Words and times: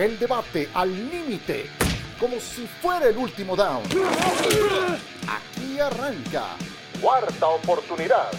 El 0.00 0.18
debate 0.18 0.66
al 0.72 0.90
límite, 1.10 1.66
como 2.18 2.40
si 2.40 2.66
fuera 2.66 3.10
el 3.10 3.18
último 3.18 3.54
down. 3.54 3.82
Aquí 5.28 5.78
arranca. 5.78 6.56
Cuarta 7.02 7.48
oportunidad. 7.48 8.30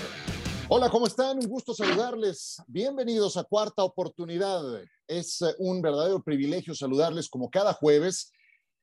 Hola, 0.70 0.90
¿cómo 0.90 1.06
están? 1.06 1.38
Un 1.38 1.46
gusto 1.46 1.76
saludarles. 1.76 2.64
Bienvenidos 2.66 3.38
a 3.38 3.44
Cuarta 3.44 3.84
Oportunidad. 3.84 4.64
Es 5.06 5.40
eh, 5.44 5.54
un 5.60 5.84
verdadero 5.84 6.24
privilegio 6.24 6.74
saludarles 6.74 7.30
como 7.30 7.52
cada 7.52 7.74
jueves. 7.74 8.32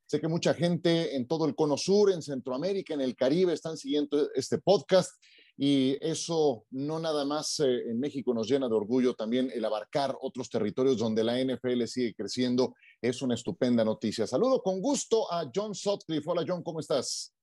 Sé 0.07 0.21
que 0.21 0.29
mucha 0.29 0.55
gente 0.55 1.17
en 1.17 1.27
todo 1.27 1.47
el 1.47 1.57
Cono 1.57 1.77
Sur, 1.77 2.13
en 2.13 2.23
Centroamérica, 2.23 2.95
en 2.95 3.01
el 3.01 3.17
Caribe 3.17 3.55
están 3.55 3.77
siguiendo 3.77 4.31
este 4.37 4.59
podcast 4.59 5.21
y 5.61 5.99
eso 6.01 6.67
no 6.71 7.01
nada 7.01 7.25
más 7.25 7.59
eh, 7.59 7.91
en 7.91 7.99
México 7.99 8.33
nos 8.33 8.49
llena 8.49 8.69
de 8.69 8.77
orgullo, 8.77 9.15
también 9.15 9.51
el 9.53 9.65
abarcar 9.65 10.17
otros 10.21 10.49
territorios 10.49 10.99
donde 10.99 11.25
la 11.25 11.37
NFL 11.37 11.83
sigue 11.87 12.15
creciendo 12.15 12.77
es 13.03 13.23
una 13.23 13.35
estupenda 13.35 13.85
noticia. 13.85 14.25
Saludo 14.29 14.63
con 14.63 14.81
gusto 14.81 15.31
a 15.33 15.51
John 15.53 15.75
Sutcliffe. 15.75 16.31
Hola 16.31 16.45
John, 16.47 16.63
¿cómo 16.63 16.79
estás? 16.79 17.35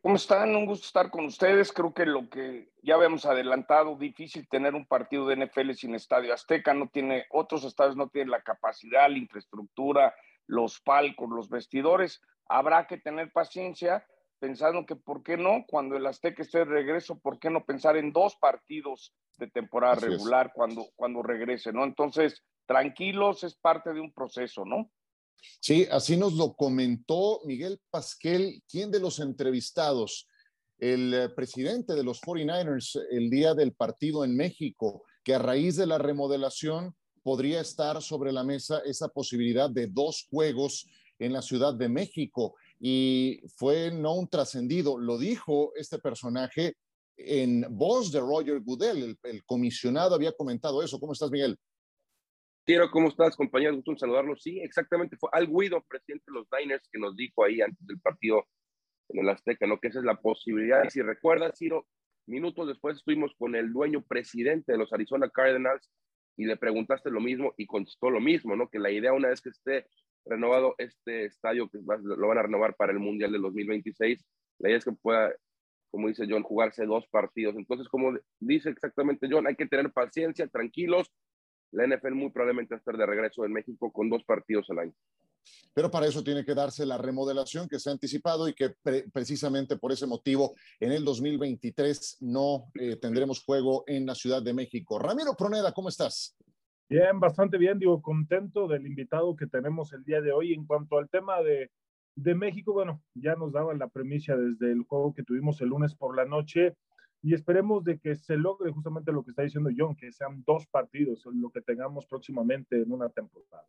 ¿Cómo 0.00 0.14
están? 0.14 0.54
Un 0.54 0.64
gusto 0.64 0.86
estar 0.86 1.10
con 1.10 1.24
ustedes. 1.24 1.72
Creo 1.72 1.92
que 1.92 2.06
lo 2.06 2.30
que 2.30 2.70
ya 2.84 2.94
habíamos 2.94 3.26
adelantado, 3.26 3.96
difícil 3.96 4.46
tener 4.48 4.76
un 4.76 4.86
partido 4.86 5.26
de 5.26 5.44
NFL 5.44 5.72
sin 5.72 5.96
estadio 5.96 6.32
Azteca, 6.32 6.72
no 6.72 6.88
tiene, 6.88 7.26
otros 7.30 7.64
estadios 7.64 7.96
no 7.96 8.08
tienen 8.10 8.30
la 8.30 8.42
capacidad, 8.42 9.10
la 9.10 9.18
infraestructura, 9.18 10.14
los 10.46 10.80
palcos, 10.80 11.28
los 11.28 11.50
vestidores. 11.50 12.22
Habrá 12.48 12.86
que 12.86 12.96
tener 12.96 13.32
paciencia 13.32 14.06
pensando 14.40 14.86
que 14.86 14.96
por 14.96 15.22
qué 15.22 15.36
no, 15.36 15.64
cuando 15.68 15.96
el 15.96 16.06
Azteca 16.06 16.42
esté 16.42 16.58
de 16.58 16.64
regreso, 16.64 17.20
por 17.20 17.38
qué 17.38 17.50
no 17.50 17.64
pensar 17.64 17.96
en 17.96 18.12
dos 18.12 18.34
partidos 18.40 19.14
de 19.38 19.48
temporada 19.48 19.96
regular 19.96 20.52
cuando, 20.54 20.88
cuando 20.96 21.22
regrese, 21.22 21.72
¿no? 21.72 21.84
Entonces, 21.84 22.42
tranquilos, 22.66 23.44
es 23.44 23.54
parte 23.54 23.92
de 23.92 24.00
un 24.00 24.12
proceso, 24.12 24.64
¿no? 24.64 24.90
Sí, 25.60 25.86
así 25.90 26.16
nos 26.16 26.34
lo 26.34 26.54
comentó 26.54 27.40
Miguel 27.44 27.80
Pasquel, 27.90 28.62
quien 28.68 28.90
de 28.90 29.00
los 29.00 29.20
entrevistados, 29.20 30.26
el 30.78 31.12
eh, 31.14 31.28
presidente 31.30 31.94
de 31.94 32.02
los 32.02 32.20
49ers 32.20 32.98
el 33.10 33.30
día 33.30 33.54
del 33.54 33.72
partido 33.72 34.24
en 34.24 34.36
México, 34.36 35.02
que 35.22 35.34
a 35.34 35.38
raíz 35.38 35.76
de 35.76 35.86
la 35.86 35.98
remodelación 35.98 36.94
podría 37.22 37.60
estar 37.60 38.00
sobre 38.00 38.32
la 38.32 38.44
mesa 38.44 38.80
esa 38.86 39.08
posibilidad 39.08 39.68
de 39.68 39.86
dos 39.86 40.26
juegos 40.30 40.86
en 41.18 41.34
la 41.34 41.42
Ciudad 41.42 41.74
de 41.74 41.88
México 41.88 42.54
y 42.80 43.42
fue 43.56 43.90
no 43.92 44.14
un 44.14 44.26
trascendido, 44.26 44.98
lo 44.98 45.18
dijo 45.18 45.72
este 45.76 45.98
personaje 45.98 46.74
en 47.18 47.66
voz 47.68 48.10
de 48.10 48.20
Roger 48.20 48.60
Goodell, 48.60 49.18
el, 49.22 49.44
comisionado 49.44 50.14
había 50.14 50.32
comentado 50.32 50.82
eso. 50.82 50.98
¿Cómo 50.98 51.12
estás, 51.12 51.30
Miguel? 51.30 51.58
Tiro, 52.64 52.90
¿cómo 52.90 53.08
estás, 53.08 53.36
compañero? 53.36 53.74
Gusto 53.74 53.90
en 53.90 53.98
saludarlos. 53.98 54.42
Sí, 54.42 54.60
exactamente, 54.60 55.18
fue 55.18 55.28
Al 55.32 55.46
Guido, 55.46 55.84
presidente 55.86 56.24
de 56.28 56.32
los 56.32 56.46
Niners, 56.58 56.88
que 56.90 56.98
nos 56.98 57.14
dijo 57.16 57.44
ahí 57.44 57.60
antes 57.60 57.86
del 57.86 58.00
partido 58.00 58.46
en 59.08 59.20
el 59.20 59.28
Azteca, 59.28 59.66
¿no? 59.66 59.78
Que 59.78 59.88
esa 59.88 59.98
es 59.98 60.04
la 60.04 60.18
posibilidad. 60.18 60.88
Si 60.88 61.02
recuerdas, 61.02 61.58
Ciro, 61.58 61.86
minutos 62.26 62.68
después 62.68 62.96
estuvimos 62.96 63.32
con 63.36 63.54
el 63.54 63.72
dueño 63.72 64.02
presidente 64.02 64.72
de 64.72 64.78
los 64.78 64.92
Arizona 64.92 65.28
Cardinals 65.28 65.90
y 66.36 66.46
le 66.46 66.56
preguntaste 66.56 67.10
lo 67.10 67.20
mismo 67.20 67.52
y 67.58 67.66
contestó 67.66 68.08
lo 68.08 68.20
mismo, 68.20 68.56
¿no? 68.56 68.68
Que 68.70 68.78
la 68.78 68.90
idea 68.90 69.12
una 69.12 69.28
vez 69.28 69.42
que 69.42 69.50
esté 69.50 69.86
renovado 70.24 70.74
este 70.78 71.26
estadio 71.26 71.68
que 71.68 71.78
lo 71.78 72.28
van 72.28 72.38
a 72.38 72.42
renovar 72.42 72.76
para 72.76 72.92
el 72.92 72.98
Mundial 72.98 73.32
del 73.32 73.42
2026. 73.42 74.24
La 74.58 74.68
idea 74.68 74.78
es 74.78 74.84
que 74.84 74.92
pueda, 74.92 75.32
como 75.90 76.08
dice 76.08 76.26
John, 76.28 76.42
jugarse 76.42 76.84
dos 76.86 77.06
partidos. 77.08 77.56
Entonces, 77.56 77.88
como 77.88 78.18
dice 78.38 78.70
exactamente 78.70 79.28
John, 79.30 79.46
hay 79.46 79.56
que 79.56 79.66
tener 79.66 79.92
paciencia, 79.92 80.46
tranquilos. 80.48 81.10
La 81.72 81.86
NFL 81.86 82.14
muy 82.14 82.30
probablemente 82.30 82.74
va 82.74 82.76
a 82.76 82.80
estar 82.80 82.96
de 82.96 83.06
regreso 83.06 83.44
en 83.44 83.52
México 83.52 83.92
con 83.92 84.10
dos 84.10 84.24
partidos 84.24 84.68
al 84.70 84.80
año. 84.80 84.94
Pero 85.72 85.90
para 85.90 86.06
eso 86.06 86.22
tiene 86.22 86.44
que 86.44 86.54
darse 86.54 86.84
la 86.84 86.98
remodelación 86.98 87.68
que 87.68 87.78
se 87.78 87.88
ha 87.88 87.92
anticipado 87.92 88.48
y 88.48 88.54
que 88.54 88.74
precisamente 89.12 89.76
por 89.76 89.92
ese 89.92 90.06
motivo 90.06 90.54
en 90.78 90.92
el 90.92 91.04
2023 91.04 92.18
no 92.20 92.70
eh, 92.74 92.96
tendremos 92.96 93.42
juego 93.42 93.84
en 93.86 94.04
la 94.04 94.14
Ciudad 94.14 94.42
de 94.42 94.52
México. 94.52 94.98
Ramiro 94.98 95.34
Proneda, 95.34 95.72
¿cómo 95.72 95.88
estás? 95.88 96.36
Bien, 96.90 97.20
bastante 97.20 97.56
bien, 97.56 97.78
digo, 97.78 98.02
contento 98.02 98.66
del 98.66 98.84
invitado 98.84 99.36
que 99.36 99.46
tenemos 99.46 99.92
el 99.92 100.02
día 100.02 100.20
de 100.20 100.32
hoy. 100.32 100.52
En 100.52 100.66
cuanto 100.66 100.98
al 100.98 101.08
tema 101.08 101.40
de, 101.40 101.70
de 102.16 102.34
México, 102.34 102.72
bueno, 102.72 103.00
ya 103.14 103.36
nos 103.36 103.52
daban 103.52 103.78
la 103.78 103.86
premisa 103.86 104.36
desde 104.36 104.72
el 104.72 104.82
juego 104.82 105.14
que 105.14 105.22
tuvimos 105.22 105.60
el 105.60 105.68
lunes 105.68 105.94
por 105.94 106.16
la 106.16 106.24
noche 106.24 106.74
y 107.22 107.32
esperemos 107.32 107.84
de 107.84 108.00
que 108.00 108.16
se 108.16 108.36
logre 108.36 108.72
justamente 108.72 109.12
lo 109.12 109.22
que 109.22 109.30
está 109.30 109.42
diciendo 109.42 109.70
John, 109.76 109.94
que 109.94 110.10
sean 110.10 110.42
dos 110.44 110.66
partidos, 110.66 111.24
lo 111.32 111.50
que 111.50 111.60
tengamos 111.60 112.06
próximamente 112.06 112.82
en 112.82 112.90
una 112.90 113.08
temporada. 113.08 113.68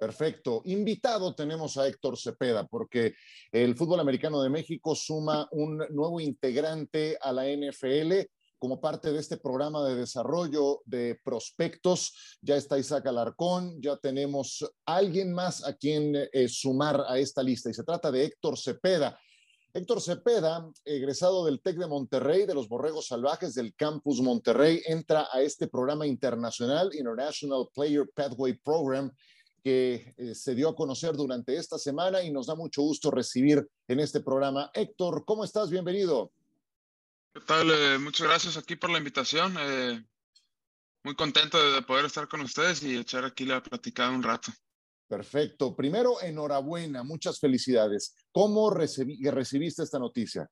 Perfecto. 0.00 0.62
Invitado 0.64 1.34
tenemos 1.34 1.76
a 1.76 1.86
Héctor 1.86 2.16
Cepeda, 2.16 2.66
porque 2.66 3.16
el 3.52 3.76
fútbol 3.76 4.00
americano 4.00 4.42
de 4.42 4.48
México 4.48 4.94
suma 4.94 5.46
un 5.50 5.76
nuevo 5.90 6.22
integrante 6.22 7.18
a 7.20 7.32
la 7.32 7.44
NFL 7.44 8.30
como 8.58 8.80
parte 8.80 9.12
de 9.12 9.18
este 9.18 9.36
programa 9.36 9.86
de 9.88 9.94
desarrollo 9.94 10.80
de 10.84 11.18
prospectos. 11.22 12.38
Ya 12.40 12.56
está 12.56 12.78
Isaac 12.78 13.06
Alarcón, 13.06 13.80
ya 13.80 13.96
tenemos 13.96 14.64
alguien 14.84 15.32
más 15.32 15.64
a 15.64 15.74
quien 15.74 16.14
eh, 16.14 16.48
sumar 16.48 17.04
a 17.08 17.18
esta 17.18 17.42
lista 17.42 17.70
y 17.70 17.74
se 17.74 17.84
trata 17.84 18.10
de 18.10 18.24
Héctor 18.24 18.58
Cepeda. 18.58 19.18
Héctor 19.76 20.00
Cepeda, 20.00 20.66
egresado 20.86 21.44
del 21.44 21.60
TEC 21.60 21.76
de 21.76 21.86
Monterrey, 21.86 22.46
de 22.46 22.54
los 22.54 22.66
Borregos 22.66 23.08
Salvajes 23.08 23.54
del 23.54 23.74
Campus 23.74 24.22
Monterrey, 24.22 24.80
entra 24.86 25.28
a 25.30 25.42
este 25.42 25.68
programa 25.68 26.06
internacional, 26.06 26.94
International 26.94 27.68
Player 27.74 28.08
Pathway 28.14 28.54
Program, 28.54 29.12
que 29.62 30.14
eh, 30.16 30.34
se 30.34 30.54
dio 30.54 30.70
a 30.70 30.76
conocer 30.76 31.14
durante 31.14 31.56
esta 31.56 31.76
semana 31.76 32.22
y 32.22 32.30
nos 32.30 32.46
da 32.46 32.54
mucho 32.54 32.82
gusto 32.82 33.10
recibir 33.10 33.68
en 33.86 34.00
este 34.00 34.20
programa. 34.20 34.70
Héctor, 34.72 35.24
¿cómo 35.26 35.44
estás? 35.44 35.68
Bienvenido. 35.68 36.32
¿Qué 37.36 37.42
tal? 37.42 37.70
Eh, 37.70 37.98
muchas 37.98 38.26
gracias 38.26 38.56
aquí 38.56 38.76
por 38.76 38.88
la 38.88 38.96
invitación. 38.96 39.54
Eh, 39.60 40.02
muy 41.04 41.14
contento 41.14 41.58
de, 41.70 41.82
poder 41.82 42.06
estar 42.06 42.26
con 42.28 42.40
ustedes 42.40 42.82
y 42.82 42.96
echar 42.96 43.26
aquí 43.26 43.44
la 43.44 43.62
platicada 43.62 44.08
un 44.08 44.22
rato. 44.22 44.50
Perfecto. 45.06 45.76
Primero, 45.76 46.18
enhorabuena, 46.22 47.02
muchas 47.02 47.38
felicidades. 47.38 48.16
¿Cómo 48.32 48.70
recibiste 48.70 49.82
esta 49.82 49.98
noticia? 49.98 50.48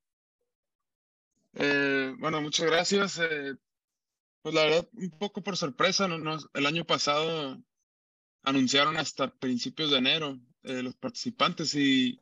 Eh, 1.55 2.15
bueno, 2.19 2.43
muchas 2.43 2.67
gracias. 2.67 3.19
pues 4.43 4.55
la 4.55 4.65
verdad, 4.65 4.87
un 4.93 5.11
poco 5.19 5.43
por 5.43 5.57
sorpresa, 5.57 6.07
el 6.53 6.67
año 6.67 6.85
pasado 6.85 7.59
anunciaron 8.43 8.99
hasta 8.99 9.35
principios 9.35 9.91
de 9.91 9.97
enero 9.97 10.39
los 10.61 10.95
participantes 10.97 11.75
y, 11.77 12.21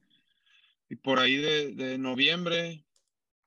y 0.89 0.94
por 0.94 1.19
ahí 1.19 1.34
de, 1.34 1.73
de 1.75 1.99
noviembre 1.99 2.87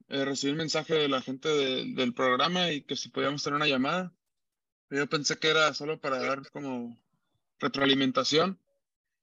eh, 0.07 0.23
recibí 0.23 0.51
un 0.51 0.59
mensaje 0.59 0.93
de 0.93 1.09
la 1.09 1.21
gente 1.21 1.49
del 1.49 2.13
programa 2.13 2.71
y 2.71 2.81
que 2.81 2.95
si 2.95 3.09
podíamos 3.09 3.43
tener 3.43 3.57
una 3.57 3.67
llamada. 3.67 4.13
Yo 4.89 5.07
pensé 5.07 5.38
que 5.38 5.49
era 5.49 5.73
solo 5.73 5.99
para 5.99 6.19
dar 6.19 6.49
como 6.51 6.97
retroalimentación. 7.59 8.59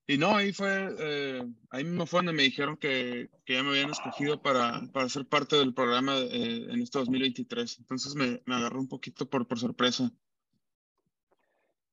Y 0.08 0.18
no, 0.18 0.36
ahí 0.36 0.52
fue, 0.52 0.88
eh, 0.98 1.46
ahí 1.70 1.84
mismo 1.84 2.06
fue 2.06 2.18
donde 2.18 2.32
me 2.32 2.42
dijeron 2.42 2.76
que, 2.76 3.30
que 3.44 3.54
ya 3.54 3.62
me 3.62 3.70
habían 3.70 3.90
escogido 3.90 4.42
para, 4.42 4.82
para 4.92 5.08
ser 5.08 5.26
parte 5.26 5.56
del 5.56 5.72
programa 5.72 6.18
eh, 6.18 6.66
en 6.68 6.82
este 6.82 6.98
2023. 6.98 7.78
Entonces 7.78 8.16
me, 8.16 8.42
me, 8.44 8.56
agarró 8.56 8.80
un 8.80 8.88
poquito 8.88 9.30
por, 9.30 9.46
por 9.46 9.60
sorpresa. 9.60 10.10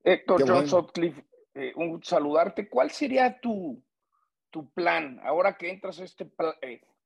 Héctor 0.04 0.44
John 0.48 0.68
Sutcliffe, 0.68 1.24
un 1.76 2.04
saludarte. 2.04 2.68
¿Cuál 2.68 2.90
sería 2.90 3.40
tu, 3.40 3.84
tu 4.50 4.72
plan 4.72 5.20
ahora 5.24 5.56
que 5.58 5.70
entras 5.70 6.00
a 6.00 6.04
este, 6.04 6.26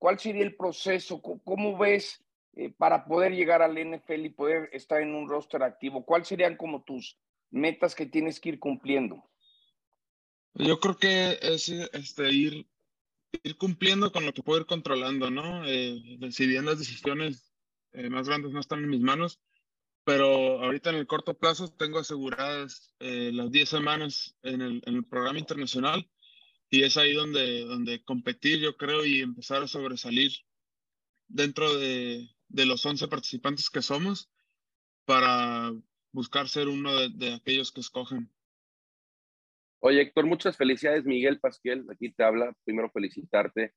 ¿Cuál 0.03 0.19
sería 0.19 0.43
el 0.43 0.57
proceso? 0.57 1.21
¿Cómo 1.21 1.77
ves 1.77 2.21
eh, 2.57 2.73
para 2.77 3.05
poder 3.05 3.31
llegar 3.31 3.61
al 3.61 3.77
NFL 3.77 4.25
y 4.25 4.29
poder 4.31 4.69
estar 4.73 5.01
en 5.01 5.15
un 5.15 5.29
roster 5.29 5.63
activo? 5.63 6.03
¿Cuáles 6.03 6.27
serían 6.27 6.57
como 6.57 6.83
tus 6.83 7.17
metas 7.51 7.95
que 7.95 8.05
tienes 8.05 8.41
que 8.41 8.49
ir 8.49 8.59
cumpliendo? 8.59 9.23
Yo 10.55 10.77
creo 10.81 10.97
que 10.97 11.39
es 11.41 11.69
este, 11.69 12.29
ir, 12.33 12.67
ir 13.43 13.55
cumpliendo 13.55 14.11
con 14.11 14.25
lo 14.25 14.33
que 14.33 14.43
puedo 14.43 14.59
ir 14.59 14.65
controlando, 14.65 15.31
¿no? 15.31 15.65
Eh, 15.65 16.19
si 16.31 16.47
bien 16.47 16.65
las 16.65 16.79
decisiones 16.79 17.53
eh, 17.93 18.09
más 18.09 18.27
grandes 18.27 18.51
no 18.51 18.59
están 18.59 18.79
en 18.79 18.89
mis 18.89 18.99
manos, 18.99 19.39
pero 20.03 20.61
ahorita 20.61 20.89
en 20.89 20.97
el 20.97 21.07
corto 21.07 21.35
plazo 21.35 21.69
tengo 21.69 21.99
aseguradas 21.99 22.93
las 22.99 23.51
10 23.51 23.69
semanas 23.69 24.35
en 24.43 24.61
el, 24.61 24.83
en 24.85 24.95
el 24.95 25.05
programa 25.05 25.39
internacional 25.39 26.09
y 26.73 26.81
es 26.81 26.97
ahí 26.97 27.13
donde, 27.13 27.65
donde 27.65 28.03
competir, 28.03 28.59
yo 28.59 28.75
creo, 28.75 29.05
y 29.05 29.21
empezar 29.21 29.61
a 29.61 29.67
sobresalir 29.67 30.31
dentro 31.27 31.71
de, 31.77 32.27
de 32.47 32.65
los 32.65 32.83
11 32.83 33.07
participantes 33.09 33.69
que 33.69 33.83
somos 33.83 34.31
para 35.05 35.71
buscar 36.11 36.49
ser 36.49 36.67
uno 36.69 36.91
de, 37.09 37.35
aquellos 37.35 37.71
que 37.71 37.81
escogen. 37.81 38.27
Oye, 39.81 40.01
Héctor, 40.01 40.25
muchas 40.25 40.57
felicidades, 40.57 41.05
Miguel 41.05 41.39
Pasquiel, 41.39 41.85
aquí 41.91 42.11
te 42.11 42.23
habla, 42.23 42.51
primero 42.63 42.89
felicitarte. 42.89 43.75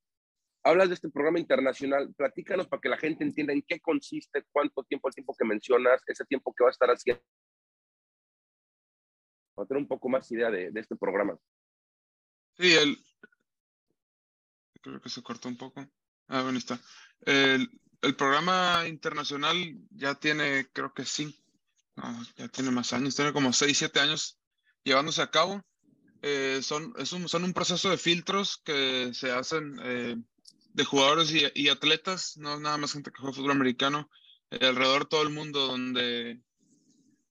Hablas 0.64 0.88
de 0.88 0.94
este 0.94 1.10
programa 1.10 1.38
internacional, 1.38 2.14
platícanos 2.14 2.66
para 2.66 2.80
que 2.80 2.88
la 2.88 2.96
gente 2.96 3.24
entienda 3.24 3.52
en 3.52 3.60
qué 3.60 3.78
consiste, 3.78 4.42
cuánto 4.52 4.82
tiempo, 4.84 5.08
el 5.08 5.14
tiempo 5.14 5.36
que 5.38 5.44
mencionas, 5.44 6.02
ese 6.06 6.24
tiempo 6.24 6.54
que 6.56 6.64
va 6.64 6.70
a 6.70 6.72
estar 6.72 6.88
haciendo, 6.88 7.22
para 9.54 9.68
tener 9.68 9.82
un 9.82 9.88
poco 9.88 10.08
más 10.08 10.32
idea 10.32 10.50
de, 10.50 10.70
de 10.70 10.80
este 10.80 10.96
programa. 10.96 11.38
Sí, 12.58 12.72
el, 12.72 12.98
creo 14.80 15.00
que 15.00 15.08
se 15.08 15.22
cortó 15.22 15.48
un 15.48 15.56
poco. 15.56 15.86
Ah, 16.28 16.42
bueno, 16.42 16.58
está. 16.58 16.80
El, 17.20 17.70
el 18.02 18.16
programa 18.16 18.84
internacional 18.86 19.56
ya 19.90 20.14
tiene, 20.14 20.68
creo 20.72 20.92
que 20.94 21.04
sí, 21.04 21.38
ya 22.36 22.48
tiene 22.48 22.70
más 22.70 22.92
años, 22.92 23.16
tiene 23.16 23.32
como 23.32 23.52
6, 23.52 23.76
7 23.76 24.00
años 24.00 24.38
llevándose 24.84 25.22
a 25.22 25.30
cabo. 25.30 25.62
Eh, 26.22 26.60
son, 26.62 26.94
es 26.98 27.12
un, 27.12 27.28
son 27.28 27.44
un 27.44 27.52
proceso 27.52 27.90
de 27.90 27.98
filtros 27.98 28.60
que 28.64 29.10
se 29.12 29.30
hacen 29.30 29.78
eh, 29.82 30.16
de 30.72 30.84
jugadores 30.84 31.32
y, 31.32 31.42
y, 31.54 31.68
atletas, 31.68 32.36
no 32.36 32.58
nada 32.58 32.78
más 32.78 32.92
gente 32.92 33.10
que 33.10 33.20
juega 33.20 33.36
fútbol 33.36 33.52
americano, 33.52 34.10
eh, 34.50 34.66
alrededor 34.66 35.04
de 35.04 35.08
todo 35.08 35.22
el 35.22 35.30
mundo, 35.30 35.66
donde 35.66 36.42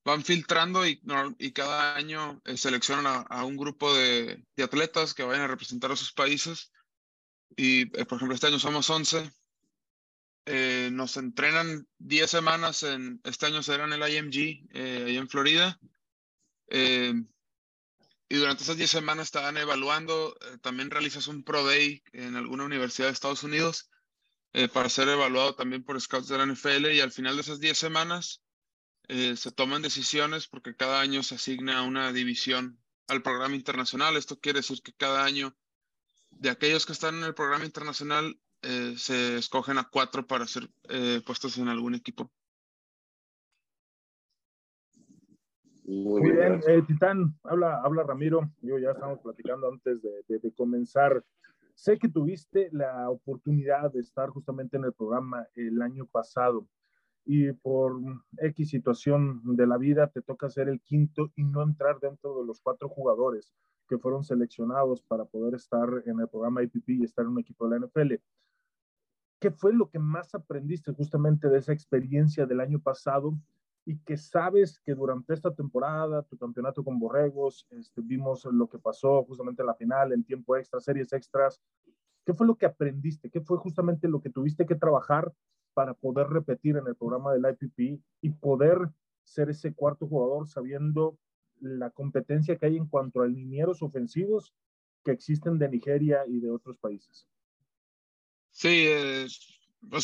van 0.06 0.24
filtrando 0.24 0.86
y, 0.86 1.02
cada 1.54 1.96
año 1.96 2.42
seleccionan 2.56 3.26
a, 3.28 3.44
un 3.44 3.58
grupo 3.58 3.94
de, 3.94 4.46
atletas 4.64 5.14
que 5.14 5.24
vayan 5.24 5.44
a 5.44 5.48
representar 5.48 5.92
a 5.92 5.96
sus 5.98 6.14
países. 6.14 6.72
Y, 7.58 7.86
por 7.86 8.18
ejemplo, 8.18 8.36
este 8.36 8.48
año 8.48 8.60
somos 8.60 8.90
11 8.90 9.32
eh, 10.48 10.90
nos 10.92 11.18
entrenan 11.18 11.88
10 11.98 12.30
semanas, 12.30 12.84
en, 12.84 13.20
este 13.24 13.48
año 13.48 13.64
será 13.64 13.86
en 13.86 13.94
el 13.94 14.14
IMG, 14.14 14.68
eh, 14.74 15.04
ahí 15.08 15.18
en 15.18 15.28
Florida. 15.28 15.80
Eh, 16.68 17.14
y 18.28 18.36
durante 18.36 18.64
esas 18.64 18.78
10 18.78 18.90
semanas 18.90 19.28
estaban 19.28 19.58
evaluando, 19.58 20.36
eh, 20.42 20.58
también 20.62 20.90
realizas 20.90 21.28
un 21.28 21.44
Pro 21.44 21.64
Day 21.64 22.04
en 22.12 22.36
alguna 22.36 22.66
universidad 22.66 23.08
de 23.08 23.14
Estados 23.14 23.44
Unidos 23.44 23.90
eh, 24.54 24.68
para 24.68 24.90
ser 24.90 25.08
evaluado 25.10 25.56
también 25.56 25.84
por 25.84 26.00
scouts 26.00 26.28
de 26.28 26.38
la 26.38 26.46
NFL 26.46 26.92
y 26.92 27.02
al 27.02 27.12
final 27.12 27.36
de 27.36 27.42
esas 27.42 27.60
10 27.60 27.78
semanas 27.78 28.42
se 29.08 29.52
toman 29.52 29.82
decisiones 29.82 30.48
porque 30.48 30.76
cada 30.76 31.00
año 31.02 31.24
se 31.24 31.36
asigna 31.36 31.84
una 31.84 32.12
división 32.12 32.80
al 33.08 33.22
programa 33.22 33.56
internacional. 33.56 34.18
Esto 34.18 34.40
quiere 34.40 34.60
decir 34.60 34.82
que 34.82 34.94
cada 34.94 35.24
año 35.24 35.56
de 36.32 36.50
aquellos 36.50 36.86
que 36.86 36.94
están 36.94 37.16
en 37.16 37.24
el 37.24 37.34
programa 37.34 37.66
internacional 37.66 38.38
eh, 38.62 38.96
se 38.98 39.38
escogen 39.38 39.78
a 39.78 39.88
cuatro 39.90 40.26
para 40.26 40.48
ser 40.48 40.70
eh, 40.90 41.22
puestos 41.26 41.58
en 41.58 41.68
algún 41.68 41.96
equipo. 41.96 42.32
Muy 45.84 46.32
bien, 46.32 46.62
eh, 46.68 46.82
Titán, 46.88 47.38
habla, 47.44 47.80
habla 47.84 48.04
Ramiro. 48.04 48.50
Yo 48.62 48.80
ya 48.80 48.92
estamos 48.92 49.20
platicando 49.20 49.70
antes 49.70 50.02
de, 50.02 50.24
de, 50.28 50.40
de, 50.40 50.52
comenzar. 50.54 51.24
Sé 51.76 52.00
que 52.00 52.10
tuviste 52.10 52.70
la 52.72 53.08
oportunidad 53.10 53.92
de 53.92 54.00
estar 54.00 54.30
justamente 54.30 54.78
en 54.78 54.86
el 54.86 54.94
programa 54.94 55.46
el 55.54 55.80
año 55.84 56.08
pasado 56.08 56.68
y 57.26 57.52
por 57.52 58.00
X 58.38 58.70
situación 58.70 59.42
de 59.44 59.66
la 59.66 59.78
vida 59.78 60.08
te 60.08 60.22
toca 60.22 60.50
ser 60.50 60.70
el 60.70 60.80
quinto 60.82 61.32
y 61.36 61.44
no 61.44 61.64
entrar 61.64 62.00
dentro 62.00 62.40
de 62.40 62.46
los 62.46 62.62
cuatro 62.62 62.88
jugadores 62.88 63.52
que 63.88 63.98
fueron 63.98 64.24
seleccionados 64.24 65.02
para 65.02 65.26
poder 65.26 65.56
estar 65.56 65.90
en 66.06 66.20
el 66.20 66.28
programa 66.28 66.64
IPP 66.64 66.90
y 66.90 67.04
estar 67.04 67.26
en 67.26 67.32
un 67.32 67.40
equipo 67.40 67.68
de 67.68 67.80
la 67.80 67.86
NFL. 67.86 68.14
¿Qué 69.40 69.52
fue 69.52 69.74
lo 69.74 69.90
que 69.90 70.00
más 70.00 70.34
aprendiste 70.34 70.92
justamente 70.94 71.50
de 71.50 71.58
esa 71.58 71.74
experiencia 71.74 72.46
del 72.46 72.62
año 72.62 72.80
pasado 72.80 73.38
y 73.86 73.98
que 74.00 74.18
sabes 74.18 74.80
que 74.80 74.96
durante 74.96 75.34
esta 75.34 75.54
temporada, 75.54 76.24
tu 76.24 76.38
campeonato 76.38 76.84
con 76.84 76.98
Borregos, 76.98 77.68
este, 77.72 78.02
vimos 78.02 78.46
lo 78.46 78.68
que 78.68 78.80
pasó 78.80 79.24
justamente 79.26 79.62
en 79.62 79.68
la 79.68 79.76
final, 79.76 80.12
en 80.14 80.24
tiempo 80.24 80.56
extra, 80.56 80.80
series 80.80 81.14
extras? 81.14 81.62
¿Qué 82.26 82.34
fue 82.34 82.48
lo 82.48 82.56
que 82.56 82.66
aprendiste? 82.66 83.30
¿Qué 83.30 83.42
fue 83.42 83.58
justamente 83.58 84.08
lo 84.08 84.22
que 84.22 84.30
tuviste 84.30 84.66
que 84.66 84.76
trabajar 84.76 85.32
para 85.74 85.94
poder 85.94 86.28
repetir 86.28 86.78
en 86.78 86.88
el 86.88 86.96
programa 86.96 87.34
del 87.34 87.46
IPP 87.46 88.02
y 88.22 88.30
poder 88.32 88.90
ser 89.24 89.50
ese 89.50 89.74
cuarto 89.74 90.08
jugador 90.08 90.48
sabiendo 90.48 91.18
la 91.60 91.90
competencia 91.90 92.58
que 92.58 92.66
hay 92.66 92.78
en 92.78 92.88
cuanto 92.88 93.22
a 93.22 93.28
linieros 93.28 93.82
ofensivos 93.82 94.54
que 95.04 95.12
existen 95.12 95.60
de 95.60 95.70
Nigeria 95.70 96.24
y 96.28 96.40
de 96.40 96.50
otros 96.50 96.78
países? 96.78 97.28
Sí, 98.52 98.86
eh, 98.88 99.28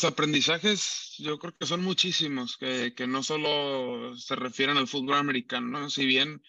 aprendizajes 0.06 1.16
yo 1.18 1.38
creo 1.38 1.54
que 1.56 1.66
son 1.66 1.82
muchísimos, 1.82 2.56
que, 2.56 2.94
que, 2.94 3.06
no 3.06 3.22
solo 3.22 4.14
se 4.16 4.36
refieren 4.36 4.76
al 4.76 4.88
fútbol 4.88 5.14
americano, 5.14 5.80
¿no? 5.80 5.90
si 5.90 6.06
bien 6.06 6.42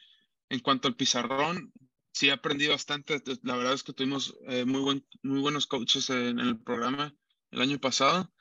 en 0.50 0.60
cuanto 0.60 0.88
al 0.88 0.96
pizarrón, 0.96 1.74
sí 2.14 2.30
aprendí 2.30 2.68
bastante, 2.68 3.22
la 3.44 3.58
verdad 3.58 3.74
es 3.74 3.84
que 3.84 3.92
tuvimos 3.92 4.38
eh, 4.48 4.64
muy, 4.64 4.82
buen, 4.82 5.06
muy 5.22 5.42
buenos 5.42 5.68
coaches 5.68 6.10
en, 6.10 6.40
en, 6.40 6.48
el 6.48 6.60
programa 6.60 7.14
el 7.52 7.62
año 7.62 7.80
pasado, 7.80 8.32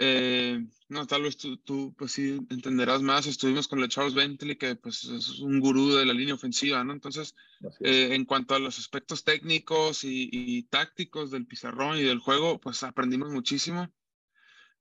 eh, 0.00 0.64
no, 0.88 1.06
tal 1.08 1.22
vez 1.22 1.36
tú, 1.36 1.56
tú, 1.58 1.92
pues 1.98 2.12
sí 2.12 2.38
entenderás 2.50 3.02
más. 3.02 3.26
Estuvimos 3.26 3.66
con 3.66 3.80
el 3.80 3.88
Charles 3.88 4.14
Bentley, 4.14 4.56
que 4.56 4.76
pues 4.76 5.04
es 5.04 5.40
un 5.40 5.58
gurú 5.58 5.92
de 5.92 6.06
la 6.06 6.12
línea 6.12 6.34
ofensiva, 6.34 6.84
¿no? 6.84 6.92
Entonces, 6.92 7.34
eh, 7.80 8.10
en 8.12 8.24
cuanto 8.24 8.54
a 8.54 8.60
los 8.60 8.78
aspectos 8.78 9.24
técnicos 9.24 10.04
y, 10.04 10.30
y, 10.32 10.62
tácticos 10.64 11.32
del 11.32 11.46
pizarrón 11.46 11.98
y 11.98 12.04
del 12.04 12.20
juego, 12.20 12.60
pues 12.60 12.84
aprendimos 12.84 13.30
muchísimo. 13.30 13.92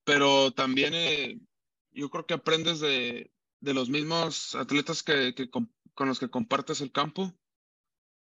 Pero 0.04 0.52
también 0.52 1.48
yo 1.92 2.10
creo 2.12 2.28
que 2.28 2.36
aprendes 2.36 2.80
de, 2.80 3.32
de 3.60 3.74
los 3.74 3.90
mismos 3.90 4.54
atletas 4.54 5.02
que, 5.02 5.34
que 5.34 5.50
con, 5.50 5.74
con, 5.96 6.08
los 6.08 6.20
que 6.20 6.30
compartes 6.30 6.80
el 6.82 6.92
campo 6.92 7.34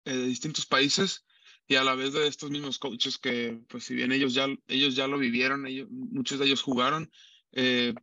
eh, 0.04 0.16
de 0.16 0.26
distintos 0.26 0.66
países 0.66 1.24
y 1.66 1.76
a 1.76 1.84
la 1.84 1.94
vez 1.94 2.12
de 2.12 2.26
estos 2.26 2.50
mismos 2.50 2.78
coaches 2.78 3.18
que, 3.18 3.60
pues 3.68 3.84
si 3.84 3.94
bien 3.94 4.12
ellos 4.12 4.34
ya, 4.34 4.46
ellos 4.68 4.94
ya 4.94 5.06
lo 5.06 5.18
vivieron, 5.18 5.66
ellos, 5.66 5.88
muchos 5.90 6.38
de 6.38 6.46
ellos 6.46 6.62
jugaron, 6.62 7.10
eh, 7.52 7.94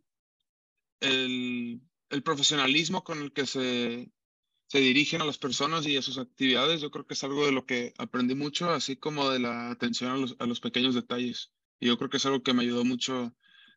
el, 1.00 1.82
el, 2.10 2.24
profesionalismo 2.24 3.04
con 3.04 3.22
el 3.22 3.34
que 3.34 3.46
se, 3.46 4.12
se 4.68 4.80
dirigen 4.80 5.22
a 5.22 5.26
las 5.26 5.38
personas 5.38 5.86
y 5.86 5.98
a 5.98 6.02
sus 6.02 6.18
actividades, 6.18 6.82
yo 6.82 6.92
creo 6.92 7.06
que 7.06 7.14
es 7.14 7.24
algo 7.24 7.46
de 7.46 7.52
lo 7.52 7.66
que 7.66 7.94
aprendí 7.98 8.36
mucho, 8.36 8.72
así 8.72 8.96
como 8.98 9.30
de 9.30 9.40
la 9.40 9.72
atención 9.72 10.12
a 10.12 10.18
los, 10.18 10.36
a 10.40 10.46
los 10.46 10.60
pequeños 10.60 10.96
detalles. 10.96 11.52
Y 11.80 11.88
yo 11.88 11.98
creo 11.98 12.10
que 12.10 12.18
es 12.18 12.26
algo 12.26 12.44
que 12.44 12.54
me 12.54 12.64
ayudó 12.64 12.86
mucho 12.86 13.36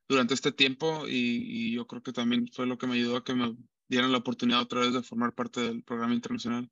durante 0.09 0.35
este 0.35 0.53
tiempo 0.53 1.07
y, 1.09 1.71
y 1.71 1.73
yo 1.73 1.87
creo 1.87 2.03
que 2.03 2.13
también 2.13 2.49
fue 2.53 2.67
lo 2.67 2.79
que 2.79 2.87
me 2.87 2.95
ayudó 2.95 3.17
a 3.17 3.25
que 3.25 3.35
me 3.35 3.57
dieran 3.89 4.13
la 4.13 4.19
oportunidad 4.19 4.61
otra 4.63 4.81
vez 4.81 4.93
de 4.93 5.03
formar 5.03 5.35
parte 5.35 5.61
del 5.61 5.83
programa 5.83 6.15
internacional. 6.15 6.71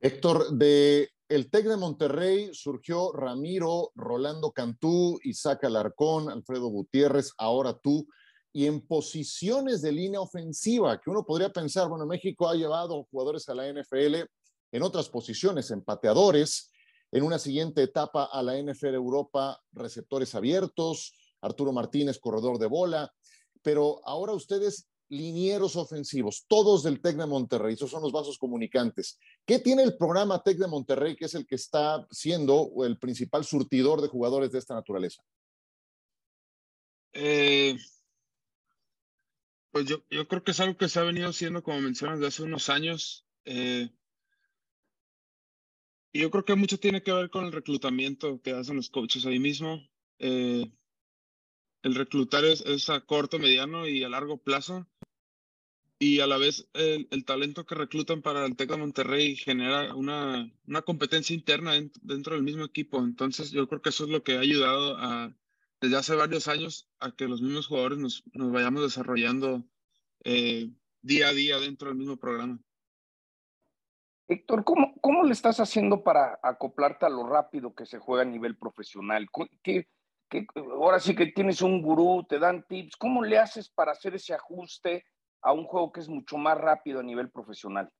Héctor, 0.00 0.50
de 0.52 1.10
el 1.28 1.48
TEC 1.48 1.66
de 1.66 1.76
Monterrey 1.76 2.50
surgió 2.52 3.12
Ramiro, 3.12 3.92
Rolando 3.94 4.50
Cantú, 4.50 5.20
Isaac 5.22 5.64
Alarcón, 5.64 6.28
Alfredo 6.28 6.66
Gutiérrez, 6.68 7.32
ahora 7.38 7.78
tú, 7.78 8.08
y 8.52 8.66
en 8.66 8.84
posiciones 8.84 9.80
de 9.80 9.92
línea 9.92 10.20
ofensiva, 10.20 11.00
que 11.00 11.08
uno 11.08 11.24
podría 11.24 11.50
pensar, 11.50 11.88
bueno, 11.88 12.04
México 12.04 12.48
ha 12.48 12.56
llevado 12.56 13.06
jugadores 13.12 13.48
a 13.48 13.54
la 13.54 13.72
NFL 13.72 14.26
en 14.72 14.82
otras 14.82 15.08
posiciones, 15.08 15.70
en 15.70 15.84
pateadores, 15.84 16.72
en 17.12 17.22
una 17.22 17.38
siguiente 17.38 17.82
etapa 17.82 18.24
a 18.24 18.42
la 18.42 18.60
NFL 18.60 18.94
Europa, 18.94 19.60
receptores 19.70 20.34
abiertos, 20.34 21.14
Arturo 21.42 21.72
Martínez, 21.72 22.18
corredor 22.18 22.58
de 22.58 22.66
bola, 22.66 23.12
pero 23.62 24.00
ahora 24.04 24.32
ustedes 24.32 24.89
linieros 25.10 25.76
ofensivos, 25.76 26.46
todos 26.48 26.82
del 26.82 27.00
TEC 27.00 27.16
de 27.16 27.26
Monterrey, 27.26 27.74
esos 27.74 27.90
son 27.90 28.02
los 28.02 28.12
vasos 28.12 28.38
comunicantes. 28.38 29.18
¿Qué 29.44 29.58
tiene 29.58 29.82
el 29.82 29.96
programa 29.96 30.42
TEC 30.42 30.58
de 30.58 30.68
Monterrey, 30.68 31.16
que 31.16 31.26
es 31.26 31.34
el 31.34 31.46
que 31.46 31.56
está 31.56 32.06
siendo 32.10 32.70
el 32.84 32.98
principal 32.98 33.44
surtidor 33.44 34.00
de 34.00 34.08
jugadores 34.08 34.52
de 34.52 34.60
esta 34.60 34.74
naturaleza? 34.74 35.22
Eh, 37.12 37.76
pues 39.72 39.86
yo, 39.86 40.02
creo 40.28 40.44
que 40.44 40.52
es 40.52 40.60
algo 40.60 40.76
que 40.76 40.88
se 40.88 40.98
ha 40.98 41.02
venido 41.02 41.28
haciendo, 41.28 41.62
como 41.62 41.80
mencionas, 41.80 42.20
de 42.20 42.26
hace 42.28 42.42
unos 42.42 42.68
años. 42.68 43.26
Eh, 43.44 43.90
y 46.12 46.20
yo 46.20 46.30
creo 46.30 46.44
que 46.44 46.56
mucho 46.56 46.78
tiene 46.78 47.02
que 47.02 47.12
ver 47.12 47.30
con 47.30 47.44
el 47.44 47.52
reclutamiento 47.52 48.40
que 48.42 48.52
hacen 48.52 48.76
los 48.76 48.90
coaches 48.90 49.26
ahí 49.26 49.38
mismo. 49.38 49.80
Eh, 50.18 50.70
el 51.82 51.94
reclutar 51.94 52.44
es, 52.44 52.90
a 52.90 53.00
corto, 53.00 53.38
mediano 53.38 53.86
y 53.86 54.02
a 54.02 54.08
largo 54.08 54.38
plazo. 54.38 54.86
Y 56.02 56.20
a 56.20 56.26
la 56.26 56.38
vez 56.38 56.66
el, 56.72 57.08
el 57.10 57.26
talento 57.26 57.66
que 57.66 57.74
reclutan 57.74 58.22
para 58.22 58.46
el 58.46 58.56
TEC 58.56 58.70
de 58.70 58.76
Monterrey 58.78 59.36
genera 59.36 59.94
una, 59.94 60.50
una 60.66 60.80
competencia 60.80 61.34
interna 61.34 61.74
dentro, 61.74 62.00
dentro, 62.02 62.34
del 62.34 62.42
mismo 62.42 62.64
equipo. 62.64 63.00
Entonces 63.00 63.50
yo 63.50 63.68
creo 63.68 63.82
que 63.82 63.90
eso 63.90 64.04
es 64.04 64.10
lo 64.10 64.22
que 64.22 64.38
ha 64.38 64.40
ayudado 64.40 64.96
a, 64.96 65.36
desde 65.78 65.96
hace 65.98 66.14
varios 66.14 66.48
años 66.48 66.88
a 67.00 67.14
que 67.14 67.28
los 67.28 67.42
mismos 67.42 67.66
jugadores 67.66 67.98
nos, 67.98 68.24
nos 68.32 68.50
vayamos 68.50 68.80
desarrollando 68.80 69.62
eh, 70.24 70.70
día 71.02 71.28
a 71.28 71.32
día 71.34 71.58
dentro 71.58 71.88
del 71.88 71.98
mismo 71.98 72.16
programa. 72.16 72.58
Héctor, 74.26 74.64
¿cómo, 74.64 74.94
¿cómo 75.02 75.24
le 75.24 75.32
estás 75.32 75.60
haciendo 75.60 76.02
para 76.02 76.40
acoplarte 76.42 77.04
a 77.04 77.10
lo 77.10 77.28
rápido 77.28 77.74
que 77.74 77.84
se 77.84 77.98
juega 77.98 78.22
a 78.22 78.26
nivel 78.26 78.56
profesional? 78.56 79.26
¿Qué, 79.62 79.86
que 80.30 80.46
ahora 80.56 80.98
sí 80.98 81.14
que 81.14 81.26
tienes 81.26 81.60
un 81.60 81.82
gurú, 81.82 82.24
te 82.26 82.38
dan 82.38 82.64
tips. 82.66 82.96
¿Cómo 82.96 83.22
le 83.22 83.36
haces 83.36 83.68
para 83.68 83.92
hacer 83.92 84.14
ese 84.14 84.32
ajuste 84.32 85.04
a 85.42 85.52
un 85.52 85.64
juego 85.64 85.92
que 85.92 86.00
es 86.00 86.08
mucho 86.08 86.36
más 86.36 86.58
rápido 86.58 87.00
a 87.00 87.02
nivel 87.02 87.30
profesional? 87.30 87.90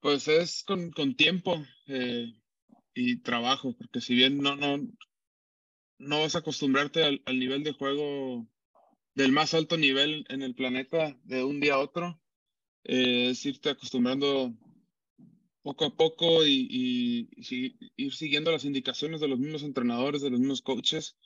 Pues 0.00 0.28
es 0.28 0.62
con, 0.64 0.90
con 0.90 1.16
tiempo 1.16 1.56
eh, 1.86 2.32
y 2.94 3.22
trabajo, 3.22 3.74
porque 3.76 4.00
si 4.00 4.14
bien 4.14 4.38
no, 4.38 4.56
no, 4.56 4.78
no 5.98 6.20
vas 6.20 6.36
a 6.36 6.40
acostumbrarte 6.40 7.04
al, 7.04 7.22
al, 7.26 7.38
nivel 7.38 7.64
de 7.64 7.72
juego 7.72 8.46
del 9.14 9.32
más 9.32 9.54
alto 9.54 9.76
nivel 9.76 10.24
en 10.28 10.42
el 10.42 10.54
planeta 10.54 11.16
de 11.24 11.42
un 11.42 11.58
día 11.58 11.74
a 11.74 11.78
otro, 11.78 12.20
eh, 12.84 13.30
es 13.30 13.44
irte 13.44 13.70
acostumbrando 13.70 14.54
poco 15.62 15.86
a 15.86 15.96
poco 15.96 16.46
y, 16.46 17.28
ir 17.96 18.14
siguiendo 18.14 18.52
las 18.52 18.64
indicaciones 18.64 19.20
de 19.20 19.26
los 19.26 19.40
mismos 19.40 19.64
entrenadores, 19.64 20.22
de 20.22 20.30
los 20.30 20.38
mismos 20.38 20.62
coaches. 20.62 21.16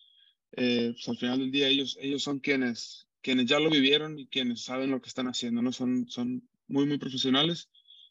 Eh, 0.52 0.92
pues 0.92 1.08
al 1.08 1.18
final 1.18 1.38
del 1.40 1.50
día 1.50 1.68
ellos, 1.68 1.98
ellos 2.00 2.22
son 2.22 2.38
quienes, 2.38 3.06
quienes 3.22 3.46
ya 3.46 3.58
lo 3.60 3.70
vivieron 3.70 4.18
y 4.18 4.26
quienes 4.26 4.64
saben 4.64 4.90
lo 4.90 5.00
que 5.00 5.08
están 5.08 5.26
haciendo, 5.26 5.62
¿no? 5.62 5.72
Son, 5.72 6.08
son 6.08 6.48
muy, 6.68 6.86
muy 6.86 6.98
profesionales 6.98 7.70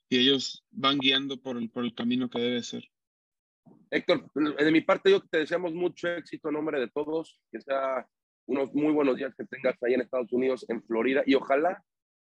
y 0.09 0.19
ellos 0.19 0.65
van 0.71 0.97
guiando 0.99 1.41
por 1.41 1.57
el, 1.57 1.69
por 1.69 1.83
el 1.83 1.93
camino 1.93 2.29
que 2.29 2.39
debe 2.39 2.63
ser. 2.63 2.83
Héctor, 3.91 4.31
de 4.33 4.71
mi 4.71 4.81
parte 4.81 5.11
yo 5.11 5.21
te 5.21 5.39
deseamos 5.39 5.73
mucho 5.73 6.07
éxito 6.07 6.49
en 6.49 6.55
nombre 6.55 6.79
de 6.79 6.89
todos, 6.89 7.39
que 7.51 7.61
sea 7.61 8.07
unos 8.45 8.73
muy 8.73 8.93
buenos 8.93 9.17
días 9.17 9.33
que 9.35 9.45
tengas 9.45 9.81
ahí 9.83 9.93
en 9.93 10.01
Estados 10.01 10.31
Unidos, 10.31 10.65
en 10.69 10.83
Florida, 10.83 11.23
y 11.25 11.35
ojalá, 11.35 11.83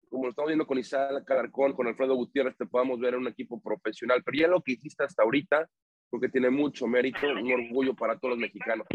como 0.09 0.25
lo 0.25 0.31
estamos 0.31 0.49
viendo 0.49 0.67
con 0.67 0.79
Isaac 0.79 1.25
Calarcón, 1.25 1.75
con 1.75 1.87
Alfredo 1.87 2.15
Gutiérrez, 2.15 2.57
te 2.57 2.67
podamos 2.67 2.99
ver 2.99 3.15
en 3.15 3.21
un 3.21 3.29
equipo 3.29 3.61
profesional. 3.61 4.23
Pero 4.25 4.39
ya 4.39 4.49
lo 4.49 4.63
que 4.63 4.73
hiciste 4.73 5.05
hasta 5.05 5.23
ahorita, 5.23 5.69
porque 6.11 6.29
tiene 6.29 6.51
mucho 6.51 6.87
mérito, 6.87 7.27
un 7.27 7.53
orgullo 7.53 7.95
para 7.95 8.19
todos 8.19 8.31
los 8.31 8.39
mexicanos. 8.39 8.87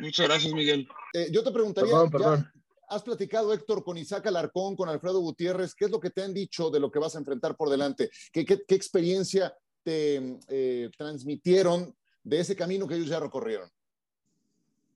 Muchas 0.00 0.26
gracias, 0.26 0.52
Miguel. 0.52 0.88
Eh, 1.14 1.28
yo 1.30 1.42
te 1.42 1.52
preguntaría, 1.52 1.92
has 2.92 3.02
platicado, 3.02 3.52
Héctor, 3.52 3.82
con 3.82 3.96
Isaac 3.96 4.26
Alarcón, 4.26 4.76
con 4.76 4.88
Alfredo 4.88 5.20
Gutiérrez, 5.20 5.74
¿qué 5.74 5.86
es 5.86 5.90
lo 5.90 6.00
que 6.00 6.10
te 6.10 6.22
han 6.22 6.34
dicho 6.34 6.70
de 6.70 6.80
lo 6.80 6.90
que 6.90 6.98
vas 6.98 7.14
a 7.14 7.18
enfrentar 7.18 7.56
por 7.56 7.70
delante? 7.70 8.10
¿Qué, 8.32 8.44
qué, 8.44 8.74
experiencia 8.74 9.56
te 9.82 10.38
eh, 10.48 10.90
transmitieron 10.96 11.96
de 12.22 12.40
ese 12.40 12.54
camino 12.54 12.86
que 12.86 12.94
ellos 12.96 13.08
ya 13.08 13.20
recorrieron? 13.20 13.70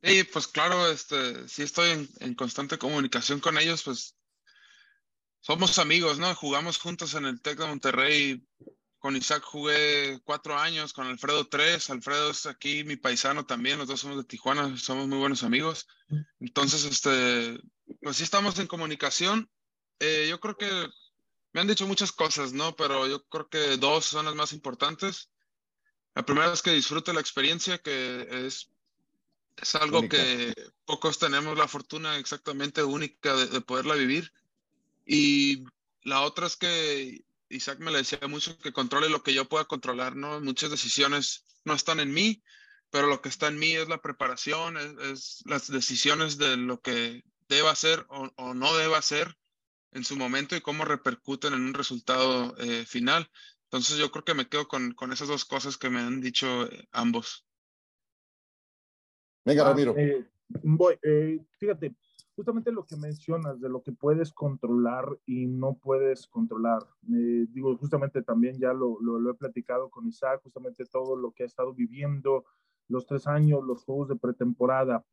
Sí, 0.03 0.25
pues 0.25 0.47
claro, 0.47 0.91
este, 0.91 1.49
sí 1.49 1.62
estoy 1.62 1.91
en, 1.91 2.09
en, 2.21 2.35
constante 2.35 2.79
comunicación 2.79 3.41
con 3.41 3.59
ellos, 3.59 3.83
pues 3.83 4.15
somos 5.41 5.79
amigos, 5.79 6.19
¿no? 6.19 6.35
Jugamos 6.35 6.79
juntos 6.79 7.15
en 7.15 7.25
el 7.25 7.41
TEC 7.41 7.59
de 7.59 7.67
Monterrey 7.67 8.47
con 9.07 9.15
Isaac 9.15 9.45
jugué 9.45 10.19
cuatro 10.25 10.59
años, 10.59 10.93
con 10.93 11.07
Alfredo 11.07 11.47
tres. 11.47 11.91
Alfredo 11.91 12.31
es 12.31 12.45
aquí 12.47 12.83
mi 12.83 12.97
paisano 12.97 13.47
también, 13.47 13.79
los 13.79 13.87
dos 13.87 14.00
somos 14.00 14.17
de 14.17 14.25
Tijuana, 14.25 14.76
somos 14.76 15.07
muy 15.07 15.19
buenos 15.19 15.45
amigos. 15.45 15.87
Entonces, 16.41 16.85
este, 16.85 17.57
pues 18.00 18.16
sí 18.16 18.25
estamos 18.25 18.59
en 18.59 18.66
comunicación. 18.66 19.50
Eh, 19.99 20.26
yo 20.28 20.40
creo 20.40 20.57
que 20.57 20.88
me 21.52 21.61
han 21.61 21.66
dicho 21.66 21.87
muchas 21.87 22.12
cosas, 22.12 22.52
¿no? 22.52 22.76
Pero 22.76 23.07
yo 23.07 23.25
creo 23.25 23.49
que 23.49 23.76
dos 23.76 24.05
son 24.05 24.26
las 24.26 24.35
más 24.35 24.52
importantes. 24.52 25.31
La 26.14 26.25
primera 26.25 26.52
es 26.52 26.62
que 26.62 26.73
disfrute 26.73 27.12
la 27.12 27.21
experiencia, 27.21 27.78
que 27.78 28.47
es, 28.47 28.71
es 29.57 29.75
algo 29.75 30.09
que 30.09 30.55
pocos 30.85 31.19
tenemos 31.19 31.57
la 31.57 31.69
fortuna 31.69 32.16
exactamente 32.19 32.83
única 32.83 33.35
de, 33.35 33.47
de 33.47 33.61
poderla 33.61 33.95
vivir. 33.95 34.33
Y 35.05 35.64
la 36.02 36.23
otra 36.23 36.47
es 36.47 36.57
que 36.57 37.25
Isaac 37.49 37.78
me 37.78 37.90
le 37.90 37.99
decía 37.99 38.21
mucho 38.28 38.59
que 38.59 38.73
controle 38.73 39.09
lo 39.09 39.23
que 39.23 39.35
yo 39.35 39.49
pueda 39.49 39.64
controlar, 39.64 40.16
¿no? 40.16 40.40
Muchas 40.40 40.71
decisiones 40.71 41.45
no 41.64 41.75
están 41.75 42.00
en 42.00 42.12
mí, 42.12 42.43
pero 42.90 43.07
lo 43.09 43.21
que 43.21 43.28
está 43.28 43.49
en 43.49 43.59
mí 43.59 43.73
es 43.73 43.88
la 43.88 44.00
preparación, 44.00 44.76
es, 45.00 45.43
las 45.45 45.71
decisiones 45.71 46.38
de 46.38 46.57
lo 46.57 46.81
que 46.81 47.25
deba 47.49 47.71
hacer 47.71 48.07
o, 48.09 48.55
no 48.55 48.76
deba 48.76 48.99
hacer 48.99 49.37
en 49.93 50.05
su 50.05 50.17
momento 50.17 50.57
y 50.57 50.61
cómo 50.61 50.85
repercuten 50.85 51.55
en 51.55 51.62
un 51.62 51.75
resultado 51.75 52.57
eh, 52.59 52.85
final. 52.85 53.31
Entonces 53.65 53.99
yo 53.99 54.11
creo 54.11 54.25
que 54.25 54.35
me 54.35 54.49
quedo 54.49 54.69
con, 54.69 54.93
con 54.93 55.12
esas 55.12 55.29
dos 55.29 55.45
cosas 55.45 55.76
que 55.76 55.91
me 55.91 56.00
han 56.00 56.21
dicho 56.21 56.71
eh, 56.71 56.87
ambos. 56.93 57.47
Venga, 59.45 59.65
Ramiro. 59.65 59.95
Ah, 59.97 60.00
eh, 60.00 60.26
voy, 60.62 60.99
fíjate, 61.59 61.95
justamente 62.37 62.71
lo 62.71 62.85
que 62.85 62.97
mencionas 62.97 63.59
de 63.61 63.71
lo 63.71 63.83
que 63.83 63.93
puedes 63.93 64.31
controlar 64.31 65.09
y 65.25 65.47
no 65.47 65.75
puedes 65.75 66.26
controlar. 66.26 66.83
Eh, 67.11 67.47
digo, 67.49 67.76
justamente 67.79 68.23
también 68.23 68.59
ya 68.59 68.75
lo, 68.75 69.00
lo, 69.00 69.31
he 69.31 69.35
platicado 69.35 69.88
con 69.88 70.07
Isaac, 70.07 70.43
justamente 70.43 70.85
todo 70.85 71.17
lo 71.17 71.33
que 71.33 71.45
ha 71.45 71.47
estado 71.47 71.73
viviendo, 71.73 72.45
los 72.88 73.07
tres 73.07 73.26
años, 73.26 73.65
los 73.65 73.83
juegos 73.85 74.09
de 74.09 74.17
pretemporada. 74.17 75.05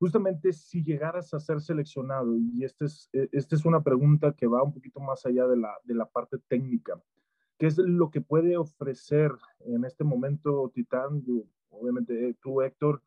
Justamente 0.00 0.54
si 0.54 0.82
llegaras 0.82 1.34
a 1.34 1.40
ser 1.40 1.60
seleccionado, 1.60 2.34
y 2.34 2.64
esta 2.64 2.86
es, 2.86 3.10
e, 3.12 3.28
esta 3.32 3.54
es 3.54 3.66
una 3.66 3.82
pregunta 3.82 4.32
que 4.32 4.46
va 4.46 4.62
un 4.62 4.72
poquito 4.72 4.98
más 4.98 5.26
allá 5.26 5.46
de 5.46 5.58
la, 5.58 5.76
de 5.84 5.94
la 5.94 6.06
parte 6.06 6.38
técnica, 6.48 6.98
¿qué 7.58 7.66
es 7.66 7.76
lo 7.76 8.10
que 8.10 8.22
puede 8.22 8.56
ofrecer 8.56 9.30
en 9.66 9.84
este 9.84 10.02
momento 10.02 10.72
Titán? 10.74 11.22
Obviamente 11.68 12.30
eh, 12.30 12.36
tú, 12.40 12.62
Héctor, 12.62 13.02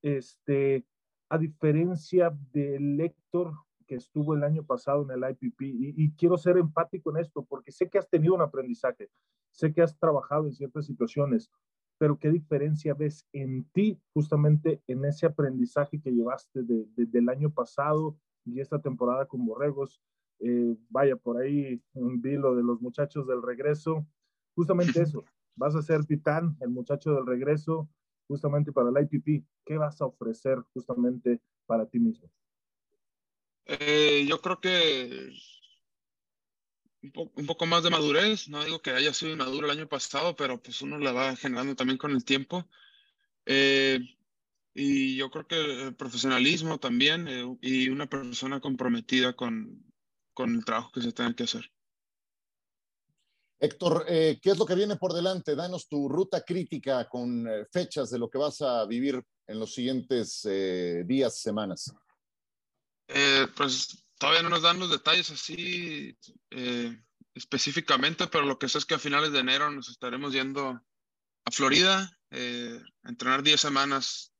este, 0.00 0.86
a 1.28 1.36
diferencia 1.36 2.34
del 2.50 2.98
Héctor 2.98 3.52
que 3.86 3.96
estuvo 3.96 4.34
el 4.34 4.42
año 4.42 4.64
pasado 4.64 5.02
en 5.02 5.22
el 5.22 5.30
IPP, 5.30 5.60
y, 5.60 6.12
quiero 6.12 6.38
ser 6.38 6.56
empático 6.56 7.10
en 7.10 7.18
esto, 7.18 7.44
porque 7.44 7.72
sé 7.72 7.90
que 7.90 7.98
has 7.98 8.08
tenido 8.08 8.34
un 8.34 8.40
aprendizaje, 8.40 9.10
sé 9.50 9.72
que 9.74 9.82
has 9.82 9.98
trabajado 9.98 10.46
en 10.46 10.52
ciertas 10.54 10.86
situaciones, 10.86 11.50
pero 11.98 12.18
¿qué 12.18 12.30
diferencia 12.30 12.94
ves 12.94 13.26
en 13.32 13.64
ti 13.70 14.00
justamente 14.14 14.80
en 14.86 15.04
ese 15.04 15.26
aprendizaje 15.26 16.00
que 16.00 16.12
llevaste 16.12 16.62
de, 16.62 16.86
del 16.96 17.28
año 17.28 17.50
pasado 17.50 18.16
y 18.44 18.60
esta 18.60 18.80
temporada 18.80 19.26
con 19.26 19.44
Borregos? 19.44 20.00
Eh, 20.40 20.76
vaya, 20.88 21.16
por 21.16 21.40
ahí 21.40 21.82
un 21.94 22.22
vilo 22.22 22.54
de 22.54 22.62
los 22.62 22.80
muchachos 22.80 23.26
del 23.26 23.42
regreso, 23.42 24.06
justamente 24.54 25.02
eso, 25.02 25.24
vas 25.56 25.74
a 25.74 25.82
ser 25.82 26.04
titán, 26.04 26.56
el 26.60 26.70
muchacho 26.70 27.12
del 27.12 27.26
regreso, 27.26 27.88
justamente 28.28 28.70
para 28.72 28.90
el 28.90 29.04
IPP? 29.04 29.44
¿Qué 29.64 29.76
vas 29.76 30.00
a 30.00 30.06
ofrecer 30.06 30.60
justamente 30.72 31.40
para 31.66 31.86
ti 31.86 31.98
mismo? 31.98 32.30
Eh, 33.64 34.24
yo 34.26 34.40
creo 34.40 34.60
que 34.60 35.30
un, 37.02 37.46
poco 37.46 37.66
más 37.66 37.82
de 37.82 37.90
madurez, 37.90 38.48
no 38.48 38.64
digo 38.64 38.80
que 38.80 38.90
haya 38.90 39.14
sido 39.14 39.32
inmaduro 39.32 39.66
el 39.66 39.78
año 39.78 39.88
pasado, 39.88 40.36
pero 40.36 40.62
pues 40.62 40.82
uno 40.82 40.98
la 40.98 41.12
va 41.12 41.36
generando 41.36 41.74
también 41.74 41.98
con 41.98 42.12
el 42.12 42.24
tiempo. 42.24 42.68
Eh, 43.46 44.00
y 44.74 45.16
yo 45.16 45.30
creo 45.30 45.46
que 45.46 45.56
el 45.86 45.96
profesionalismo 45.96 46.78
también 46.78 47.28
eh, 47.28 47.58
y 47.62 47.88
una 47.88 48.08
persona 48.08 48.60
comprometida 48.60 49.34
con, 49.34 49.84
con 50.34 50.54
el 50.54 50.64
trabajo 50.64 50.92
que 50.92 51.02
se 51.02 51.12
tiene 51.12 51.34
que 51.34 51.44
hacer. 51.44 51.70
Héctor, 53.60 54.04
eh, 54.06 54.38
¿qué 54.40 54.50
es 54.50 54.58
lo 54.58 54.64
que 54.64 54.76
viene 54.76 54.96
por 54.96 55.12
delante? 55.12 55.56
Danos 55.56 55.88
tu 55.88 56.08
ruta 56.08 56.42
crítica 56.42 57.08
con 57.08 57.46
eh, 57.48 57.66
fechas 57.72 58.10
de 58.10 58.18
lo 58.18 58.30
que 58.30 58.38
vas 58.38 58.60
a 58.62 58.86
vivir 58.86 59.20
en 59.48 59.58
los 59.58 59.74
siguientes 59.74 60.46
eh, 60.48 61.02
días, 61.04 61.40
semanas. 61.40 61.92
pues 63.56 64.07
todavía 64.18 64.42
no 64.42 64.50
nos 64.50 64.62
dan 64.62 64.78
los 64.78 64.90
detalles 64.90 65.30
así 65.30 66.16
específicamente, 67.34 68.26
pero 68.26 68.44
lo 68.44 68.58
que 68.58 68.68
sé 68.68 68.78
es 68.78 68.84
que 68.84 68.94
a 68.94 68.98
finales 68.98 69.32
de 69.32 69.38
enero 69.38 69.70
nos 69.70 69.88
estaremos 69.88 70.32
yendo 70.32 70.80
a 71.44 71.50
Florida, 71.50 72.10
a 72.30 73.08
entrenar 73.08 73.42
10 73.42 73.60
semanas 73.60 74.32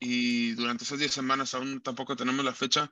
y 0.00 0.52
durante 0.52 0.84
esas 0.84 0.98
10 0.98 1.12
semanas 1.12 1.54
aún 1.54 1.82
tampoco 1.82 2.16
tenemos 2.16 2.44
la 2.44 2.54
fecha 2.54 2.90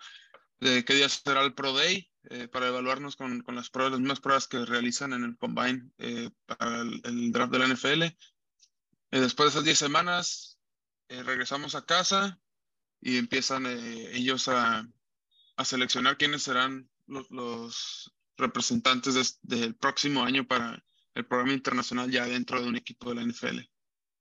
de 0.60 0.84
qué 0.84 0.94
día 0.94 1.08
será 1.08 1.42
el 1.42 1.54
Pro 1.54 1.72
Day 1.72 2.10
eh, 2.30 2.48
para 2.48 2.68
evaluarnos 2.68 3.16
con, 3.16 3.40
con, 3.42 3.56
las 3.56 3.70
pruebas, 3.70 3.92
las 3.92 4.00
mismas 4.00 4.20
pruebas 4.20 4.48
que 4.48 4.64
realizan 4.64 5.12
en 5.12 5.24
el 5.24 5.38
Combine 5.38 5.90
eh, 5.98 6.30
para 6.44 6.80
el, 6.80 7.32
draft 7.32 7.52
de 7.52 7.58
la 7.58 7.68
NFL. 7.68 8.02
Eh, 8.02 8.16
después 9.10 9.46
de 9.46 9.50
esas 9.50 9.64
10 9.64 9.78
semanas, 9.78 10.58
regresamos 11.08 11.74
a 11.74 11.86
casa 11.86 12.38
y 13.00 13.16
empiezan 13.16 13.64
ellos 13.66 14.48
a, 14.48 14.86
a, 15.58 15.64
seleccionar 15.64 16.16
quiénes 16.16 16.42
serán 16.42 16.88
los, 17.06 18.12
representantes 18.36 19.40
del 19.42 19.74
próximo 19.74 20.22
año 20.22 20.46
para 20.46 20.80
el 21.14 21.26
programa 21.26 21.54
internacional 21.54 22.08
ya 22.08 22.24
dentro 22.24 22.62
de 22.62 22.68
un 22.68 22.76
equipo 22.76 23.08
de 23.08 23.16
la 23.16 23.22
NFL. 23.22 23.58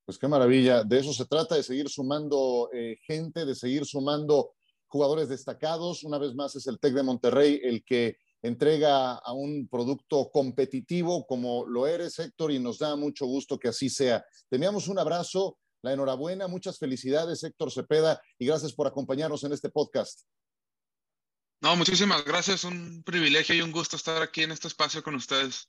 Pues 0.05 0.17
qué 0.17 0.27
maravilla, 0.27 0.83
de 0.83 0.99
eso 0.99 1.13
se 1.13 1.25
trata, 1.25 1.53
de 1.53 1.61
seguir 1.61 1.87
sumando 1.87 2.69
gente, 3.05 3.45
de 3.45 3.53
seguir 3.53 3.85
sumando 3.85 4.55
jugadores 4.87 5.29
destacados. 5.29 6.03
Una 6.03 6.17
vez 6.17 6.33
más 6.33 6.55
es 6.55 6.65
el 6.65 6.79
TEC 6.79 6.95
de 6.95 7.03
Monterrey 7.03 7.59
el 7.63 7.83
que 7.83 8.17
entrega 8.41 9.15
a 9.15 9.33
un 9.33 9.67
producto 9.67 10.29
competitivo 10.31 11.25
como 11.25 11.65
lo 11.65 11.87
eres, 11.87 12.19
Héctor, 12.19 12.51
y 12.51 12.59
nos 12.59 12.79
da 12.79 12.95
mucho 12.95 13.25
gusto 13.25 13.59
que 13.59 13.67
así 13.67 13.89
sea. 13.89 14.25
Teníamos 14.49 14.87
un 14.87 14.99
abrazo, 14.99 15.57
la 15.81 15.93
enhorabuena, 15.93 16.47
muchas 16.47 16.77
felicidades, 16.77 17.43
Héctor 17.43 17.71
Cepeda, 17.71 18.21
y 18.37 18.45
gracias 18.45 18.73
por 18.73 18.87
acompañarnos 18.87 19.43
en 19.43 19.53
este 19.53 19.69
podcast. 19.69 20.21
No, 21.59 21.75
muchísimas 21.75 22.23
gracias, 22.23 22.63
un 22.63 23.01
privilegio 23.03 23.55
y 23.55 23.61
un 23.61 23.71
gusto 23.71 23.95
estar 23.95 24.21
aquí 24.21 24.43
en 24.43 24.51
este 24.51 24.67
espacio 24.67 25.01
con 25.01 25.15
ustedes. 25.15 25.67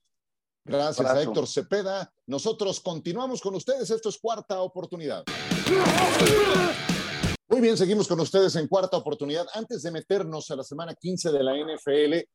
Gracias 0.63 1.11
a 1.11 1.23
Héctor 1.23 1.47
Cepeda. 1.47 2.13
Nosotros 2.27 2.81
continuamos 2.81 3.41
con 3.41 3.55
ustedes. 3.55 3.91
Esto 3.91 4.11
es 4.11 4.19
cuarta 4.19 4.61
oportunidad. 4.61 5.25
Muy 7.49 7.61
bien, 7.63 7.79
seguimos 7.79 8.07
con 8.07 8.21
ustedes 8.21 8.55
en 8.57 8.69
cuarta 8.69 8.99
oportunidad. 8.99 9.47
Antes 9.55 9.83
de 9.83 9.91
meternos 9.91 10.51
a 10.51 10.57
la 10.57 10.63
semana 10.63 10.95
15 10.95 11.33
de 11.33 11.43
la 11.43 11.57
NFL, 11.57 12.29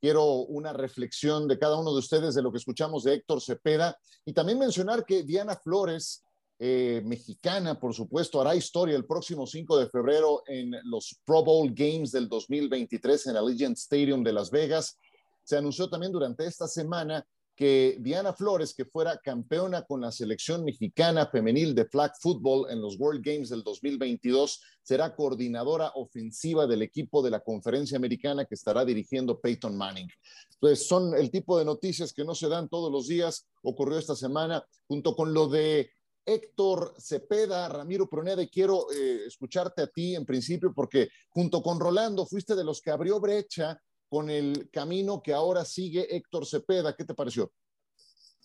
quiero 0.00 0.24
una 0.24 0.72
reflexión 0.72 1.46
de 1.46 1.58
cada 1.58 1.76
uno 1.76 1.92
de 1.92 1.98
ustedes 1.98 2.34
de 2.34 2.40
lo 2.40 2.50
que 2.50 2.58
escuchamos 2.58 3.04
de 3.04 3.14
Héctor 3.14 3.42
Cepeda 3.42 3.98
y 4.24 4.32
también 4.32 4.58
mencionar 4.58 5.04
que 5.04 5.22
Diana 5.24 5.56
Flores, 5.56 6.24
eh, 6.58 7.02
mexicana, 7.04 7.78
por 7.78 7.94
supuesto, 7.94 8.40
hará 8.40 8.54
historia 8.54 8.96
el 8.96 9.06
próximo 9.06 9.46
5 9.46 9.78
de 9.78 9.88
febrero 9.88 10.42
en 10.46 10.72
los 10.84 11.20
Pro 11.24 11.42
Bowl 11.42 11.72
Games 11.74 12.12
del 12.12 12.28
2023 12.28 13.26
en 13.26 13.30
el 13.32 13.38
Allegiant 13.38 13.76
Stadium 13.76 14.22
de 14.22 14.32
Las 14.32 14.50
Vegas. 14.50 14.98
Se 15.42 15.56
anunció 15.56 15.90
también 15.90 16.12
durante 16.12 16.46
esta 16.46 16.68
semana 16.68 17.26
que 17.56 17.98
Diana 18.00 18.32
Flores, 18.32 18.74
que 18.74 18.84
fuera 18.84 19.18
campeona 19.18 19.82
con 19.82 20.00
la 20.00 20.10
selección 20.10 20.64
mexicana 20.64 21.26
femenil 21.26 21.74
de 21.74 21.84
flag 21.84 22.12
football 22.20 22.70
en 22.70 22.80
los 22.80 22.98
World 22.98 23.24
Games 23.24 23.48
del 23.48 23.62
2022, 23.62 24.60
será 24.82 25.14
coordinadora 25.14 25.92
ofensiva 25.94 26.66
del 26.66 26.82
equipo 26.82 27.22
de 27.22 27.30
la 27.30 27.40
conferencia 27.40 27.96
americana 27.96 28.44
que 28.44 28.56
estará 28.56 28.84
dirigiendo 28.84 29.40
Peyton 29.40 29.76
Manning. 29.76 30.08
Entonces, 30.54 30.86
son 30.86 31.14
el 31.14 31.30
tipo 31.30 31.58
de 31.58 31.64
noticias 31.64 32.12
que 32.12 32.24
no 32.24 32.34
se 32.34 32.48
dan 32.48 32.68
todos 32.68 32.90
los 32.90 33.06
días. 33.06 33.46
Ocurrió 33.62 33.98
esta 33.98 34.16
semana 34.16 34.64
junto 34.88 35.14
con 35.14 35.32
lo 35.32 35.46
de 35.46 35.90
Héctor 36.26 36.94
Cepeda, 36.98 37.68
Ramiro 37.68 38.08
Pronede, 38.08 38.48
quiero 38.48 38.86
eh, 38.90 39.26
escucharte 39.26 39.82
a 39.82 39.86
ti 39.86 40.14
en 40.14 40.24
principio 40.24 40.72
porque 40.72 41.08
junto 41.28 41.62
con 41.62 41.78
Rolando 41.78 42.26
fuiste 42.26 42.54
de 42.54 42.64
los 42.64 42.80
que 42.80 42.90
abrió 42.90 43.20
brecha 43.20 43.78
con 44.08 44.30
el 44.30 44.70
camino 44.70 45.22
que 45.22 45.32
ahora 45.32 45.64
sigue 45.64 46.14
Héctor 46.14 46.46
Cepeda. 46.46 46.94
¿Qué 46.94 47.04
te 47.04 47.14
pareció? 47.14 47.50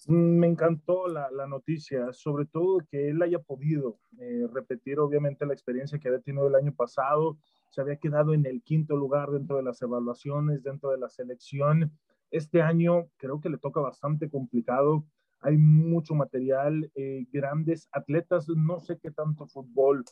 Me 0.08 0.48
encantó 0.48 1.08
la, 1.08 1.30
noticia, 1.48 2.14
sobre 2.14 2.46
todo 2.46 2.80
que 2.90 3.10
él 3.10 3.22
haya 3.22 3.40
podido 3.40 4.00
eh, 4.18 4.48
repetir 4.52 4.98
obviamente 5.00 5.46
la 5.46 5.54
experiencia 5.54 6.00
que 6.00 6.08
había 6.08 6.22
tenido 6.22 6.48
el 6.48 6.56
año 6.56 6.74
pasado. 6.74 7.38
Se 7.70 7.82
había 7.82 7.98
quedado 7.98 8.34
en 8.34 8.46
el 8.46 8.64
quinto 8.64 8.96
lugar 8.96 9.30
dentro 9.30 9.58
de 9.58 9.64
las 9.64 9.82
evaluaciones, 9.82 10.64
dentro 10.64 10.92
de 10.92 10.98
la 10.98 11.10
selección. 11.10 11.92
Este 12.32 12.62
año 12.62 13.10
creo 13.18 13.42
que 13.42 13.50
le 13.50 13.58
toca 13.58 13.82
bastante 13.82 14.30
complicado. 14.30 15.06
Hay 15.42 15.58
mucho 15.58 16.16
material, 16.16 16.92
eh, 16.96 17.26
grandes 17.32 17.88
atletas. 17.92 18.48
No 18.50 18.80
sé 18.80 19.00
qué 19.02 19.12
tanto 19.12 19.48
fútbol 19.48 20.04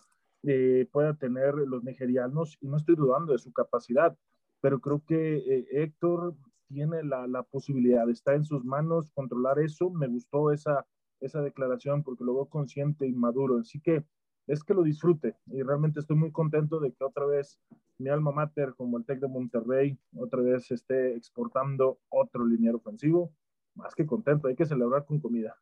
eh, 0.43 0.87
pueda 0.91 1.15
tener 1.15 1.55
los 1.55 1.83
nigerianos 1.83 2.57
y 2.61 2.67
no 2.67 2.77
estoy 2.77 2.95
dudando 2.95 3.33
de 3.33 3.39
su 3.39 3.51
capacidad 3.51 4.15
pero 4.61 4.79
creo 4.79 5.03
que 5.05 5.37
eh, 5.37 5.67
Héctor 5.71 6.35
tiene 6.67 7.03
la, 7.03 7.27
la, 7.27 7.43
posibilidad, 7.43 8.09
está 8.09 8.33
en 8.33 8.43
sus 8.43 8.65
manos 8.65 9.11
controlar 9.11 9.59
eso. 9.59 9.89
Me 9.89 10.07
gustó 10.07 10.51
esa, 10.51 10.85
esa 11.21 11.41
declaración 11.41 12.03
porque 12.03 12.23
lo 12.23 12.33
veo 12.33 12.45
consciente 12.47 13.07
y 13.07 13.13
maduro. 13.13 13.59
Así 13.59 13.79
que 13.79 14.03
es 14.47 14.63
que 14.63 14.73
lo 14.73 14.83
disfrute 14.83 15.35
y 15.47 15.61
realmente 15.61 15.99
estoy 15.99 16.17
muy 16.17 16.31
contento 16.31 16.79
de 16.79 16.91
que 16.91 17.03
otra 17.03 17.25
vez 17.25 17.59
mi 17.97 18.09
alma 18.09 18.31
mater 18.31 18.73
como 18.75 18.97
el 18.97 19.05
TEC 19.05 19.19
de 19.21 19.27
Monterrey 19.27 19.97
otra 20.15 20.41
vez 20.41 20.69
esté 20.71 21.15
exportando 21.15 21.99
otro 22.09 22.45
liniero 22.45 22.77
ofensivo. 22.77 23.33
Más 23.77 23.93
que 23.95 24.05
contento, 24.05 24.47
hay 24.47 24.55
que 24.55 24.65
celebrar 24.65 25.05
con 25.05 25.19
comida. 25.19 25.55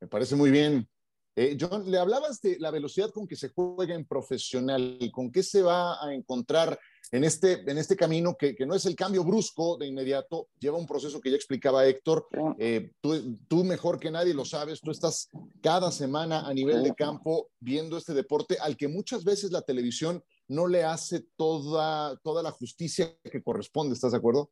Me 0.00 0.08
parece 0.08 0.36
muy 0.36 0.50
bien. 0.50 0.88
Eh, 1.36 1.56
John, 1.60 1.90
le 1.90 1.98
hablabas 1.98 2.40
de 2.40 2.58
la 2.60 2.70
velocidad 2.70 3.10
con 3.10 3.26
que 3.26 3.34
se 3.34 3.48
juega 3.48 3.94
en 3.94 4.04
profesional, 4.04 4.98
con 5.12 5.32
qué 5.32 5.42
se 5.42 5.62
va 5.62 6.04
a 6.04 6.14
encontrar 6.14 6.78
en 7.10 7.24
este, 7.24 7.68
en 7.68 7.76
este 7.76 7.96
camino 7.96 8.36
que, 8.36 8.54
que 8.54 8.66
no 8.66 8.74
es 8.74 8.86
el 8.86 8.94
cambio 8.94 9.24
brusco 9.24 9.76
de 9.76 9.86
inmediato, 9.86 10.48
lleva 10.60 10.78
un 10.78 10.86
proceso 10.86 11.20
que 11.20 11.30
ya 11.30 11.36
explicaba 11.36 11.84
Héctor. 11.86 12.28
Eh, 12.58 12.92
tú, 13.00 13.36
tú, 13.48 13.64
mejor 13.64 13.98
que 13.98 14.12
nadie 14.12 14.32
lo 14.32 14.44
sabes, 14.44 14.80
tú 14.80 14.92
estás 14.92 15.28
cada 15.60 15.90
semana 15.90 16.46
a 16.46 16.54
nivel 16.54 16.84
de 16.84 16.94
campo 16.94 17.50
viendo 17.58 17.96
este 17.96 18.14
deporte 18.14 18.56
al 18.60 18.76
que 18.76 18.86
muchas 18.86 19.24
veces 19.24 19.50
la 19.50 19.62
televisión 19.62 20.22
no 20.46 20.68
le 20.68 20.84
hace 20.84 21.24
toda, 21.36 22.16
toda 22.18 22.42
la 22.44 22.52
justicia 22.52 23.12
que 23.24 23.42
corresponde, 23.42 23.94
¿estás 23.94 24.12
de 24.12 24.18
acuerdo? 24.18 24.50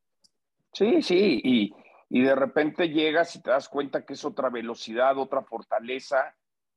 Sí, 0.73 1.01
sí, 1.01 1.41
y, 1.43 1.73
y 2.13 2.21
de 2.21 2.35
repente 2.35 2.89
llegas 2.89 3.35
y 3.35 3.41
te 3.41 3.49
das 3.49 3.67
cuenta 3.67 4.05
que 4.05 4.13
es 4.13 4.23
otra 4.23 4.49
velocidad, 4.49 5.17
otra 5.17 5.41
fortaleza 5.41 6.33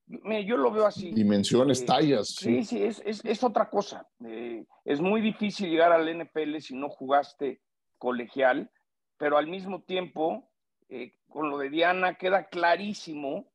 yo 0.06 0.56
lo 0.56 0.70
veo 0.70 0.86
así. 0.86 1.10
Dimensiones, 1.12 1.82
eh, 1.82 1.86
tallas. 1.86 2.28
Sí, 2.28 2.64
sí, 2.64 2.82
es, 2.82 3.02
es, 3.04 3.24
es 3.24 3.42
otra 3.42 3.68
cosa. 3.68 4.08
Eh, 4.24 4.64
es 4.84 5.00
muy 5.00 5.20
difícil 5.20 5.70
llegar 5.70 5.92
al 5.92 6.06
NFL 6.06 6.58
si 6.58 6.76
no 6.76 6.88
jugaste 6.88 7.60
colegial, 7.98 8.70
pero 9.16 9.36
al 9.36 9.48
mismo 9.48 9.82
tiempo, 9.82 10.48
eh, 10.88 11.14
con 11.28 11.50
lo 11.50 11.58
de 11.58 11.70
Diana, 11.70 12.14
queda 12.14 12.48
clarísimo 12.48 13.50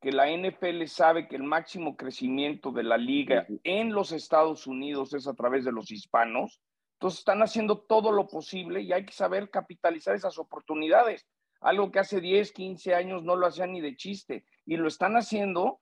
que 0.00 0.12
la 0.12 0.30
NFL 0.30 0.84
sabe 0.86 1.26
que 1.26 1.34
el 1.34 1.42
máximo 1.42 1.96
crecimiento 1.96 2.70
de 2.70 2.84
la 2.84 2.96
liga 2.96 3.46
en 3.64 3.92
los 3.92 4.12
Estados 4.12 4.68
Unidos 4.68 5.12
es 5.14 5.26
a 5.26 5.34
través 5.34 5.64
de 5.64 5.72
los 5.72 5.90
hispanos. 5.90 6.60
Entonces 6.98 7.20
están 7.20 7.42
haciendo 7.42 7.78
todo 7.78 8.10
lo 8.10 8.26
posible 8.26 8.80
y 8.80 8.92
hay 8.92 9.06
que 9.06 9.12
saber 9.12 9.50
capitalizar 9.50 10.16
esas 10.16 10.36
oportunidades. 10.36 11.28
Algo 11.60 11.92
que 11.92 12.00
hace 12.00 12.20
10, 12.20 12.50
15 12.52 12.94
años 12.94 13.22
no 13.22 13.36
lo 13.36 13.46
hacían 13.46 13.72
ni 13.72 13.80
de 13.80 13.96
chiste. 13.96 14.44
Y 14.66 14.76
lo 14.76 14.88
están 14.88 15.16
haciendo 15.16 15.78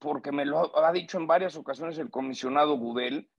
porque 0.00 0.32
me 0.32 0.44
lo 0.44 0.76
ha 0.76 0.92
dicho 0.92 1.16
en 1.16 1.28
varias 1.28 1.56
ocasiones 1.56 1.98
el 1.98 2.10
comisionado 2.10 2.76
Gudel, 2.76 3.30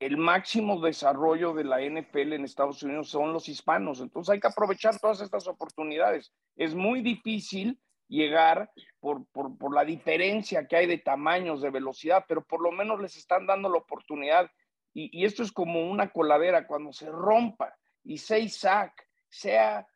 el 0.00 0.16
máximo 0.16 0.80
desarrollo 0.80 1.52
de 1.54 1.64
la 1.64 1.80
NFL 1.80 2.32
en 2.32 2.44
Estados 2.44 2.82
Unidos 2.82 3.10
son 3.10 3.32
los 3.32 3.48
hispanos. 3.48 4.00
Entonces 4.00 4.32
hay 4.32 4.40
que 4.40 4.46
aprovechar 4.46 4.98
todas 4.98 5.20
estas 5.20 5.46
oportunidades. 5.48 6.32
Es 6.56 6.74
muy 6.74 7.02
difícil 7.02 7.78
llegar 8.08 8.70
por, 9.00 9.26
por, 9.28 9.74
la 9.74 9.84
diferencia 9.84 10.66
que 10.66 10.76
hay 10.76 10.86
de 10.86 10.98
tamaños, 10.98 11.60
de 11.60 11.70
velocidad, 11.70 12.24
pero 12.26 12.42
por 12.42 12.62
lo 12.62 12.72
menos 12.72 13.00
les 13.00 13.16
están 13.16 13.46
dando 13.46 13.68
la 13.68 13.78
oportunidad. 13.78 14.50
Y, 14.94 15.24
esto 15.24 15.42
es 15.42 15.52
como 15.52 15.90
una 15.90 16.10
coladera, 16.10 16.66
cuando 16.66 16.92
se 16.92 17.08
rompa 17.10 17.74
y 18.04 18.18
sea 18.18 18.38
Isaac, 18.38 19.06
sea 19.28 19.86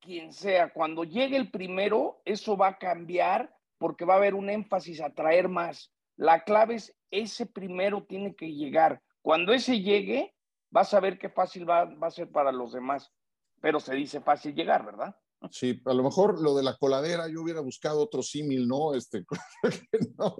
quien 0.00 0.32
sea, 0.32 0.72
cuando 0.72 1.04
llegue 1.04 1.36
el 1.36 1.50
primero, 1.50 2.22
eso 2.24 2.56
va 2.56 2.68
a 2.68 2.78
cambiar 2.78 3.54
porque 3.78 4.04
va 4.04 4.14
a 4.14 4.16
haber 4.16 4.34
un 4.34 4.50
énfasis 4.50 5.00
a 5.00 5.14
traer 5.14 5.48
más. 5.48 5.92
La 6.16 6.42
clave 6.44 6.76
es 6.76 6.96
ese 7.10 7.46
primero 7.46 8.04
tiene 8.04 8.34
que 8.34 8.52
llegar. 8.52 9.00
Cuando 9.20 9.52
ese 9.52 9.80
llegue, 9.80 10.34
vas 10.70 10.92
a 10.94 11.00
ver 11.00 11.18
qué 11.18 11.28
fácil 11.28 11.68
va, 11.68 11.84
va 11.84 12.08
a 12.08 12.10
ser 12.10 12.30
para 12.30 12.50
los 12.50 12.72
demás. 12.72 13.12
Pero 13.60 13.78
se 13.78 13.94
dice 13.94 14.20
fácil 14.20 14.54
llegar, 14.54 14.84
¿verdad? 14.84 15.14
Sí, 15.50 15.80
a 15.84 15.94
lo 15.94 16.02
mejor 16.02 16.40
lo 16.40 16.54
de 16.54 16.62
la 16.62 16.76
coladera 16.76 17.28
yo 17.28 17.42
hubiera 17.42 17.60
buscado 17.60 18.00
otro 18.00 18.22
símil, 18.22 18.68
¿no? 18.68 18.94
Este, 18.94 19.24
no. 20.18 20.36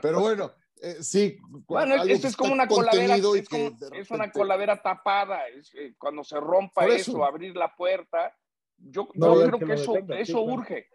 Pero 0.00 0.20
bueno, 0.20 0.52
eh, 0.82 0.96
sí. 1.00 1.38
Bueno, 1.68 2.02
esto 2.02 2.26
es 2.26 2.36
como 2.36 2.52
una 2.52 2.66
coladera, 2.66 3.14
es, 3.14 4.10
una 4.10 4.32
coladera 4.32 4.82
tapada, 4.82 5.46
es, 5.46 5.72
eh, 5.74 5.94
cuando 5.96 6.24
se 6.24 6.40
rompa 6.40 6.86
eso. 6.86 7.24
abrir 7.24 7.56
la 7.56 7.72
puerta, 7.72 8.36
yo, 8.76 9.06
creo 9.06 9.58
que, 9.60 9.74
eso, 9.74 9.94
eso 10.08 10.42
urge. 10.42 10.88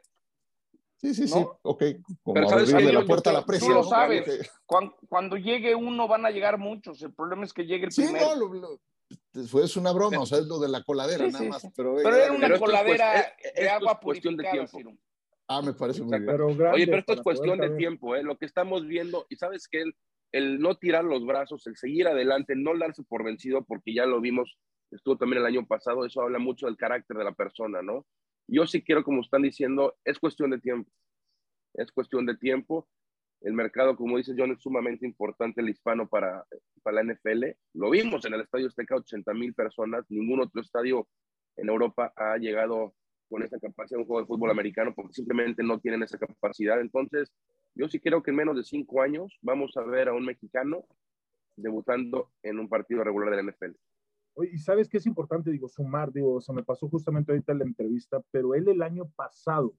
Sí, 0.97 1.13
sí, 1.13 1.28
sí, 1.28 1.45
ok. 1.62 1.84
Como 2.21 2.34
Pero 2.34 2.50
sabes 2.50 2.73
que 2.73 2.91
la 2.91 3.06
puerta 3.06 3.30
a 3.30 3.34
la 3.34 3.45
presión. 3.45 3.71
Tú 3.71 3.78
lo 3.78 3.84
sabes. 3.84 4.52
Cuando, 4.65 5.38
llegue 5.38 5.73
uno 5.73 6.06
van 6.06 6.26
a 6.26 6.32
llegar 6.32 6.58
muchos. 6.58 7.02
El 7.02 7.13
problema 7.13 7.45
es 7.45 7.54
que 7.54 7.65
llegue 7.65 7.86
el 7.86 7.91
sí, 7.93 8.04
primero. 8.04 8.36
No, 8.36 8.54
lo, 8.54 8.80
es 9.63 9.78
una 9.78 9.93
broma, 9.93 10.19
o 10.19 10.26
sea, 10.26 10.39
es 10.39 10.47
lo 10.47 10.60
de 10.60 10.67
la 10.67 10.84
coladera, 10.84 11.28
nada 11.28 11.45
más. 11.45 11.65
Pero, 11.76 11.97
era 12.00 12.34
una 12.34 12.60
coladera 12.60 13.34
de 13.56 13.69
agua 13.69 14.00
cuestión 14.02 14.36
de 14.36 14.50
tiempo. 14.50 14.80
Ah, 15.48 15.62
me 15.62 15.74
parece 15.74 16.04
muy 16.04 16.20
bien. 16.20 16.42
Oye, 16.74 16.86
pero 16.86 16.98
esto 16.98 17.14
es 17.14 17.22
cuestión 17.22 17.60
de 17.60 17.70
tiempo, 17.72 18.16
¿eh? 18.16 18.24
Lo 18.24 18.38
que 18.38 18.46
estamos 18.46 18.86
viendo, 18.86 19.26
y 19.30 19.38
sabes 19.38 19.68
que 19.68 19.82
el, 19.82 19.96
el 20.34 20.60
no 20.60 20.76
tirar 20.76 21.06
los 21.06 21.26
brazos, 21.26 21.66
el 21.68 21.78
seguir 21.78 22.08
adelante, 22.08 22.56
no 22.56 22.78
darse 22.78 23.04
por 23.04 23.24
vencido, 23.24 23.64
porque 23.64 23.94
ya 23.94 24.06
lo 24.06 24.20
vimos, 24.20 24.58
estuvo 24.92 25.18
también 25.18 25.42
el 25.42 25.48
año 25.48 25.66
pasado, 25.66 26.06
eso 26.06 26.22
habla 26.22 26.40
mucho 26.40 26.66
del 26.66 26.78
carácter 26.78 27.18
de 27.18 27.24
la 27.24 27.34
persona, 27.34 27.82
¿no? 27.82 28.06
Yo 28.48 28.66
sí 28.66 28.82
quiero, 28.82 29.04
como 29.04 29.22
están 29.22 29.42
diciendo, 29.42 29.96
es 30.06 30.20
cuestión 30.20 30.52
de 30.52 30.60
tiempo. 30.60 30.92
Es 31.74 31.92
cuestión 31.92 32.26
de 32.26 32.36
tiempo. 32.36 32.88
El 33.42 33.54
mercado, 33.54 33.96
como 33.96 34.18
dice 34.18 34.34
John, 34.38 34.52
es 34.52 34.62
sumamente 34.62 35.06
importante 35.06 35.62
el 35.62 35.70
hispano 35.70 36.08
para, 36.08 36.46
para 36.82 37.04
la 37.04 37.14
NFL. 37.14 37.46
Lo 37.74 37.90
vimos 37.90 38.26
en 38.26 38.34
el 38.34 38.42
Estadio 38.42 38.68
Azteca, 38.68 38.96
80 38.96 39.34
mil 39.34 39.54
personas. 39.54 40.06
Ningún 40.10 40.42
otro 40.42 40.62
estadio 40.62 41.08
en 41.58 41.70
Europa 41.70 42.14
ha 42.16 42.38
llegado 42.38 42.96
con 43.30 43.44
esa 43.44 43.60
capacidad 43.60 43.98
de 43.98 44.02
un 44.02 44.08
juego 44.08 44.22
de 44.22 44.28
fútbol 44.28 44.52
americano 44.52 44.94
porque 44.96 45.13
simplemente 45.13 45.63
no 45.63 45.80
tienen 45.80 46.04
esa 46.04 46.18
capacidad. 46.18 46.80
Entonces, 46.80 47.32
yo 47.76 47.88
sí 47.88 48.00
creo 48.00 48.24
que 48.24 48.32
en 48.32 48.38
menos 48.38 48.56
de 48.56 48.63
cinco 48.63 49.02
años 49.02 49.38
vamos 49.42 49.76
a 49.78 49.82
ver 49.82 50.10
a 50.10 50.13
un 50.13 50.26
mexicano 50.26 50.86
debutando 51.56 52.32
en 52.44 52.60
un 52.60 52.70
partido 52.70 53.04
regular 53.04 53.30
de 53.30 53.44
la 53.44 53.52
NFL 53.52 53.76
y 54.46 54.58
sabes 54.60 54.88
que 54.88 54.98
es 54.98 55.06
importante, 55.06 55.52
digo, 55.52 55.68
sumar, 55.68 56.12
digo, 56.12 56.36
o 56.36 56.42
sea, 56.42 56.54
me 56.54 56.63
pasó 56.63 56.88
justamente 56.88 57.32
ahorita 57.32 57.54
la 57.54 57.63
entrevista, 57.63 58.22
pero 58.32 58.54
él 58.54 58.68
el 58.68 58.82
año 58.82 59.10
pasado, 59.16 59.74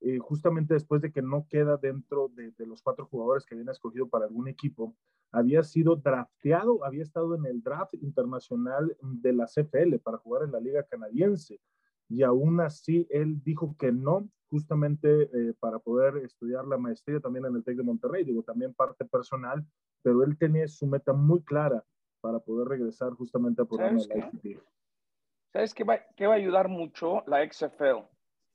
eh, 0.00 0.18
justamente 0.18 0.74
después 0.74 1.00
de 1.00 1.12
que 1.12 1.22
no 1.22 1.46
queda 1.48 1.76
dentro 1.76 2.28
de, 2.34 2.52
los 2.66 2.82
cuatro 2.82 3.06
jugadores 3.06 3.44
que 3.44 3.54
habían 3.54 3.68
escogido 3.68 4.08
para 4.08 4.26
algún 4.26 4.48
equipo, 4.48 4.96
había 5.30 5.62
sido 5.62 5.96
drafteado, 5.96 6.84
había 6.84 7.02
estado 7.02 7.36
en 7.36 7.46
el 7.46 7.62
draft 7.62 7.94
internacional 7.94 8.96
de 9.00 9.32
la 9.32 9.46
CFL 9.46 9.98
para 10.02 10.18
jugar 10.18 10.44
en 10.44 10.52
la 10.52 10.60
liga 10.60 10.82
canadiense. 10.82 11.60
Y 12.10 12.24
aún 12.24 12.60
así, 12.60 13.06
él 13.08 13.42
dijo 13.42 13.76
que 13.78 13.92
no, 13.92 14.28
justamente 14.48 15.22
eh, 15.22 15.54
para 15.60 15.78
poder 15.78 16.16
estudiar 16.24 16.66
la 16.66 16.76
maestría 16.76 17.20
también 17.20 17.46
en 17.46 17.54
el 17.54 17.64
TEC 17.64 17.76
de 17.76 17.82
Monterrey, 17.84 18.24
digo, 18.24 18.42
también 18.42 18.74
parte 18.74 19.04
personal, 19.04 19.64
pero 20.02 20.24
él 20.24 20.36
tenía 20.36 20.66
su 20.66 20.86
meta 20.86 21.12
muy 21.12 21.40
clara 21.42 21.84
para 22.20 22.40
poder 22.40 22.68
regresar 22.68 23.12
justamente 23.12 23.62
a 23.62 23.64
programa 23.64 24.00
de 24.00 24.08
la 24.08 24.60
¿Sabes 25.52 25.72
qué 25.72 25.84
va, 25.84 26.00
qué 26.16 26.26
va 26.26 26.34
a 26.34 26.36
ayudar 26.36 26.68
mucho? 26.68 27.22
La 27.26 27.48
XFL, 27.48 28.04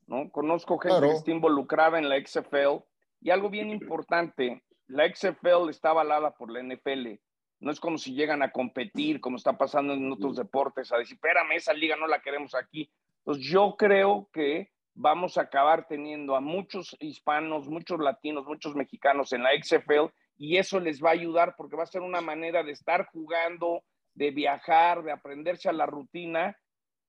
¿no? 0.07 0.29
Conozco 0.31 0.77
gente 0.77 1.01
que 1.01 1.13
está 1.13 1.31
involucrada 1.31 1.97
en 1.97 2.09
la 2.09 2.17
XFL 2.23 2.83
y 3.21 3.29
algo 3.29 3.49
bien 3.49 3.69
importante, 3.69 4.63
la 4.87 5.09
XFL 5.13 5.69
está 5.69 5.89
avalada 5.89 6.31
por 6.31 6.51
la 6.51 6.61
NFL. 6.61 7.19
No 7.59 7.71
es 7.71 7.79
como 7.79 7.97
si 7.97 8.13
llegan 8.13 8.43
a 8.43 8.51
competir, 8.51 9.19
como 9.19 9.37
está 9.37 9.57
pasando 9.57 9.93
en 9.93 10.11
otros 10.11 10.35
deportes, 10.35 10.91
a 10.91 10.97
decir, 10.97 11.15
espérame, 11.15 11.53
esa 11.53 11.73
liga 11.73 11.95
no 11.95 12.05
la 12.05 12.21
queremos 12.21 12.53
aquí. 12.53 12.91
Entonces 13.25 13.45
yo 13.45 13.75
creo 13.75 14.29
que 14.31 14.71
vamos 14.93 15.37
a 15.37 15.41
acabar 15.41 15.87
teniendo 15.87 16.35
a 16.35 16.41
muchos 16.41 16.95
hispanos, 16.99 17.67
muchos 17.67 17.99
latinos, 17.99 18.45
muchos 18.45 18.75
mexicanos 18.75 19.33
en 19.33 19.43
la 19.43 19.49
XFL 19.59 20.13
y 20.37 20.57
eso 20.57 20.79
les 20.79 21.03
va 21.03 21.09
a 21.09 21.13
ayudar 21.13 21.55
porque 21.57 21.75
va 21.75 21.83
a 21.83 21.87
ser 21.87 22.01
una 22.01 22.21
manera 22.21 22.63
de 22.63 22.71
estar 22.71 23.07
jugando, 23.07 23.83
de 24.13 24.29
viajar, 24.29 25.03
de 25.03 25.11
aprenderse 25.11 25.69
a 25.69 25.73
la 25.73 25.87
rutina 25.87 26.55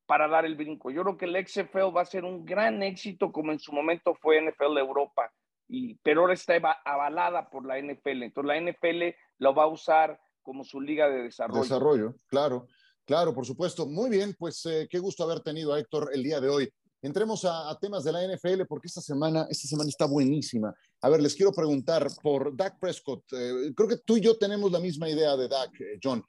para 0.06 0.26
dar 0.26 0.46
el 0.46 0.56
brinco. 0.56 0.90
Yo 0.90 1.02
creo 1.02 1.16
que 1.18 1.26
el 1.26 1.46
XFL 1.46 1.94
va 1.94 2.02
a 2.02 2.06
ser 2.06 2.24
un 2.24 2.44
gran 2.44 2.82
éxito 2.82 3.30
como 3.30 3.52
en 3.52 3.58
su 3.58 3.72
momento 3.72 4.14
fue 4.14 4.40
NFL 4.40 4.78
Europa, 4.78 5.30
y, 5.68 5.96
pero 5.96 6.22
ahora 6.22 6.34
está 6.34 6.54
avalada 6.84 7.50
por 7.50 7.66
la 7.66 7.78
NFL. 7.78 8.22
Entonces 8.22 8.46
la 8.46 8.70
NFL 8.70 9.16
lo 9.38 9.54
va 9.54 9.64
a 9.64 9.68
usar 9.68 10.18
como 10.42 10.64
su 10.64 10.80
liga 10.80 11.08
de 11.08 11.24
desarrollo. 11.24 11.62
Desarrollo, 11.62 12.14
claro, 12.28 12.68
claro, 13.06 13.34
por 13.34 13.46
supuesto. 13.46 13.86
Muy 13.86 14.10
bien, 14.10 14.34
pues 14.38 14.64
eh, 14.66 14.86
qué 14.90 14.98
gusto 14.98 15.24
haber 15.24 15.40
tenido 15.40 15.72
a 15.72 15.80
Héctor 15.80 16.10
el 16.12 16.22
día 16.22 16.40
de 16.40 16.48
hoy. 16.48 16.68
Entremos 17.02 17.44
a, 17.44 17.76
temas 17.80 18.04
de 18.04 18.12
la 18.12 18.26
NFL 18.26 18.62
porque 18.68 18.88
esta 18.88 19.00
semana, 19.00 19.46
esta 19.48 19.68
semana 19.68 19.88
está 19.88 20.06
buenísima. 20.06 20.74
A 21.02 21.08
ver, 21.08 21.22
les 21.22 21.34
quiero 21.34 21.52
preguntar 21.52 22.08
por 22.22 22.56
Dak 22.56 22.78
Prescott. 22.80 23.22
Eh, 23.32 23.72
creo 23.76 23.88
que 23.88 23.98
tú 23.98 24.16
y 24.16 24.22
yo 24.22 24.36
tenemos 24.36 24.72
la 24.72 24.80
misma 24.80 25.08
idea 25.08 25.36
de 25.36 25.48
Dak, 25.48 25.80
eh, 25.80 25.98
John. 26.02 26.24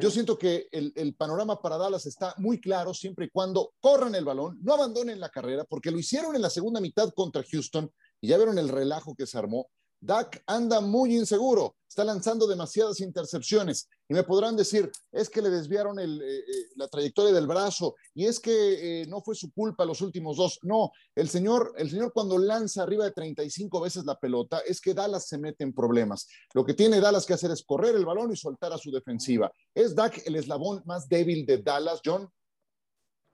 Yo 0.00 0.10
siento 0.10 0.38
que 0.38 0.66
el, 0.72 0.94
el, 0.96 1.14
panorama 1.14 1.60
para 1.60 1.76
Dallas 1.76 2.06
está 2.06 2.34
muy 2.38 2.58
claro 2.58 2.94
siempre 2.94 3.26
y 3.26 3.28
cuando 3.28 3.74
corran 3.80 4.14
el 4.14 4.24
balón, 4.24 4.58
no 4.62 4.72
abandonen 4.72 5.20
la 5.20 5.28
carrera, 5.28 5.64
porque 5.64 5.90
lo 5.90 5.98
hicieron 5.98 6.34
en 6.34 6.40
la 6.40 6.48
segunda 6.48 6.80
mitad 6.80 7.12
contra 7.14 7.44
Houston 7.44 7.92
y 8.22 8.28
ya 8.28 8.38
vieron 8.38 8.56
el 8.56 8.70
relajo 8.70 9.14
que 9.14 9.26
se 9.26 9.36
armó. 9.36 9.68
Dak 10.02 10.42
anda 10.48 10.80
muy 10.80 11.16
inseguro, 11.16 11.76
está 11.88 12.02
lanzando 12.02 12.48
demasiadas 12.48 12.98
intercepciones 13.00 13.88
y 14.08 14.14
me 14.14 14.24
podrán 14.24 14.56
decir, 14.56 14.90
es 15.12 15.30
que 15.30 15.40
le 15.40 15.48
desviaron 15.48 15.96
eh, 16.00 16.04
eh, 16.04 16.42
la 16.74 16.88
trayectoria 16.88 17.32
del 17.32 17.46
brazo 17.46 17.94
y 18.12 18.26
es 18.26 18.40
que 18.40 19.02
eh, 19.02 19.06
no 19.06 19.20
fue 19.20 19.36
su 19.36 19.52
culpa 19.52 19.84
los 19.84 20.00
últimos 20.00 20.38
dos. 20.38 20.58
No, 20.62 20.90
el 21.14 21.28
señor, 21.28 21.72
el 21.78 21.88
señor 21.88 22.12
cuando 22.12 22.36
lanza 22.36 22.82
arriba 22.82 23.04
de 23.04 23.12
35 23.12 23.80
veces 23.80 24.04
la 24.04 24.18
pelota 24.18 24.58
es 24.66 24.80
que 24.80 24.92
Dallas 24.92 25.28
se 25.28 25.38
mete 25.38 25.62
en 25.62 25.72
problemas. 25.72 26.26
Lo 26.52 26.64
que 26.64 26.74
tiene 26.74 27.00
Dallas 27.00 27.24
que 27.24 27.34
hacer 27.34 27.52
es 27.52 27.62
correr 27.64 27.94
el 27.94 28.04
balón 28.04 28.32
y 28.32 28.36
soltar 28.36 28.72
a 28.72 28.78
su 28.78 28.90
defensiva. 28.90 29.52
¿Es 29.72 29.94
Dak 29.94 30.26
el 30.26 30.34
eslabón 30.34 30.82
más 30.84 31.08
débil 31.08 31.46
de 31.46 31.58
Dallas, 31.58 32.00
John? 32.04 32.28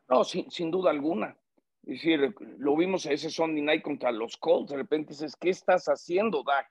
No, 0.07 0.22
sin 0.22 0.70
duda 0.70 0.90
alguna. 0.90 1.35
Es 1.88 2.03
decir, 2.03 2.35
lo 2.59 2.77
vimos 2.77 3.07
a 3.07 3.12
ese 3.12 3.31
Sunday 3.31 3.62
night 3.62 3.83
contra 3.83 4.12
los 4.12 4.37
Colts. 4.37 4.72
De 4.72 4.77
repente 4.77 5.14
dices, 5.14 5.35
¿qué 5.37 5.48
estás 5.48 5.87
haciendo, 5.87 6.42
Dak? 6.42 6.66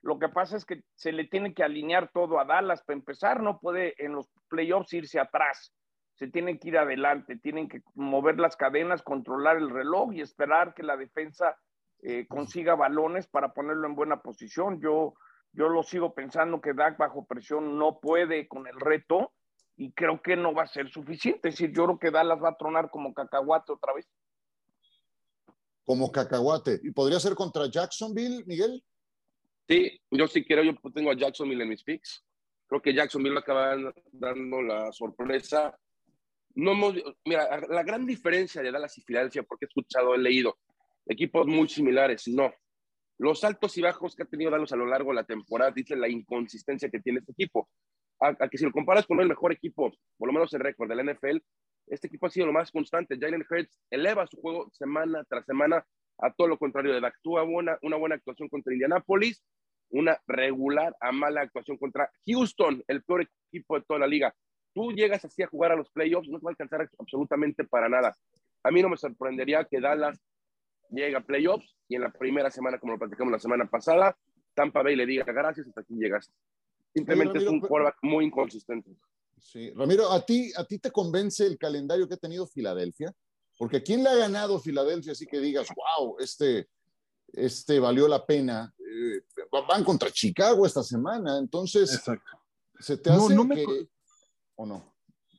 Lo 0.00 0.18
que 0.18 0.30
pasa 0.30 0.56
es 0.56 0.64
que 0.64 0.80
se 0.94 1.12
le 1.12 1.26
tiene 1.26 1.52
que 1.52 1.62
alinear 1.62 2.10
todo 2.10 2.40
a 2.40 2.46
Dallas 2.46 2.82
para 2.82 2.96
empezar. 2.96 3.42
No 3.42 3.60
puede 3.60 3.94
en 4.02 4.12
los 4.12 4.30
playoffs 4.48 4.94
irse 4.94 5.20
atrás. 5.20 5.74
Se 6.14 6.26
tienen 6.26 6.58
que 6.58 6.68
ir 6.68 6.78
adelante. 6.78 7.36
Tienen 7.36 7.68
que 7.68 7.82
mover 7.94 8.40
las 8.40 8.56
cadenas, 8.56 9.02
controlar 9.02 9.58
el 9.58 9.68
reloj 9.68 10.14
y 10.14 10.22
esperar 10.22 10.72
que 10.72 10.84
la 10.84 10.96
defensa 10.96 11.54
eh, 12.00 12.26
consiga 12.26 12.74
balones 12.74 13.26
para 13.26 13.52
ponerlo 13.52 13.86
en 13.86 13.94
buena 13.94 14.22
posición. 14.22 14.80
Yo, 14.80 15.12
yo 15.52 15.68
lo 15.68 15.82
sigo 15.82 16.14
pensando 16.14 16.62
que 16.62 16.72
Dak 16.72 16.96
bajo 16.96 17.26
presión 17.26 17.78
no 17.78 18.00
puede 18.00 18.48
con 18.48 18.66
el 18.66 18.80
reto 18.80 19.34
y 19.76 19.92
creo 19.92 20.22
que 20.22 20.34
no 20.34 20.54
va 20.54 20.62
a 20.62 20.66
ser 20.66 20.88
suficiente. 20.88 21.50
Es 21.50 21.56
decir, 21.56 21.76
yo 21.76 21.84
creo 21.84 21.98
que 21.98 22.10
Dallas 22.10 22.42
va 22.42 22.48
a 22.48 22.56
tronar 22.56 22.88
como 22.88 23.12
cacahuate 23.12 23.70
otra 23.72 23.92
vez 23.92 24.08
como 25.84 26.10
cacahuate. 26.10 26.80
¿Y 26.82 26.90
podría 26.90 27.20
ser 27.20 27.34
contra 27.34 27.70
Jacksonville, 27.70 28.44
Miguel? 28.46 28.82
Sí, 29.68 30.00
yo 30.10 30.26
sí 30.26 30.44
quiero, 30.44 30.62
yo 30.62 30.74
tengo 30.94 31.10
a 31.10 31.16
Jacksonville 31.16 31.62
en 31.62 31.68
mis 31.68 31.82
picks. 31.82 32.24
Creo 32.66 32.80
que 32.80 32.94
Jacksonville 32.94 33.38
acaba 33.38 33.76
dando 34.12 34.62
la 34.62 34.92
sorpresa. 34.92 35.76
No 36.54 36.74
mira, 37.24 37.60
la 37.68 37.82
gran 37.82 38.04
diferencia 38.06 38.62
de 38.62 38.70
Dallas 38.70 38.96
y 38.98 39.02
Filadelfia, 39.02 39.42
porque 39.42 39.64
he 39.64 39.68
escuchado, 39.68 40.14
he 40.14 40.18
leído, 40.18 40.58
equipos 41.06 41.46
muy 41.46 41.68
similares, 41.68 42.28
no. 42.28 42.52
Los 43.18 43.44
altos 43.44 43.76
y 43.78 43.82
bajos 43.82 44.14
que 44.14 44.24
ha 44.24 44.26
tenido 44.26 44.50
Dallas 44.50 44.72
a 44.72 44.76
lo 44.76 44.86
largo 44.86 45.10
de 45.10 45.16
la 45.16 45.24
temporada 45.24 45.70
dicen 45.70 46.00
la 46.00 46.08
inconsistencia 46.08 46.90
que 46.90 47.00
tiene 47.00 47.20
este 47.20 47.32
equipo. 47.32 47.68
A, 48.20 48.34
que 48.48 48.58
si 48.58 48.64
lo 48.64 48.72
comparas 48.72 49.06
con 49.06 49.20
el 49.20 49.28
mejor 49.28 49.52
equipo, 49.52 49.90
por 50.16 50.28
lo 50.28 50.32
menos 50.32 50.52
el 50.54 50.60
récord 50.60 50.88
de 50.88 50.96
la 50.96 51.12
NFL, 51.12 51.38
este 51.86 52.06
equipo 52.06 52.26
ha 52.26 52.30
sido 52.30 52.46
lo 52.46 52.52
más 52.52 52.70
constante. 52.70 53.18
Jalen 53.18 53.44
Hurts 53.48 53.78
eleva 53.90 54.26
su 54.26 54.40
juego 54.40 54.70
semana 54.72 55.24
tras 55.28 55.44
semana 55.44 55.84
a 56.18 56.32
todo 56.32 56.48
lo 56.48 56.58
contrario 56.58 56.92
de 56.92 57.00
Dak. 57.00 57.14
Una, 57.24 57.78
una 57.82 57.96
buena 57.96 58.14
actuación 58.14 58.48
contra 58.48 58.72
Indianapolis, 58.72 59.42
una 59.90 60.18
regular 60.26 60.94
a 61.00 61.12
mala 61.12 61.42
actuación 61.42 61.76
contra 61.76 62.10
Houston, 62.26 62.82
el 62.88 63.02
peor 63.02 63.28
equipo 63.48 63.78
de 63.78 63.84
toda 63.86 64.00
la 64.00 64.06
liga. 64.06 64.34
Tú 64.74 64.92
llegas 64.92 65.24
así 65.24 65.42
a 65.42 65.48
jugar 65.48 65.72
a 65.72 65.76
los 65.76 65.90
playoffs, 65.90 66.28
no 66.28 66.38
te 66.38 66.44
va 66.44 66.50
a 66.50 66.52
alcanzar 66.52 66.88
absolutamente 66.98 67.64
para 67.64 67.88
nada. 67.88 68.16
A 68.62 68.70
mí 68.70 68.80
no 68.80 68.88
me 68.88 68.96
sorprendería 68.96 69.64
que 69.64 69.80
Dallas 69.80 70.18
llegue 70.88 71.16
a 71.16 71.20
playoffs 71.20 71.76
y 71.88 71.96
en 71.96 72.02
la 72.02 72.10
primera 72.10 72.50
semana, 72.50 72.78
como 72.78 72.94
lo 72.94 72.98
platicamos 72.98 73.32
la 73.32 73.38
semana 73.38 73.66
pasada, 73.66 74.16
Tampa 74.54 74.82
Bay 74.82 74.96
le 74.96 75.06
diga 75.06 75.24
gracias, 75.24 75.66
hasta 75.66 75.82
aquí 75.82 75.94
llegas. 75.94 76.32
Simplemente 76.94 77.38
es 77.38 77.46
un 77.46 77.60
quarterback 77.60 77.98
muy 78.02 78.26
inconsistente. 78.26 78.90
Sí, 79.42 79.70
Ramiro, 79.74 80.10
¿a 80.10 80.24
ti, 80.24 80.50
¿a 80.56 80.64
ti 80.64 80.78
te 80.78 80.90
convence 80.90 81.44
el 81.44 81.58
calendario 81.58 82.08
que 82.08 82.14
ha 82.14 82.18
tenido 82.18 82.46
Filadelfia? 82.46 83.12
Porque 83.58 83.82
¿quién 83.82 84.02
le 84.02 84.08
ha 84.08 84.14
ganado 84.14 84.58
Filadelfia 84.58 85.12
así 85.12 85.26
que 85.26 85.40
digas, 85.40 85.68
wow, 85.74 86.16
este, 86.18 86.68
este 87.32 87.78
valió 87.78 88.08
la 88.08 88.24
pena? 88.24 88.72
Eh, 88.78 89.22
van 89.68 89.84
contra 89.84 90.10
Chicago 90.10 90.64
esta 90.64 90.82
semana, 90.82 91.38
entonces, 91.38 91.92
Exacto. 91.94 92.38
¿se 92.78 92.96
te 92.96 93.10
hace 93.10 93.34
no, 93.34 93.48
que... 93.48 93.88
¿O 94.54 94.64
no? 94.64 94.92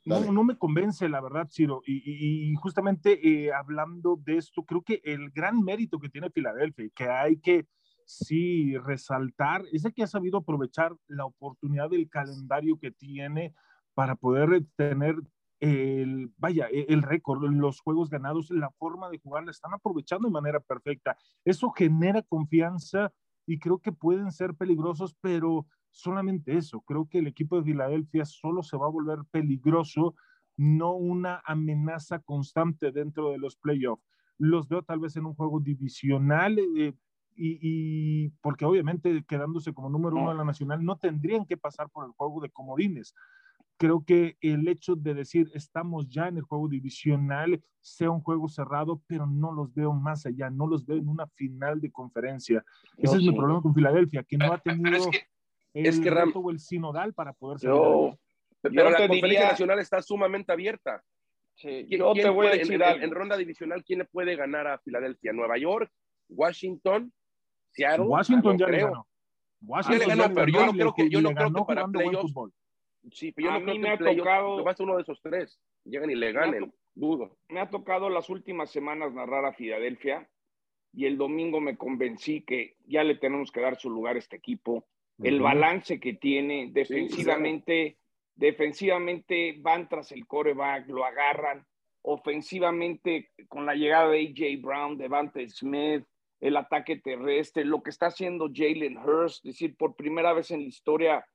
No, 0.05 0.31
no, 0.31 0.43
me 0.43 0.57
convence, 0.57 1.07
la 1.07 1.21
verdad, 1.21 1.47
Ciro. 1.49 1.81
Y, 1.85 2.53
justamente 2.55 3.25
eh, 3.25 3.53
hablando 3.53 4.19
de 4.21 4.37
esto, 4.37 4.63
creo 4.63 4.81
que 4.81 5.01
el 5.03 5.31
gran 5.31 5.61
mérito 5.61 5.97
que 5.97 6.09
tiene 6.09 6.29
Filadelfia 6.29 6.85
y 6.85 6.89
que 6.89 7.05
hay 7.05 7.37
que 7.37 7.67
sí 8.05 8.77
resaltar 8.77 9.63
es 9.71 9.85
el 9.85 9.93
que 9.93 10.03
ha 10.03 10.07
sabido 10.07 10.39
aprovechar 10.39 10.93
la 11.07 11.25
oportunidad 11.25 11.89
del 11.89 12.09
calendario 12.09 12.77
que 12.77 12.91
tiene 12.91 13.55
para 13.93 14.15
poder 14.15 14.65
tener 14.75 15.15
el, 15.63 16.33
vaya, 16.37 16.67
e, 16.69 16.85
el 16.89 17.01
récord, 17.03 17.41
los 17.43 17.79
juegos 17.79 18.09
ganados, 18.09 18.51
la 18.51 18.69
forma 18.71 19.09
de 19.09 19.19
jugar, 19.19 19.45
la 19.45 19.51
están 19.51 19.73
aprovechando 19.73 20.27
de 20.27 20.33
manera 20.33 20.59
perfecta. 20.59 21.17
Eso 21.45 21.71
genera 21.71 22.21
confianza 22.21 23.13
y 23.45 23.59
creo 23.59 23.79
que 23.79 23.93
pueden 23.93 24.31
ser 24.31 24.55
peligrosos, 24.55 25.15
pero 25.21 25.65
solamente 25.89 26.57
eso. 26.57 26.81
Creo 26.81 27.07
que 27.07 27.19
el 27.19 27.27
equipo 27.27 27.57
de 27.57 27.63
Filadelfia 27.63 28.25
solo 28.25 28.61
se 28.61 28.75
va 28.75 28.87
a 28.87 28.91
volver 28.91 29.19
peligroso, 29.31 30.15
no 30.57 30.93
una 30.95 31.41
amenaza 31.45 32.19
constante 32.19 32.91
dentro 32.91 33.31
de 33.31 33.37
los 33.37 33.55
playoffs. 33.55 34.03
Los 34.37 34.67
veo 34.67 34.83
tal 34.83 34.99
vez 34.99 35.15
en 35.15 35.25
un 35.25 35.35
juego 35.35 35.61
divisional. 35.61 36.59
Eh, 36.59 36.93
y, 37.35 37.57
y, 37.61 38.29
porque 38.41 38.65
obviamente 38.65 39.23
quedándose 39.27 39.73
como 39.73 39.89
número 39.89 40.17
uno 40.17 40.31
en 40.31 40.37
la 40.37 40.43
nacional 40.43 40.85
no 40.85 40.97
tendrían 40.97 41.45
que 41.45 41.57
pasar 41.57 41.89
por 41.89 42.05
el 42.05 42.11
juego 42.11 42.41
de 42.41 42.51
comodines 42.51 43.15
creo 43.77 44.03
que 44.05 44.37
el 44.41 44.67
hecho 44.67 44.95
de 44.95 45.13
decir 45.13 45.49
estamos 45.53 46.07
ya 46.09 46.27
en 46.27 46.37
el 46.37 46.43
juego 46.43 46.67
divisional 46.67 47.61
sea 47.81 48.09
un 48.09 48.21
juego 48.21 48.47
cerrado, 48.47 49.01
pero 49.07 49.25
no 49.27 49.51
los 49.51 49.73
veo 49.73 49.93
más 49.93 50.25
allá, 50.25 50.49
no 50.49 50.67
los 50.67 50.85
veo 50.85 50.97
en 50.97 51.09
una 51.09 51.27
final 51.27 51.81
de 51.81 51.91
conferencia. 51.91 52.63
Ese 52.97 53.17
es 53.17 53.23
mi 53.23 53.35
problema 53.35 53.61
con 53.61 53.73
Filadelfia, 53.73 54.23
que 54.23 54.37
no 54.37 54.53
ha 54.53 54.57
tenido 54.57 54.95
es 54.95 55.07
que, 55.07 55.27
el 55.73 55.85
es 55.87 55.99
que 55.99 56.09
o 56.09 56.49
el 56.49 56.59
sinodal 56.59 57.13
para 57.13 57.33
poder 57.33 57.59
ser. 57.59 57.71
pero 58.61 58.89
la 58.89 59.07
conferencia 59.07 59.49
nacional 59.49 59.79
está 59.79 60.01
sumamente 60.01 60.51
abierta. 60.51 61.03
Sí, 61.55 61.85
yo 61.87 62.13
te 62.13 62.29
voy 62.29 62.47
a 62.47 62.51
decir 62.51 62.81
en, 62.81 63.03
en, 63.03 63.11
ronda 63.11 63.37
divisional, 63.37 63.83
¿quién 63.83 63.99
le 63.99 64.05
puede 64.05 64.35
ganar 64.35 64.65
a 64.65 64.79
Filadelfia? 64.79 65.33
¿Nueva 65.33 65.57
York? 65.57 65.91
¿Washington? 66.29 67.13
¿Seattle? 67.69 68.05
Washington 68.05 68.57
ya 68.57 68.65
creo. 68.65 68.87
ganó. 68.87 69.07
Washington 69.61 70.07
ya 70.07 70.15
le 70.15 70.21
ganó, 70.21 70.33
pero 70.33 70.47
yo 70.47 70.65
no 70.65 70.73
creo 70.73 70.93
que, 70.93 71.09
yo 71.09 71.21
no 71.21 71.31
creo 71.33 71.53
que 71.53 71.63
para 71.63 71.87
playoffs 71.87 72.33
Sí, 73.11 73.31
pero 73.31 73.49
yo 73.49 73.53
a 73.55 73.59
mí 73.59 73.79
me 73.79 73.89
ha 73.89 73.97
tocado. 73.97 74.63
Ser 74.63 74.85
uno 74.85 74.95
de 74.95 75.01
esos 75.01 75.21
tres. 75.21 75.59
Llegan 75.83 76.09
y 76.09 76.15
le 76.15 76.31
ganen, 76.31 76.73
dudo. 76.95 77.37
Me 77.49 77.59
ha 77.59 77.69
tocado 77.69 78.09
las 78.09 78.29
últimas 78.29 78.71
semanas 78.71 79.13
narrar 79.13 79.45
a 79.45 79.53
Filadelfia 79.53 80.29
y 80.93 81.05
el 81.05 81.17
domingo 81.17 81.59
me 81.59 81.75
convencí 81.75 82.41
que 82.41 82.77
ya 82.85 83.03
le 83.03 83.15
tenemos 83.15 83.51
que 83.51 83.61
dar 83.61 83.77
su 83.77 83.89
lugar 83.89 84.15
a 84.15 84.19
este 84.19 84.37
equipo. 84.37 84.85
El 85.21 85.41
balance 85.41 85.99
que 85.99 86.13
tiene 86.13 86.69
defensivamente, 86.71 87.97
defensivamente 88.35 89.55
van 89.59 89.89
tras 89.89 90.11
el 90.11 90.25
coreback, 90.25 90.87
lo 90.87 91.05
agarran. 91.05 91.65
Ofensivamente, 92.01 93.31
con 93.47 93.65
la 93.65 93.75
llegada 93.75 94.09
de 94.09 94.27
AJ 94.27 94.61
Brown, 94.61 94.97
Devante 94.97 95.47
Smith, 95.49 96.03
el 96.41 96.57
ataque 96.57 96.97
terrestre, 96.97 97.63
lo 97.63 97.81
que 97.81 97.89
está 97.89 98.07
haciendo 98.07 98.49
Jalen 98.53 98.97
Hurst, 98.97 99.45
es 99.45 99.53
decir, 99.53 99.77
por 99.77 99.95
primera 99.95 100.33
vez 100.33 100.51
en 100.51 100.61
la 100.61 100.67
historia 100.67 101.25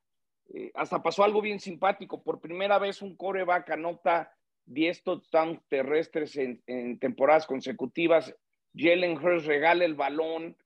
eh, 0.53 0.71
hasta 0.75 1.01
pasó 1.01 1.23
algo 1.23 1.41
bien 1.41 1.59
simpático. 1.59 2.23
Por 2.23 2.39
primera 2.39 2.79
vez 2.79 3.01
un 3.01 3.15
coreback 3.15 3.69
anota 3.71 4.33
10 4.65 5.03
touchdowns 5.03 5.59
terrestres 5.67 6.37
en, 6.37 6.99
temporadas 6.99 7.45
consecutivas. 7.45 8.35
Jalen 8.75 9.17
Hurst 9.17 9.47
regala 9.47 9.85
el 9.85 9.95
balón. 9.95 10.57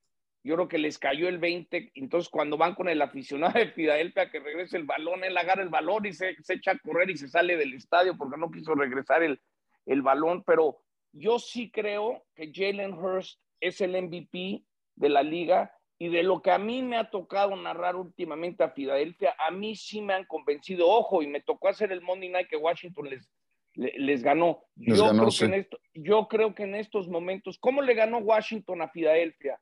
Yo 0.43 0.55
creo 0.55 0.67
que 0.67 0.77
les 0.77 0.99
cayó 0.99 1.29
el 1.29 1.37
20. 1.37 1.91
Entonces, 1.95 2.29
cuando 2.29 2.57
van 2.57 2.75
con 2.75 2.89
el 2.89 3.01
aficionado 3.01 3.57
de 3.57 3.71
Filadelfia 3.71 4.29
que 4.29 4.39
regrese 4.39 4.77
el 4.77 4.83
balón, 4.83 5.23
él 5.23 5.37
agarra 5.37 5.63
el 5.63 5.69
balón 5.69 6.05
y 6.05 6.13
se, 6.13 6.35
echa 6.49 6.71
a 6.71 6.79
correr 6.79 7.09
y 7.09 7.17
se 7.17 7.29
sale 7.29 7.55
del 7.55 7.73
estadio 7.73 8.17
porque 8.17 8.37
no 8.37 8.51
quiso 8.51 8.75
regresar 8.75 9.23
el, 9.23 9.39
el 9.85 10.01
balón. 10.01 10.43
Pero 10.43 10.79
yo 11.13 11.39
sí 11.39 11.71
creo 11.71 12.25
que 12.35 12.51
Jalen 12.53 12.93
Hurst 12.93 13.39
es 13.61 13.79
el 13.79 14.01
MVP 14.01 14.63
de 14.95 15.09
la 15.09 15.23
liga 15.23 15.71
y 16.03 16.09
de 16.09 16.21
lo 16.21 16.41
que 16.41 16.51
a 16.51 16.57
mí 16.57 16.83
me 16.83 16.97
ha 16.97 17.09
tocado 17.09 17.55
narrar 17.55 17.95
últimamente 17.95 18.61
a 18.61 18.71
Filadelfia, 18.71 19.37
a 19.39 19.51
mí 19.51 19.73
sí 19.73 20.01
me 20.01 20.13
han 20.13 20.25
convencido. 20.25 20.89
Ojo, 20.89 21.23
y 21.23 21.27
me 21.27 21.39
tocó 21.39 21.69
hacer 21.69 21.93
el 21.93 22.01
Monday 22.01 22.27
Night 22.27 22.49
que 22.49 22.57
Washington 22.57 23.09
les, 23.09 23.31
les, 23.73 24.21
ganó. 24.21 24.65
yo, 24.75 25.07
creo 25.07 25.29
que 25.29 25.45
en 25.45 25.53
esto, 25.53 25.79
yo 25.93 26.27
creo 26.27 26.53
que 26.53 26.63
en 26.63 26.75
estos 26.75 27.07
momentos, 27.07 27.57
¿cómo 27.57 27.81
le 27.81 27.93
ganó 27.93 28.17
Washington 28.17 28.81
a 28.81 28.89
Filadelfia? 28.89 29.61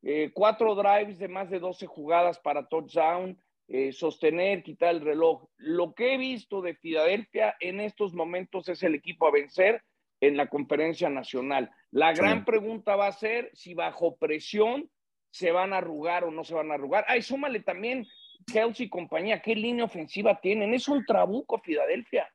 Eh, 0.00 0.30
cuatro 0.32 0.74
drives 0.74 1.18
de 1.18 1.28
más 1.28 1.50
de 1.50 1.58
12 1.58 1.84
jugadas 1.84 2.38
para 2.38 2.68
touchdown, 2.68 3.38
eh, 3.68 3.92
sostener, 3.92 4.62
quitar 4.62 4.94
el 4.94 5.02
reloj. 5.02 5.44
Lo 5.58 5.92
que 5.92 6.14
he 6.14 6.16
visto 6.16 6.62
de 6.62 6.74
Filadelfia 6.74 7.54
en 7.60 7.80
estos 7.80 8.14
momentos 8.14 8.66
es 8.70 8.82
el 8.82 8.94
equipo 8.94 9.26
a 9.26 9.30
vencer 9.30 9.82
en 10.22 10.38
la 10.38 10.46
conferencia 10.46 11.10
nacional. 11.10 11.70
La 11.90 12.14
gran 12.14 12.46
pregunta 12.46 12.96
va 12.96 13.08
a 13.08 13.12
ser 13.12 13.50
si 13.52 13.74
bajo 13.74 14.16
presión 14.16 14.88
se 15.32 15.50
van 15.50 15.72
a 15.72 15.78
arrugar 15.78 16.24
o 16.24 16.30
no 16.30 16.44
se 16.44 16.54
van 16.54 16.70
a 16.70 16.74
arrugar. 16.74 17.04
Ay, 17.08 17.22
súmale 17.22 17.60
también 17.60 18.06
Kelsey 18.46 18.86
y 18.86 18.90
compañía, 18.90 19.42
¿qué 19.42 19.56
línea 19.56 19.84
ofensiva 19.84 20.38
tienen? 20.40 20.74
Es 20.74 20.86
un 20.86 21.04
trabuco 21.04 21.58
Filadelfia. 21.58 22.28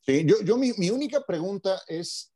Sí, 0.00 0.24
yo, 0.24 0.36
yo 0.44 0.56
mi, 0.56 0.72
mi, 0.76 0.90
única 0.90 1.24
pregunta 1.26 1.80
es, 1.88 2.32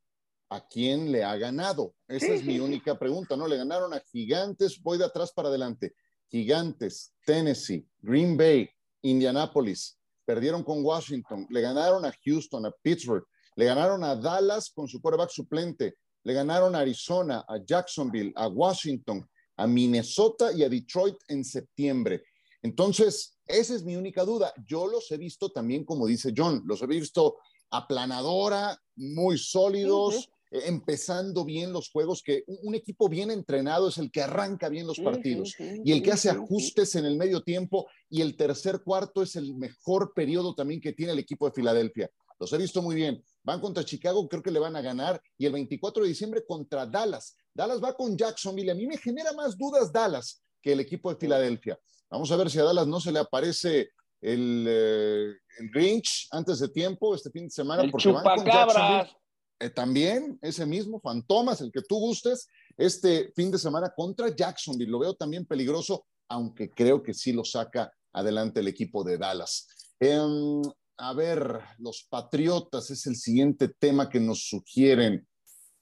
¿a 0.49 0.67
quién 0.67 1.11
le 1.11 1.23
ha 1.23 1.37
ganado? 1.37 1.93
Esa 2.07 2.33
es 2.33 2.43
mi 2.43 2.59
única 2.59 2.97
pregunta, 2.97 3.37
¿no? 3.37 3.47
Le 3.47 3.57
ganaron 3.57 3.93
a 3.93 3.99
Gigantes, 4.11 4.81
voy 4.81 4.97
de 4.97 5.05
atrás 5.05 5.31
para 5.31 5.49
adelante. 5.49 5.93
Gigantes, 6.29 7.13
Tennessee, 7.25 7.87
Green 7.99 8.35
Bay, 8.35 8.67
Indianapolis, 9.03 9.99
perdieron 10.25 10.63
con 10.63 10.83
Washington, 10.83 11.45
le 11.49 11.61
ganaron 11.61 12.05
a 12.05 12.13
Houston, 12.25 12.65
a 12.65 12.71
Pittsburgh, 12.81 13.25
le 13.55 13.65
ganaron 13.65 14.03
a 14.03 14.15
Dallas 14.15 14.71
con 14.71 14.87
su 14.87 14.99
quarterback 14.99 15.29
suplente. 15.29 15.95
Le 16.23 16.33
ganaron 16.33 16.75
a 16.75 16.79
Arizona, 16.79 17.45
a 17.47 17.57
Jacksonville, 17.63 18.33
a 18.35 18.47
Washington, 18.47 19.27
a 19.59 19.67
Minnesota 19.67 20.53
y 20.53 20.63
a 20.63 20.69
Detroit 20.69 21.17
en 21.27 21.43
septiembre. 21.43 22.23
Entonces, 22.61 23.37
esa 23.45 23.75
es 23.75 23.83
mi 23.83 23.95
única 23.97 24.23
duda. 24.23 24.53
Yo 24.65 24.87
los 24.87 25.11
he 25.11 25.17
visto 25.17 25.51
también, 25.51 25.83
como 25.83 26.07
dice 26.07 26.33
John, 26.35 26.63
los 26.65 26.81
he 26.81 26.87
visto 26.87 27.37
aplanadora, 27.69 28.81
muy 28.95 29.37
sólidos, 29.37 30.29
eh, 30.49 30.61
empezando 30.65 31.43
bien 31.43 31.73
los 31.73 31.89
juegos, 31.91 32.23
que 32.23 32.43
un, 32.47 32.73
equipo 32.73 33.09
bien 33.09 33.31
entrenado 33.31 33.89
es 33.89 33.97
el 33.97 34.11
que 34.11 34.21
arranca 34.21 34.69
bien 34.69 34.87
los 34.87 34.99
partidos 34.99 35.55
y 35.59 35.91
el 35.91 36.01
que 36.01 36.13
hace 36.13 36.29
ajustes 36.29 36.95
en 36.95 37.05
el 37.05 37.17
medio 37.17 37.43
tiempo 37.43 37.87
y 38.09 38.21
el 38.21 38.37
tercer 38.37 38.81
cuarto 38.81 39.21
es 39.21 39.35
el 39.35 39.55
mejor 39.55 40.13
periodo 40.13 40.55
también 40.55 40.79
que 40.79 40.93
tiene 40.93 41.11
el 41.11 41.19
equipo 41.19 41.45
de 41.47 41.53
Filadelfia. 41.53 42.09
Los 42.39 42.53
he 42.53 42.57
visto 42.57 42.81
muy 42.81 42.95
bien. 42.95 43.21
Van 43.43 43.59
contra 43.59 43.83
Chicago, 43.83 44.27
creo 44.29 44.41
que 44.41 44.51
le 44.51 44.59
van 44.59 44.75
a 44.77 44.81
ganar. 44.81 45.21
Y 45.37 45.45
el 45.45 45.51
24 45.51 46.03
de 46.03 46.09
diciembre 46.09 46.45
contra 46.47 46.85
Dallas. 46.85 47.35
Dallas 47.53 47.81
va 47.83 47.93
con 47.93 48.17
Jacksonville. 48.17 48.71
A 48.71 48.75
mí 48.75 48.87
me 48.87 48.97
genera 48.97 49.33
más 49.33 49.57
dudas 49.57 49.91
Dallas 49.91 50.41
que 50.61 50.73
el 50.73 50.79
equipo 50.79 51.11
de 51.11 51.19
Filadelfia. 51.19 51.79
Vamos 52.09 52.31
a 52.31 52.37
ver 52.37 52.49
si 52.49 52.59
a 52.59 52.63
Dallas 52.63 52.87
no 52.87 52.99
se 52.99 53.11
le 53.11 53.19
aparece 53.19 53.89
el, 54.21 54.65
eh, 54.67 55.33
Grinch 55.71 56.27
antes 56.31 56.59
de 56.59 56.69
tiempo 56.69 57.15
este 57.15 57.29
fin 57.31 57.45
de 57.45 57.51
semana. 57.51 57.83
El 57.83 57.91
porque 57.91 58.11
van 58.11 58.23
con 58.23 58.45
Jacksonville. 58.45 59.19
Eh, 59.59 59.69
también 59.69 60.39
ese 60.41 60.65
mismo, 60.65 61.01
Fantomas, 61.01 61.59
el 61.61 61.71
que 61.71 61.81
tú 61.81 61.97
gustes, 61.99 62.47
este 62.77 63.31
fin 63.35 63.51
de 63.51 63.57
semana 63.57 63.91
contra 63.95 64.33
Jacksonville. 64.33 64.89
Lo 64.89 64.99
veo 64.99 65.13
también 65.13 65.45
peligroso, 65.45 66.05
aunque 66.29 66.69
creo 66.69 67.03
que 67.03 67.13
sí 67.13 67.33
lo 67.33 67.43
saca 67.43 67.91
adelante 68.13 68.61
el 68.61 68.69
equipo 68.69 69.03
de 69.03 69.17
Dallas. 69.17 69.67
Em, 69.99 70.61
a 70.97 71.13
ver, 71.13 71.59
los 71.77 72.07
Patriotas 72.09 72.89
es 72.89 73.05
el 73.05 73.15
siguiente 73.15 73.67
tema 73.67 74.09
que 74.09 74.19
nos 74.19 74.47
sugieren. 74.47 75.27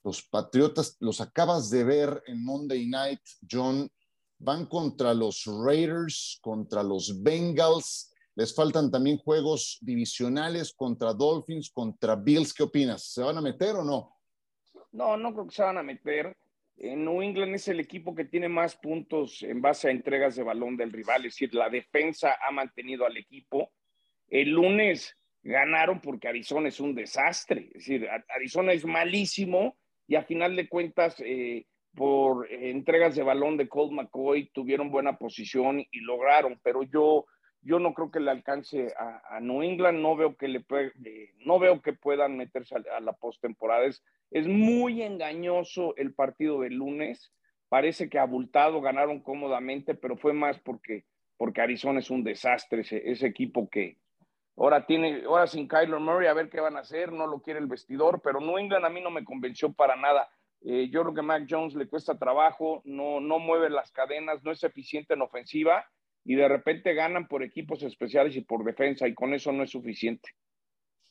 Los 0.08 0.22
Patriotas, 0.22 0.96
los 1.00 1.20
acabas 1.20 1.68
de 1.68 1.84
ver 1.84 2.22
en 2.26 2.42
Monday 2.42 2.86
Night, 2.86 3.20
John, 3.50 3.90
van 4.38 4.64
contra 4.64 5.12
los 5.12 5.44
Raiders, 5.46 6.38
contra 6.40 6.82
los 6.82 7.22
Bengals. 7.22 8.14
Les 8.34 8.54
faltan 8.54 8.90
también 8.90 9.18
juegos 9.18 9.78
divisionales 9.82 10.72
contra 10.72 11.12
Dolphins, 11.12 11.70
contra 11.70 12.16
Bills. 12.16 12.54
¿Qué 12.54 12.62
opinas? 12.62 13.12
¿Se 13.12 13.22
van 13.22 13.36
a 13.36 13.42
meter 13.42 13.76
o 13.76 13.84
no? 13.84 14.16
No, 14.92 15.16
no 15.16 15.34
creo 15.34 15.46
que 15.46 15.54
se 15.54 15.62
van 15.62 15.76
a 15.76 15.82
meter. 15.82 16.34
En 16.78 17.04
New 17.04 17.20
England 17.20 17.54
es 17.56 17.68
el 17.68 17.78
equipo 17.78 18.14
que 18.14 18.24
tiene 18.24 18.48
más 18.48 18.76
puntos 18.76 19.42
en 19.42 19.60
base 19.60 19.88
a 19.88 19.90
entregas 19.90 20.36
de 20.36 20.42
balón 20.42 20.76
del 20.76 20.90
rival, 20.90 21.26
es 21.26 21.34
decir, 21.34 21.54
la 21.54 21.68
defensa 21.68 22.36
ha 22.40 22.50
mantenido 22.50 23.04
al 23.04 23.16
equipo 23.16 23.72
el 24.28 24.50
lunes 24.50 25.16
ganaron 25.42 26.00
porque 26.00 26.28
Arizona 26.28 26.68
es 26.68 26.80
un 26.80 26.94
desastre, 26.94 27.70
es 27.74 27.86
decir, 27.86 28.08
Arizona 28.28 28.72
es 28.72 28.84
malísimo 28.84 29.77
y 30.08 30.16
a 30.16 30.24
final 30.24 30.56
de 30.56 30.68
cuentas, 30.68 31.16
eh, 31.20 31.66
por 31.94 32.50
entregas 32.50 33.14
de 33.14 33.22
balón 33.22 33.56
de 33.56 33.68
Colt 33.68 33.92
McCoy, 33.92 34.50
tuvieron 34.52 34.90
buena 34.90 35.18
posición 35.18 35.80
y 35.80 36.00
lograron, 36.00 36.58
pero 36.62 36.82
yo, 36.82 37.26
yo 37.60 37.78
no 37.78 37.92
creo 37.92 38.10
que 38.10 38.20
le 38.20 38.30
alcance 38.30 38.94
a, 38.96 39.38
New 39.40 39.62
England, 39.62 40.00
no 40.00 40.16
veo 40.16 40.36
que, 40.36 40.48
le, 40.48 40.64
eh, 41.04 41.32
no 41.44 41.58
veo 41.58 41.82
que 41.82 41.92
puedan 41.92 42.36
meterse 42.36 42.76
a, 42.76 43.00
la 43.00 43.12
postemporada. 43.12 43.84
Es, 43.84 44.02
es 44.30 44.46
muy 44.46 45.02
engañoso 45.02 45.94
el 45.96 46.14
partido 46.14 46.60
del 46.60 46.74
lunes, 46.74 47.32
parece 47.68 48.08
que 48.08 48.18
abultado, 48.18 48.80
ganaron 48.80 49.20
cómodamente, 49.20 49.94
pero 49.94 50.16
fue 50.16 50.32
más 50.32 50.58
porque, 50.60 51.04
porque 51.36 51.60
Arizona 51.60 51.98
es 51.98 52.10
un 52.10 52.24
desastre, 52.24 52.80
ese 52.80 53.26
equipo 53.26 53.68
que, 53.68 53.98
Ahora 54.58 54.84
tiene, 54.84 55.22
sin 55.46 55.68
Kyler 55.68 56.00
Murray, 56.00 56.26
a 56.26 56.34
ver 56.34 56.50
qué 56.50 56.60
van 56.60 56.76
a 56.76 56.80
hacer, 56.80 57.12
no 57.12 57.28
lo 57.28 57.40
quiere 57.40 57.60
el 57.60 57.66
vestidor, 57.66 58.20
pero 58.22 58.40
New 58.40 58.58
England 58.58 58.84
a 58.84 58.90
mí 58.90 59.00
no 59.00 59.10
me 59.10 59.24
convenció 59.24 59.72
para 59.72 59.94
nada. 59.94 60.28
Eh, 60.62 60.88
yo 60.90 61.02
creo 61.02 61.14
que 61.14 61.22
Mac 61.22 61.46
Jones 61.48 61.76
le 61.76 61.86
cuesta 61.88 62.18
trabajo, 62.18 62.82
no, 62.84 63.20
no 63.20 63.38
mueve 63.38 63.70
las 63.70 63.92
cadenas, 63.92 64.42
no 64.42 64.50
es 64.50 64.64
eficiente 64.64 65.14
en 65.14 65.22
ofensiva 65.22 65.86
y 66.24 66.34
de 66.34 66.48
repente 66.48 66.92
ganan 66.94 67.28
por 67.28 67.44
equipos 67.44 67.82
especiales 67.84 68.34
y 68.34 68.40
por 68.40 68.64
defensa 68.64 69.06
y 69.06 69.14
con 69.14 69.32
eso 69.32 69.52
no 69.52 69.62
es 69.62 69.70
suficiente. 69.70 70.28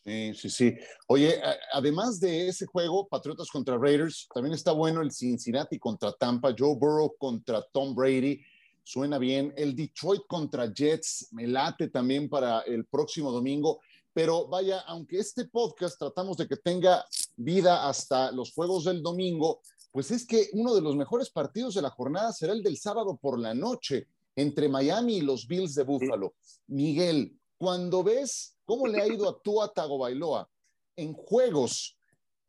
Sí, 0.03 0.33
sí, 0.33 0.49
sí. 0.49 0.77
Oye, 1.07 1.41
además 1.71 2.19
de 2.19 2.49
ese 2.49 2.65
juego, 2.65 3.07
Patriotas 3.07 3.49
contra 3.49 3.77
Raiders, 3.77 4.27
también 4.33 4.53
está 4.53 4.73
bueno 4.73 5.01
el 5.01 5.11
Cincinnati 5.11 5.79
contra 5.79 6.11
Tampa, 6.11 6.53
Joe 6.57 6.75
Burrow 6.77 7.15
contra 7.17 7.61
Tom 7.71 7.95
Brady 7.95 8.41
suena 8.87 9.17
bien. 9.17 9.53
El 9.57 9.75
Detroit 9.75 10.21
contra 10.27 10.73
Jets 10.73 11.27
me 11.31 11.45
late 11.45 11.89
también 11.89 12.29
para 12.29 12.61
el 12.61 12.85
próximo 12.85 13.33
domingo. 13.33 13.81
Pero 14.13 14.47
vaya, 14.47 14.79
aunque 14.87 15.19
este 15.19 15.45
podcast 15.45 15.99
tratamos 15.99 16.37
de 16.37 16.47
que 16.47 16.55
tenga 16.55 17.05
vida 17.35 17.87
hasta 17.87 18.31
los 18.31 18.53
juegos 18.53 18.85
del 18.85 19.03
domingo, 19.03 19.59
pues 19.91 20.11
es 20.11 20.25
que 20.25 20.49
uno 20.53 20.73
de 20.73 20.81
los 20.81 20.95
mejores 20.95 21.29
partidos 21.29 21.75
de 21.75 21.81
la 21.81 21.89
jornada 21.89 22.31
será 22.31 22.53
el 22.53 22.63
del 22.63 22.77
sábado 22.77 23.17
por 23.21 23.37
la 23.37 23.53
noche 23.53 24.07
entre 24.37 24.69
Miami 24.69 25.17
y 25.17 25.21
los 25.21 25.47
Bills 25.47 25.75
de 25.75 25.83
Buffalo. 25.83 26.35
Miguel, 26.67 27.37
cuando 27.57 28.03
ves 28.03 28.57
cómo 28.63 28.87
le 28.87 29.01
ha 29.01 29.07
ido 29.07 29.27
a 29.27 29.37
Tua 29.41 29.73
Tagovailoa 29.73 30.49
en 30.95 31.13
juegos 31.13 31.97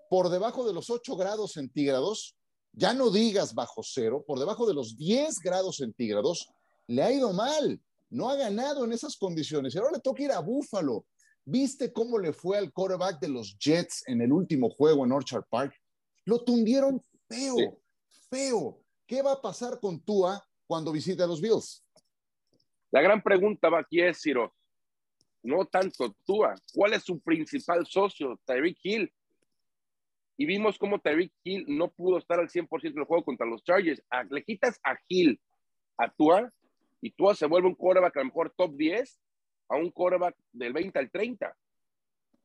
por 0.08 0.28
debajo 0.28 0.64
de 0.64 0.72
los 0.72 0.88
8 0.88 1.16
grados 1.16 1.52
centígrados, 1.52 2.37
ya 2.78 2.94
no 2.94 3.10
digas 3.10 3.54
bajo 3.54 3.82
cero, 3.82 4.24
por 4.24 4.38
debajo 4.38 4.64
de 4.64 4.72
los 4.72 4.96
10 4.96 5.40
grados 5.40 5.78
centígrados, 5.78 6.48
le 6.86 7.02
ha 7.02 7.10
ido 7.10 7.32
mal, 7.32 7.82
no 8.08 8.30
ha 8.30 8.36
ganado 8.36 8.84
en 8.84 8.92
esas 8.92 9.16
condiciones. 9.16 9.74
Y 9.74 9.78
ahora 9.78 9.90
le 9.94 10.00
toca 10.00 10.22
ir 10.22 10.30
a 10.30 10.38
Búfalo. 10.38 11.04
¿Viste 11.44 11.92
cómo 11.92 12.20
le 12.20 12.32
fue 12.32 12.56
al 12.56 12.72
quarterback 12.72 13.18
de 13.18 13.28
los 13.28 13.58
Jets 13.58 14.04
en 14.06 14.22
el 14.22 14.32
último 14.32 14.70
juego 14.70 15.04
en 15.04 15.10
Orchard 15.10 15.44
Park? 15.50 15.74
Lo 16.24 16.44
tundieron 16.44 17.02
feo, 17.28 17.80
feo. 18.30 18.80
¿Qué 19.06 19.22
va 19.22 19.32
a 19.32 19.42
pasar 19.42 19.80
con 19.80 20.00
Tua 20.00 20.40
cuando 20.68 20.92
visite 20.92 21.24
a 21.24 21.26
los 21.26 21.40
Bills? 21.40 21.84
La 22.92 23.00
gran 23.00 23.20
pregunta 23.20 23.68
va 23.68 23.80
aquí 23.80 24.00
es, 24.00 24.20
Ciro, 24.22 24.54
no 25.42 25.66
tanto 25.66 26.14
Tua, 26.24 26.54
¿cuál 26.72 26.92
es 26.92 27.02
su 27.02 27.18
principal 27.18 27.84
socio? 27.88 28.40
Tyreek 28.44 28.78
Hill 28.84 29.12
y 30.38 30.46
vimos 30.46 30.78
cómo 30.78 31.00
Tyreek 31.00 31.32
Hill 31.42 31.64
no 31.66 31.90
pudo 31.90 32.16
estar 32.16 32.38
al 32.38 32.48
100% 32.48 32.68
en 32.92 32.98
el 32.98 33.04
juego 33.04 33.24
contra 33.24 33.44
los 33.44 33.62
Chargers. 33.64 34.00
le 34.30 34.44
quitas 34.44 34.80
a 34.84 34.96
Hill 35.08 35.38
a 35.98 36.08
Tua 36.12 36.50
y 37.00 37.10
Tua 37.10 37.34
se 37.34 37.46
vuelve 37.46 37.66
un 37.66 37.74
quarterback 37.74 38.16
a 38.16 38.20
lo 38.20 38.26
mejor 38.26 38.54
top 38.56 38.76
10 38.76 39.20
a 39.68 39.76
un 39.76 39.90
quarterback 39.90 40.36
del 40.52 40.72
20 40.72 40.96
al 40.96 41.10
30. 41.10 41.56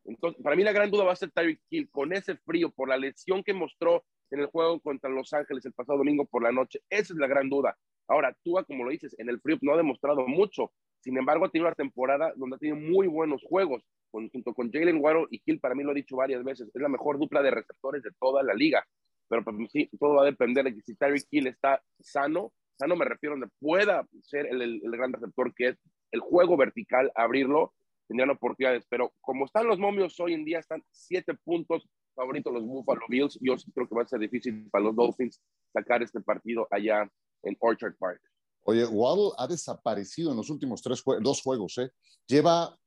Entonces, 0.05 0.41
para 0.43 0.55
mí 0.55 0.63
la 0.63 0.71
gran 0.71 0.89
duda 0.89 1.03
va 1.03 1.13
a 1.13 1.15
ser 1.15 1.31
Tyreek 1.31 1.61
Hill 1.69 1.89
con 1.91 2.11
ese 2.13 2.35
frío 2.35 2.71
por 2.71 2.89
la 2.89 2.97
lesión 2.97 3.43
que 3.43 3.53
mostró 3.53 4.03
en 4.31 4.39
el 4.39 4.47
juego 4.47 4.79
contra 4.79 5.11
Los 5.11 5.31
Ángeles 5.31 5.63
el 5.63 5.73
pasado 5.73 5.99
domingo 5.99 6.25
por 6.25 6.41
la 6.41 6.51
noche. 6.51 6.79
Esa 6.89 7.13
es 7.13 7.19
la 7.19 7.27
gran 7.27 7.47
duda. 7.47 7.77
Ahora, 8.07 8.35
Tua, 8.43 8.63
como 8.63 8.85
lo 8.85 8.89
dices, 8.89 9.15
en 9.19 9.29
el 9.29 9.39
frío 9.39 9.59
no 9.61 9.73
ha 9.73 9.77
demostrado 9.77 10.27
mucho. 10.27 10.71
Sin 10.99 11.15
embargo, 11.15 11.45
ha 11.45 11.49
tenido 11.49 11.67
una 11.67 11.75
temporada 11.75 12.33
donde 12.35 12.55
ha 12.55 12.59
tenido 12.59 12.77
muy 12.77 13.05
buenos 13.05 13.43
juegos 13.43 13.85
junto 14.13 14.53
con 14.53 14.71
Jalen 14.71 15.01
Waddle 15.01 15.27
y 15.31 15.41
Hill, 15.43 15.59
para 15.59 15.75
mí 15.75 15.83
lo 15.83 15.91
he 15.91 15.95
dicho 15.95 16.15
varias 16.15 16.43
veces, 16.43 16.69
es 16.73 16.81
la 16.81 16.89
mejor 16.89 17.17
dupla 17.17 17.41
de 17.41 17.51
receptores 17.51 18.03
de 18.03 18.11
toda 18.19 18.43
la 18.43 18.53
liga. 18.53 18.85
Pero 19.27 19.43
pues, 19.43 19.71
sí, 19.71 19.89
todo 19.99 20.15
va 20.15 20.23
a 20.23 20.25
depender 20.25 20.63
de 20.63 20.75
que 20.75 20.81
si 20.81 20.95
Tyreek 20.95 21.25
Hill 21.31 21.47
está 21.47 21.81
sano, 21.99 22.53
sano 22.77 22.95
me 22.95 23.05
refiero 23.05 23.33
donde 23.33 23.51
pueda 23.59 24.07
ser 24.21 24.45
el, 24.47 24.81
gran 24.83 25.11
receptor 25.11 25.53
que 25.55 25.69
es 25.69 25.77
el 26.11 26.19
juego 26.19 26.55
vertical, 26.55 27.11
abrirlo, 27.15 27.73
tendrían 28.07 28.29
oportunidades. 28.29 28.85
Pero 28.87 29.13
como 29.21 29.45
están 29.45 29.67
los 29.67 29.79
momios 29.79 30.19
hoy 30.19 30.33
en 30.33 30.45
día, 30.45 30.59
están 30.59 30.83
siete 30.91 31.33
puntos 31.43 31.87
favoritos 32.13 32.53
los 32.53 32.63
Buffalo 32.63 33.05
Bills. 33.09 33.39
Yo 33.41 33.55
creo 33.73 33.87
que 33.87 33.95
va 33.95 34.03
a 34.03 34.07
ser 34.07 34.19
difícil 34.19 34.69
para 34.69 34.83
los 34.85 34.95
Dolphins 34.95 35.41
sacar 35.71 36.03
este 36.03 36.21
partido 36.21 36.67
allá 36.69 37.09
en 37.41 37.57
Orchard 37.59 37.95
Park. 37.97 38.21
Oye, 38.65 38.85
Waddle 38.85 39.31
ha 39.37 39.47
desaparecido 39.47 40.31
en 40.31 40.37
los 40.37 40.49
últimos 40.49 40.81
tres 40.81 41.03
dos 41.21 41.41
juegos, 41.41 41.77
¿eh? 41.79 41.91
Lleva 42.27 42.77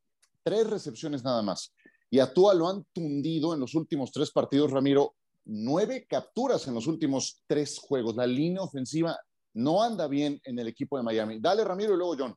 tres 0.47 0.71
recepciones 0.71 1.25
nada 1.25 1.43
más. 1.43 1.75
Y 2.09 2.21
a 2.21 2.31
lo 2.37 2.69
han 2.69 2.85
tundido 2.93 3.53
en 3.53 3.59
los 3.59 3.75
últimos 3.75 4.13
tres 4.13 4.31
partidos, 4.31 4.71
Ramiro. 4.71 5.17
Nueve 5.45 6.07
capturas 6.09 6.69
en 6.69 6.75
los 6.75 6.87
últimos 6.87 7.43
tres 7.49 7.79
juegos. 7.79 8.15
La 8.15 8.29
línea 8.29 8.63
ofensiva 8.63 9.19
no 9.55 9.83
anda 9.83 10.07
bien 10.07 10.41
en 10.45 10.57
el 10.61 10.69
equipo 10.69 10.97
de 10.97 11.03
Miami. 11.03 11.41
Dale, 11.41 11.65
Ramiro, 11.65 11.95
y 11.95 11.97
luego 11.97 12.15
John. 12.17 12.35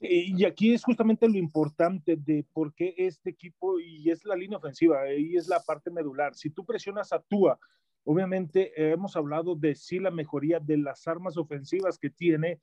Y 0.00 0.44
aquí 0.44 0.72
es 0.72 0.84
justamente 0.84 1.28
lo 1.28 1.36
importante 1.36 2.16
de 2.16 2.46
por 2.52 2.72
qué 2.74 2.94
este 2.96 3.30
equipo, 3.30 3.80
y 3.80 4.08
es 4.08 4.24
la 4.24 4.36
línea 4.36 4.58
ofensiva, 4.58 5.12
y 5.12 5.36
es 5.36 5.48
la 5.48 5.60
parte 5.60 5.90
medular. 5.90 6.34
Si 6.36 6.50
tú 6.50 6.64
presionas 6.64 7.12
a 7.12 7.20
Tua, 7.20 7.58
obviamente 8.04 8.72
hemos 8.92 9.16
hablado 9.16 9.56
de 9.56 9.74
sí 9.74 9.98
la 9.98 10.12
mejoría 10.12 10.60
de 10.60 10.78
las 10.78 11.06
armas 11.08 11.36
ofensivas 11.36 11.98
que 11.98 12.08
tiene, 12.08 12.60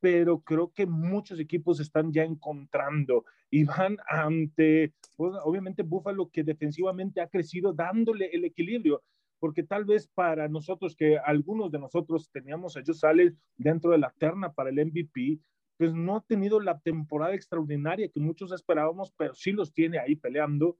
pero 0.00 0.40
creo 0.40 0.72
que 0.72 0.86
muchos 0.86 1.40
equipos 1.40 1.80
están 1.80 2.12
ya 2.12 2.22
encontrando 2.22 3.24
y 3.50 3.64
van 3.64 3.96
ante, 4.08 4.94
pues, 5.16 5.34
obviamente, 5.44 5.82
Buffalo, 5.82 6.30
que 6.30 6.44
defensivamente 6.44 7.20
ha 7.20 7.28
crecido 7.28 7.72
dándole 7.72 8.30
el 8.32 8.44
equilibrio 8.44 9.02
porque 9.38 9.62
tal 9.62 9.84
vez 9.84 10.08
para 10.08 10.48
nosotros, 10.48 10.96
que 10.96 11.18
algunos 11.18 11.70
de 11.70 11.78
nosotros 11.78 12.30
teníamos 12.30 12.76
a 12.76 12.82
Joe 12.84 13.34
dentro 13.56 13.90
de 13.90 13.98
la 13.98 14.12
terna 14.18 14.52
para 14.52 14.70
el 14.70 14.84
MVP, 14.84 15.40
pues 15.76 15.94
no 15.94 16.16
ha 16.16 16.20
tenido 16.22 16.60
la 16.60 16.78
temporada 16.80 17.34
extraordinaria 17.34 18.08
que 18.08 18.20
muchos 18.20 18.52
esperábamos, 18.52 19.12
pero 19.16 19.34
sí 19.34 19.52
los 19.52 19.72
tiene 19.72 19.98
ahí 19.98 20.16
peleando, 20.16 20.76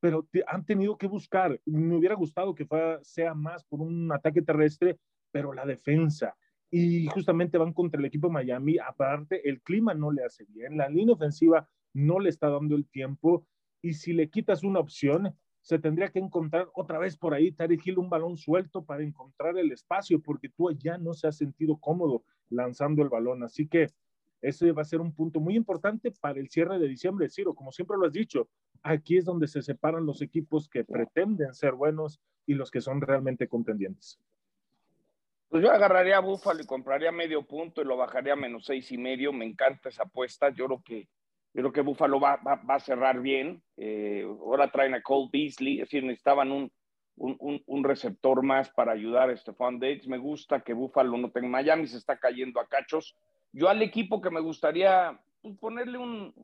pero 0.00 0.28
han 0.46 0.66
tenido 0.66 0.98
que 0.98 1.06
buscar. 1.06 1.58
Me 1.64 1.96
hubiera 1.96 2.14
gustado 2.14 2.54
que 2.54 2.66
sea 3.02 3.32
más 3.32 3.64
por 3.64 3.80
un 3.80 4.12
ataque 4.12 4.42
terrestre, 4.42 4.98
pero 5.30 5.54
la 5.54 5.64
defensa. 5.64 6.36
Y 6.76 7.06
justamente 7.06 7.56
van 7.56 7.72
contra 7.72 8.00
el 8.00 8.06
equipo 8.06 8.26
de 8.26 8.32
Miami. 8.32 8.78
Aparte, 8.78 9.48
el 9.48 9.62
clima 9.62 9.94
no 9.94 10.10
le 10.10 10.24
hace 10.24 10.44
bien, 10.48 10.76
la 10.76 10.88
línea 10.88 11.14
ofensiva 11.14 11.68
no 11.92 12.18
le 12.18 12.30
está 12.30 12.48
dando 12.48 12.74
el 12.74 12.88
tiempo. 12.88 13.46
Y 13.80 13.92
si 13.92 14.12
le 14.12 14.28
quitas 14.28 14.64
una 14.64 14.80
opción, 14.80 15.36
se 15.60 15.78
tendría 15.78 16.08
que 16.08 16.18
encontrar 16.18 16.68
otra 16.74 16.98
vez 16.98 17.16
por 17.16 17.32
ahí, 17.32 17.52
Tarek 17.52 17.86
Hill, 17.86 17.98
un 17.98 18.10
balón 18.10 18.36
suelto 18.36 18.84
para 18.84 19.04
encontrar 19.04 19.56
el 19.56 19.70
espacio, 19.70 20.20
porque 20.20 20.48
tú 20.48 20.68
ya 20.72 20.98
no 20.98 21.14
se 21.14 21.28
ha 21.28 21.32
sentido 21.32 21.76
cómodo 21.76 22.24
lanzando 22.50 23.04
el 23.04 23.08
balón. 23.08 23.44
Así 23.44 23.68
que 23.68 23.86
ese 24.42 24.72
va 24.72 24.82
a 24.82 24.84
ser 24.84 25.00
un 25.00 25.14
punto 25.14 25.38
muy 25.38 25.54
importante 25.54 26.10
para 26.10 26.40
el 26.40 26.50
cierre 26.50 26.80
de 26.80 26.88
diciembre, 26.88 27.30
Ciro. 27.30 27.54
Como 27.54 27.70
siempre 27.70 27.96
lo 27.96 28.06
has 28.06 28.12
dicho, 28.12 28.48
aquí 28.82 29.16
es 29.16 29.24
donde 29.24 29.46
se 29.46 29.62
separan 29.62 30.06
los 30.06 30.22
equipos 30.22 30.68
que 30.68 30.82
pretenden 30.82 31.54
ser 31.54 31.74
buenos 31.74 32.20
y 32.46 32.54
los 32.54 32.72
que 32.72 32.80
son 32.80 33.00
realmente 33.00 33.46
contendientes. 33.46 34.18
Pues 35.48 35.62
yo 35.62 35.70
agarraría 35.70 36.16
a 36.16 36.20
Búfalo 36.20 36.62
y 36.62 36.66
compraría 36.66 37.12
medio 37.12 37.46
punto 37.46 37.80
y 37.80 37.84
lo 37.84 37.96
bajaría 37.96 38.32
a 38.32 38.36
menos 38.36 38.64
seis 38.66 38.90
y 38.92 38.98
medio. 38.98 39.32
Me 39.32 39.44
encanta 39.44 39.88
esa 39.88 40.04
apuesta. 40.04 40.50
Yo 40.50 40.66
creo 40.66 40.82
que 40.84 41.08
yo 41.54 41.62
creo 41.62 41.72
que 41.72 41.80
Buffalo 41.82 42.18
va, 42.18 42.36
va, 42.36 42.74
a 42.74 42.80
cerrar 42.80 43.20
bien. 43.20 43.62
Eh, 43.76 44.24
ahora 44.24 44.72
traen 44.72 44.94
a 44.94 45.02
Cole 45.02 45.28
Beasley, 45.32 45.74
es 45.74 45.82
decir, 45.82 46.02
necesitaban 46.02 46.50
un, 46.50 46.72
un, 47.16 47.62
un, 47.64 47.84
receptor 47.84 48.42
más 48.42 48.70
para 48.70 48.90
ayudar 48.90 49.30
a 49.30 49.36
Stephon 49.36 49.78
Diggs. 49.78 50.08
Me 50.08 50.18
gusta 50.18 50.62
que 50.62 50.72
Buffalo 50.72 51.16
no 51.16 51.30
tenga. 51.30 51.48
Miami 51.48 51.86
se 51.86 51.98
está 51.98 52.18
cayendo 52.18 52.58
a 52.58 52.66
cachos. 52.66 53.16
Yo 53.52 53.68
al 53.68 53.82
equipo 53.82 54.20
que 54.20 54.30
me 54.30 54.40
gustaría 54.40 55.16
pues, 55.42 55.56
ponerle 55.58 55.96
un, 55.96 56.34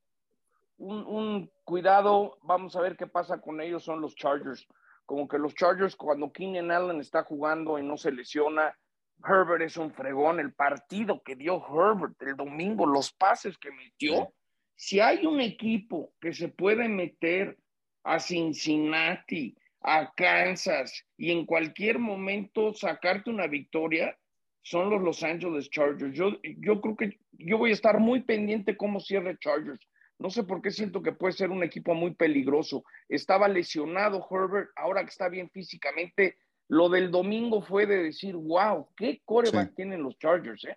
un, 0.78 1.50
cuidado, 1.64 2.38
vamos 2.42 2.76
a 2.76 2.80
ver 2.80 2.96
qué 2.96 3.08
pasa 3.08 3.40
con 3.40 3.60
ellos, 3.60 3.82
son 3.82 4.00
los 4.00 4.14
Chargers. 4.14 4.66
Como 5.06 5.26
que 5.26 5.38
los 5.38 5.54
Chargers, 5.54 5.96
cuando 5.96 6.30
Keenan 6.30 6.70
Allen 6.70 7.00
está 7.00 7.24
jugando 7.24 7.80
y 7.80 7.82
no 7.82 7.96
se 7.96 8.12
lesiona, 8.12 8.78
Herbert 9.26 9.62
es 9.62 9.76
un 9.76 9.92
fregón. 9.92 10.40
El 10.40 10.52
partido 10.52 11.22
que 11.22 11.36
dio 11.36 11.62
Herbert 11.66 12.20
el 12.22 12.36
domingo, 12.36 12.86
los 12.86 13.12
pases 13.12 13.56
que 13.58 13.70
metió. 13.70 14.32
Si 14.74 15.00
hay 15.00 15.26
un 15.26 15.40
equipo 15.40 16.12
que 16.20 16.32
se 16.32 16.48
puede 16.48 16.88
meter 16.88 17.58
a 18.02 18.18
Cincinnati, 18.18 19.56
a 19.82 20.12
Kansas 20.14 21.04
y 21.16 21.32
en 21.32 21.46
cualquier 21.46 21.98
momento 21.98 22.72
sacarte 22.72 23.30
una 23.30 23.46
victoria, 23.46 24.16
son 24.62 24.90
los 24.90 25.02
Los 25.02 25.22
Angeles 25.22 25.70
Chargers. 25.70 26.14
Yo, 26.14 26.38
yo 26.42 26.80
creo 26.80 26.96
que 26.96 27.18
yo 27.32 27.58
voy 27.58 27.70
a 27.70 27.74
estar 27.74 27.98
muy 27.98 28.22
pendiente 28.22 28.76
cómo 28.76 29.00
cierre 29.00 29.38
Chargers. 29.38 29.80
No 30.18 30.28
sé 30.28 30.44
por 30.44 30.60
qué 30.60 30.70
siento 30.70 31.02
que 31.02 31.12
puede 31.12 31.32
ser 31.32 31.50
un 31.50 31.62
equipo 31.62 31.94
muy 31.94 32.14
peligroso. 32.14 32.84
Estaba 33.08 33.48
lesionado 33.48 34.26
Herbert, 34.30 34.68
ahora 34.76 35.02
que 35.02 35.08
está 35.08 35.30
bien 35.30 35.48
físicamente. 35.50 36.36
Lo 36.70 36.88
del 36.88 37.10
domingo 37.10 37.62
fue 37.62 37.84
de 37.84 38.00
decir, 38.04 38.36
wow, 38.36 38.86
qué 38.96 39.20
coreback 39.24 39.74
tienen 39.74 40.04
los 40.04 40.16
Chargers, 40.18 40.64
¿eh? 40.66 40.76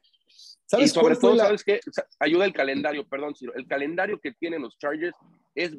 y 0.80 0.88
sobre 0.88 1.16
todo, 1.16 1.38
¿sabes 1.38 1.64
qué? 1.64 1.80
Ayuda 2.20 2.46
el 2.46 2.54
calendario, 2.54 3.08
perdón, 3.08 3.36
Ciro. 3.36 3.54
El 3.54 3.68
calendario 3.68 4.20
que 4.20 4.32
tienen 4.32 4.64
los 4.64 4.76
Chargers 4.80 5.16
es 5.54 5.78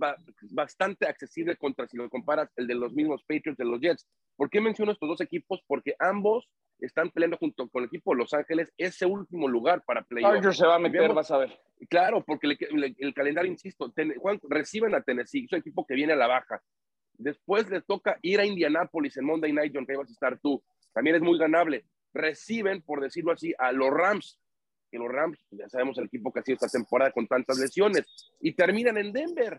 bastante 0.52 1.08
accesible 1.08 1.56
contra 1.56 1.88
si 1.88 1.96
lo 1.96 2.08
comparas 2.08 2.48
el 2.54 2.68
de 2.68 2.76
los 2.76 2.92
mismos 2.92 3.24
Patriots 3.26 3.58
de 3.58 3.64
los 3.64 3.80
Jets. 3.80 4.06
¿Por 4.36 4.50
qué 4.50 4.60
menciono 4.60 4.92
estos 4.92 5.08
dos 5.08 5.20
equipos? 5.20 5.60
Porque 5.66 5.96
ambos 5.98 6.48
están 6.78 7.10
peleando 7.10 7.36
junto 7.36 7.68
con 7.68 7.82
el 7.82 7.88
equipo 7.88 8.12
de 8.12 8.18
Los 8.18 8.34
Ángeles 8.34 8.72
ese 8.78 9.06
último 9.06 9.48
lugar 9.48 9.82
para 9.84 10.02
playoff. 10.02 10.32
Chargers 10.32 10.58
se 10.58 10.66
va 10.66 10.76
a 10.76 10.78
meter, 10.78 11.12
vas 11.12 11.32
a 11.32 11.38
ver. 11.38 11.58
Claro, 11.88 12.24
porque 12.24 12.46
el, 12.46 13.14
calendario, 13.14 13.50
insisto, 13.50 13.92
Juan, 14.18 14.38
reciben 14.48 14.94
a 14.94 15.02
Tennessee, 15.02 15.44
es 15.44 15.52
un 15.52 15.58
equipo 15.58 15.84
que 15.84 15.94
viene 15.94 16.12
a 16.12 16.16
la 16.16 16.28
baja. 16.28 16.62
Después 17.18 17.68
les 17.70 17.84
toca 17.84 18.18
ir 18.22 18.40
a 18.40 18.46
Indianápolis 18.46 19.16
en 19.16 19.24
Monday 19.24 19.52
Night, 19.52 19.72
John, 19.74 19.86
que 19.86 19.96
vas 19.96 20.08
a 20.08 20.12
estar 20.12 20.38
tú. 20.38 20.62
También 20.92 21.16
es 21.16 21.22
muy 21.22 21.38
ganable. 21.38 21.84
Reciben, 22.12 22.82
por 22.82 23.00
decirlo 23.00 23.32
así, 23.32 23.54
a 23.58 23.72
los 23.72 23.90
Rams 23.90 24.38
que 24.94 24.98
los 25.00 25.10
Rams, 25.10 25.36
ya 25.50 25.68
sabemos 25.68 25.98
el 25.98 26.04
equipo 26.04 26.32
que 26.32 26.38
ha 26.38 26.42
sido 26.44 26.54
esta 26.54 26.68
temporada 26.68 27.10
con 27.10 27.26
tantas 27.26 27.58
lesiones, 27.58 28.06
y 28.40 28.52
terminan 28.52 28.96
en 28.96 29.12
Denver. 29.12 29.58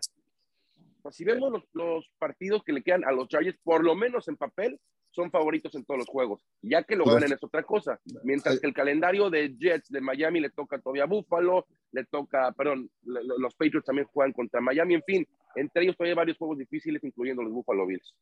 Pues 1.02 1.14
si 1.14 1.24
vemos 1.26 1.52
los, 1.52 1.62
los, 1.74 2.10
partidos 2.18 2.64
que 2.64 2.72
le 2.72 2.82
quedan 2.82 3.04
a 3.04 3.12
los 3.12 3.28
Chargers, 3.28 3.58
por 3.62 3.84
lo 3.84 3.94
menos 3.94 4.28
en 4.28 4.38
papel, 4.38 4.80
son 5.10 5.30
favoritos 5.30 5.74
en 5.74 5.84
todos 5.84 5.98
los 5.98 6.08
juegos. 6.08 6.42
Ya 6.62 6.84
que 6.84 6.96
lo 6.96 7.04
pues, 7.04 7.16
ganen 7.16 7.32
es 7.32 7.44
otra 7.44 7.62
cosa. 7.64 8.00
Mientras 8.24 8.58
que 8.58 8.66
el 8.66 8.72
calendario 8.72 9.28
de 9.28 9.54
Jets 9.58 9.90
de 9.90 10.00
Miami 10.00 10.40
le 10.40 10.50
toca 10.50 10.78
todavía 10.78 11.04
a 11.04 11.06
Buffalo, 11.06 11.66
le 11.92 12.04
toca, 12.04 12.50
perdón, 12.52 12.90
los 13.02 13.54
Patriots 13.54 13.84
también 13.84 14.08
juegan 14.08 14.32
contra 14.32 14.62
Miami, 14.62 14.94
en 14.94 15.02
fin, 15.02 15.28
entre 15.56 15.84
ellos 15.84 15.96
todavía 15.96 16.12
hay 16.12 16.16
varios 16.16 16.38
juegos 16.38 16.58
difíciles, 16.58 17.02
incluyendo 17.02 17.42
los 17.42 17.52
Buffalo 17.52 17.86
Bills. 17.86 18.14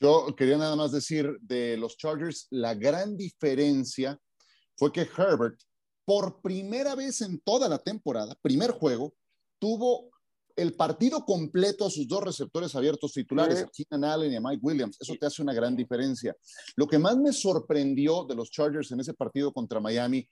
Yo 0.00 0.34
quería 0.36 0.58
nada 0.58 0.76
más 0.76 0.92
decir 0.92 1.36
de 1.40 1.76
los 1.76 1.96
Chargers, 1.96 2.48
la 2.50 2.74
gran 2.74 3.16
diferencia 3.16 4.18
fue 4.76 4.92
que 4.92 5.02
Herbert 5.16 5.58
por 6.06 6.40
primera 6.40 6.94
vez 6.94 7.20
en 7.20 7.40
toda 7.40 7.68
la 7.68 7.78
temporada, 7.78 8.36
primer 8.40 8.70
juego, 8.70 9.14
tuvo 9.58 10.10
el 10.54 10.72
partido 10.74 11.24
completo 11.24 11.84
a 11.84 11.90
sus 11.90 12.08
dos 12.08 12.22
receptores 12.22 12.74
abiertos 12.74 13.12
titulares, 13.12 13.62
a 13.62 13.68
Keenan 13.68 14.10
Allen 14.10 14.32
y 14.32 14.36
a 14.36 14.40
Mike 14.40 14.60
Williams. 14.62 14.96
Eso 15.00 15.14
te 15.20 15.26
hace 15.26 15.42
una 15.42 15.52
gran 15.52 15.76
diferencia. 15.76 16.34
Lo 16.76 16.86
que 16.86 16.98
más 16.98 17.16
me 17.18 17.32
sorprendió 17.32 18.24
de 18.24 18.36
los 18.36 18.50
Chargers 18.50 18.90
en 18.92 19.00
ese 19.00 19.12
partido 19.12 19.52
contra 19.52 19.80
Miami 19.80 20.26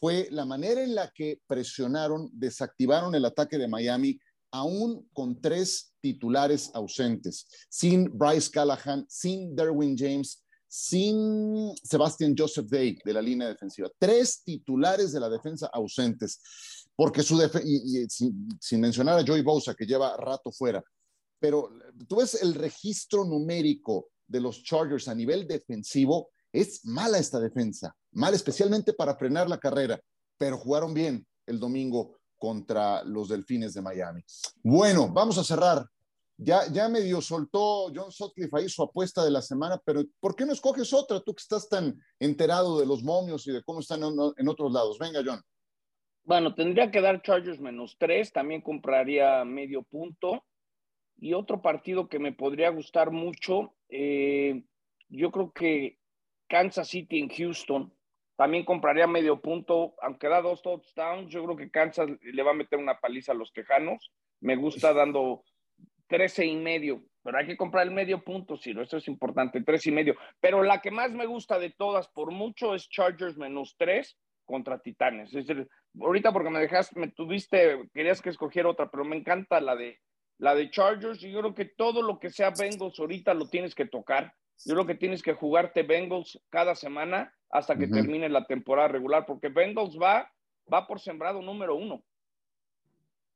fue 0.00 0.28
la 0.30 0.44
manera 0.44 0.82
en 0.82 0.94
la 0.94 1.10
que 1.10 1.40
presionaron, 1.46 2.28
desactivaron 2.32 3.14
el 3.14 3.24
ataque 3.24 3.56
de 3.56 3.68
Miami, 3.68 4.18
aún 4.50 5.08
con 5.12 5.40
tres 5.40 5.94
titulares 6.00 6.70
ausentes, 6.74 7.46
sin 7.68 8.16
Bryce 8.16 8.50
Callahan, 8.50 9.04
sin 9.08 9.54
Derwin 9.54 9.96
James 9.96 10.42
sin 10.68 11.74
Sebastian 11.82 12.34
Joseph 12.36 12.66
Day 12.68 12.98
de 13.02 13.12
la 13.12 13.22
línea 13.22 13.48
defensiva. 13.48 13.90
Tres 13.98 14.42
titulares 14.44 15.12
de 15.12 15.20
la 15.20 15.30
defensa 15.30 15.70
ausentes, 15.72 16.40
porque 16.94 17.22
su 17.22 17.40
y, 17.64 18.06
sin, 18.08 18.80
mencionar 18.80 19.18
a 19.18 19.26
Joey 19.26 19.42
Bosa, 19.42 19.74
que 19.74 19.86
lleva 19.86 20.16
rato 20.16 20.52
fuera. 20.52 20.84
Pero 21.40 21.70
tú 22.06 22.16
ves 22.16 22.42
el 22.42 22.54
registro 22.54 23.24
numérico 23.24 24.10
de 24.26 24.40
los 24.40 24.62
Chargers 24.62 25.08
a 25.08 25.14
nivel 25.14 25.46
defensivo, 25.46 26.30
es 26.52 26.84
mala 26.84 27.18
esta 27.18 27.40
defensa, 27.40 27.94
mal 28.12 28.34
especialmente 28.34 28.92
para 28.92 29.16
frenar 29.16 29.48
la 29.48 29.58
carrera, 29.58 30.00
pero 30.36 30.58
jugaron 30.58 30.92
bien 30.92 31.26
el 31.46 31.58
domingo 31.58 32.18
contra 32.38 33.02
los 33.04 33.28
Delfines 33.28 33.74
de 33.74 33.82
Miami. 33.82 34.22
Bueno, 34.62 35.08
vamos 35.08 35.36
a 35.38 35.44
cerrar 35.44 35.86
ya, 36.40 36.60
ya 36.72 36.88
medio 36.88 37.20
soltó 37.20 37.92
John 37.92 38.12
Sutcliffe 38.12 38.56
ahí 38.56 38.68
su 38.68 38.82
apuesta 38.84 39.24
de 39.24 39.30
la 39.32 39.42
semana, 39.42 39.80
pero 39.84 40.04
¿por 40.20 40.36
qué 40.36 40.46
no 40.46 40.52
escoges 40.52 40.92
otra? 40.92 41.20
Tú 41.20 41.34
que 41.34 41.42
estás 41.42 41.68
tan 41.68 42.00
enterado 42.20 42.78
de 42.78 42.86
los 42.86 43.02
momios 43.02 43.44
y 43.48 43.52
de 43.52 43.62
cómo 43.64 43.80
están 43.80 44.02
en, 44.04 44.48
otros 44.48 44.72
lados. 44.72 44.98
Venga, 45.00 45.20
John. 45.24 45.40
Bueno, 46.22 46.54
tendría 46.54 46.92
que 46.92 47.00
dar 47.00 47.22
Chargers 47.22 47.58
menos 47.58 47.96
tres, 47.98 48.32
también 48.32 48.60
compraría 48.60 49.44
medio 49.44 49.82
punto. 49.82 50.44
Y 51.16 51.34
otro 51.34 51.60
partido 51.60 52.08
que 52.08 52.20
me 52.20 52.32
podría 52.32 52.70
gustar 52.70 53.10
mucho, 53.10 53.74
eh, 53.88 54.62
yo 55.08 55.32
creo 55.32 55.52
que 55.52 55.98
Kansas 56.48 56.88
City 56.88 57.18
en 57.18 57.30
Houston. 57.30 57.92
También 58.38 58.64
compraría 58.64 59.08
medio 59.08 59.40
punto, 59.40 59.96
aunque 60.00 60.28
da 60.28 60.40
dos 60.40 60.62
touchdowns, 60.62 61.28
yo 61.28 61.42
creo 61.42 61.56
que 61.56 61.72
Kansas 61.72 62.08
le 62.22 62.42
va 62.44 62.52
a 62.52 62.54
meter 62.54 62.78
una 62.78 63.00
paliza 63.00 63.32
a 63.32 63.34
los 63.34 63.52
Tejanos. 63.52 64.12
Me 64.40 64.54
gusta 64.54 64.92
dando 64.92 65.42
13 66.06 66.46
y 66.46 66.54
medio. 66.54 67.02
pero 67.24 67.36
hay 67.36 67.48
que 67.48 67.56
comprar 67.56 67.84
el 67.84 67.92
medio 67.92 68.22
punto, 68.22 68.56
Ciro, 68.56 68.80
eso 68.80 68.96
es 68.96 69.08
importante, 69.08 69.60
tres 69.64 69.84
y 69.88 69.90
medio. 69.90 70.14
Pero 70.38 70.62
la 70.62 70.80
que 70.80 70.92
más 70.92 71.10
me 71.10 71.26
gusta 71.26 71.58
de 71.58 71.70
todas, 71.70 72.06
por 72.06 72.30
mucho, 72.30 72.76
es 72.76 72.88
Chargers 72.88 73.36
menos 73.36 73.74
tres 73.76 74.16
contra 74.44 74.78
Titanes. 74.78 75.34
Es 75.34 75.44
decir, 75.44 75.68
ahorita 76.00 76.32
porque 76.32 76.50
me 76.50 76.60
dejaste, 76.60 76.98
me 76.98 77.08
tuviste, 77.08 77.90
querías 77.92 78.22
que 78.22 78.30
escogiera 78.30 78.68
otra, 78.68 78.88
pero 78.88 79.04
me 79.04 79.16
encanta 79.16 79.60
la 79.60 79.74
de, 79.74 79.98
la 80.38 80.54
de 80.54 80.70
Chargers 80.70 81.24
y 81.24 81.32
yo 81.32 81.40
creo 81.40 81.54
que 81.54 81.64
todo 81.64 82.02
lo 82.02 82.20
que 82.20 82.30
sea 82.30 82.52
Bengals 82.56 83.00
ahorita 83.00 83.34
lo 83.34 83.48
tienes 83.48 83.74
que 83.74 83.86
tocar. 83.86 84.32
Yo 84.64 84.74
creo 84.74 84.86
que 84.86 84.94
tienes 84.94 85.22
que 85.22 85.34
jugarte 85.34 85.82
Bengals 85.82 86.40
cada 86.50 86.74
semana 86.74 87.34
hasta 87.50 87.78
que 87.78 87.86
termine 87.86 88.28
la 88.28 88.44
temporada 88.46 88.88
regular, 88.88 89.24
porque 89.26 89.48
Bengals 89.48 89.98
va, 90.00 90.30
va 90.72 90.86
por 90.86 91.00
sembrado 91.00 91.40
número 91.40 91.76
uno. 91.76 92.02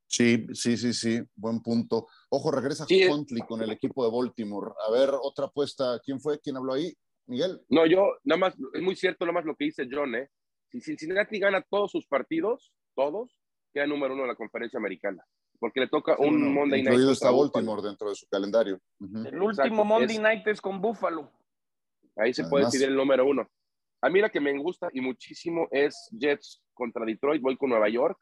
Sí, 0.07 0.47
sí, 0.53 0.77
sí, 0.77 0.93
sí, 0.93 1.23
buen 1.35 1.63
punto. 1.63 2.07
Ojo, 2.29 2.51
regresa 2.51 2.85
sí, 2.85 3.07
Huntley 3.07 3.43
con 3.49 3.63
el 3.63 3.71
equipo 3.71 4.05
de 4.05 4.15
Baltimore. 4.15 4.73
A 4.87 4.91
ver, 4.91 5.11
otra 5.23 5.47
apuesta. 5.47 5.99
¿Quién 6.05 6.21
fue? 6.21 6.39
¿Quién 6.39 6.59
habló 6.59 6.75
ahí? 6.75 6.93
Miguel. 7.27 7.63
No, 7.71 7.87
yo, 7.87 8.19
nada 8.25 8.39
más, 8.39 8.55
es 8.75 8.83
muy 8.83 8.95
cierto 8.95 9.25
nada 9.25 9.35
más 9.35 9.47
lo 9.47 9.57
que 9.57 9.65
dice 9.65 9.89
John, 9.91 10.15
¿eh? 10.15 10.29
Si 10.71 10.81
Cincinnati 10.81 11.39
gana 11.39 11.63
todos 11.63 11.91
sus 11.91 12.07
partidos, 12.07 12.75
todos, 12.95 13.39
queda 13.73 13.87
número 13.87 14.13
uno 14.13 14.25
en 14.25 14.29
la 14.29 14.37
conferencia 14.37 14.79
americana. 14.79 15.25
Porque 15.63 15.79
le 15.79 15.87
toca 15.87 16.17
un 16.19 16.53
Monday 16.53 16.83
Night. 16.83 16.93
Incluido 16.93 17.13
está 17.13 17.31
Baltimore 17.31 17.83
dentro 17.83 18.09
de 18.09 18.17
su 18.17 18.27
calendario. 18.27 18.81
El 18.99 19.41
último 19.41 19.85
Monday 19.85 20.19
Night 20.19 20.45
es 20.49 20.61
con 20.61 20.81
Buffalo. 20.81 21.31
Ahí 22.17 22.35
se 22.35 22.43
puede 22.49 22.65
decidir 22.65 22.89
el 22.89 22.97
número 22.97 23.25
uno. 23.25 23.49
A 24.01 24.11
mí 24.11 24.21
la 24.21 24.29
que 24.29 24.41
me 24.41 24.59
gusta 24.59 24.89
y 24.93 25.01
muchísimo 25.01 25.69
es 25.71 26.09
Jets 26.11 26.61
contra 26.75 27.05
Detroit. 27.05 27.41
Voy 27.41 27.57
con 27.57 27.71
Nueva 27.71 27.89
York 27.89 28.19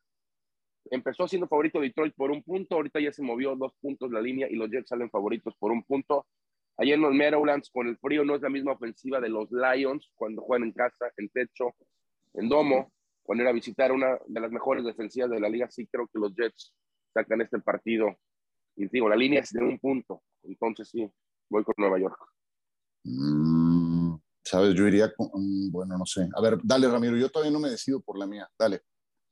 empezó 0.91 1.27
siendo 1.29 1.49
favorito 1.49 1.81
Detroit 1.81 2.15
por 2.15 2.31
un 2.31 2.43
punto, 2.43 2.75
ahorita 2.75 3.01
ya 3.01 3.13
se 3.13 3.23
movió 3.23 3.55
dos 3.57 3.73
puntos 3.81 4.11
la 4.11 4.21
línea 4.21 4.49
y 4.51 4.57
los 4.57 4.71
Jets 4.71 4.89
salen 4.89 5.11
favoritos 5.11 5.55
por 5.59 5.73
un 5.73 5.83
punto. 5.85 6.27
Ayer 6.77 6.95
en 6.95 7.03
los 7.03 7.15
Meadowlands 7.15 7.71
con 7.71 7.89
el 7.89 7.99
frío 7.99 8.25
no 8.25 8.35
es 8.35 8.43
la 8.43 8.49
misma 8.49 8.73
ofensiva 8.73 9.21
de 9.21 9.29
los 9.29 9.49
Lions 9.51 10.11
cuando 10.15 10.43
juegan 10.43 10.69
en 10.69 10.73
casa, 10.73 11.11
en 11.17 11.29
techo, 11.29 11.75
en 12.35 12.49
domo, 12.49 12.93
cuando 13.23 13.43
era 13.43 13.51
a 13.51 13.55
visitar 13.55 13.93
una 13.93 14.19
de 14.27 14.41
las 14.41 14.51
mejores 14.51 14.85
defensivas 14.85 15.31
de 15.31 15.41
la 15.41 15.49
liga, 15.49 15.71
sí 15.71 15.87
creo 15.87 16.07
que 16.07 16.19
los 16.19 16.35
Jets 16.35 16.75
sacan 17.13 17.41
este 17.41 17.59
partido. 17.61 18.17
Y 18.77 18.89
digo, 18.89 19.09
la 19.09 19.17
línea 19.17 19.41
es 19.41 19.51
de 19.51 19.63
un 19.63 19.79
punto, 19.79 20.23
entonces 20.43 20.89
sí, 20.89 21.11
voy 21.51 21.65
con 21.65 21.75
Nueva 21.79 21.99
York. 21.99 22.19
Mm, 23.05 24.15
Sabes, 24.51 24.75
yo 24.75 24.89
iría 24.89 25.13
con, 25.15 25.29
mm, 25.33 25.71
bueno, 25.71 25.97
no 25.99 26.07
sé. 26.07 26.29
A 26.35 26.41
ver, 26.41 26.59
dale 26.63 26.89
Ramiro, 26.89 27.17
yo 27.17 27.29
todavía 27.29 27.53
no 27.53 27.61
me 27.61 27.71
decido 27.71 28.01
por 28.01 28.19
la 28.19 28.27
mía, 28.27 28.49
dale. 28.59 28.81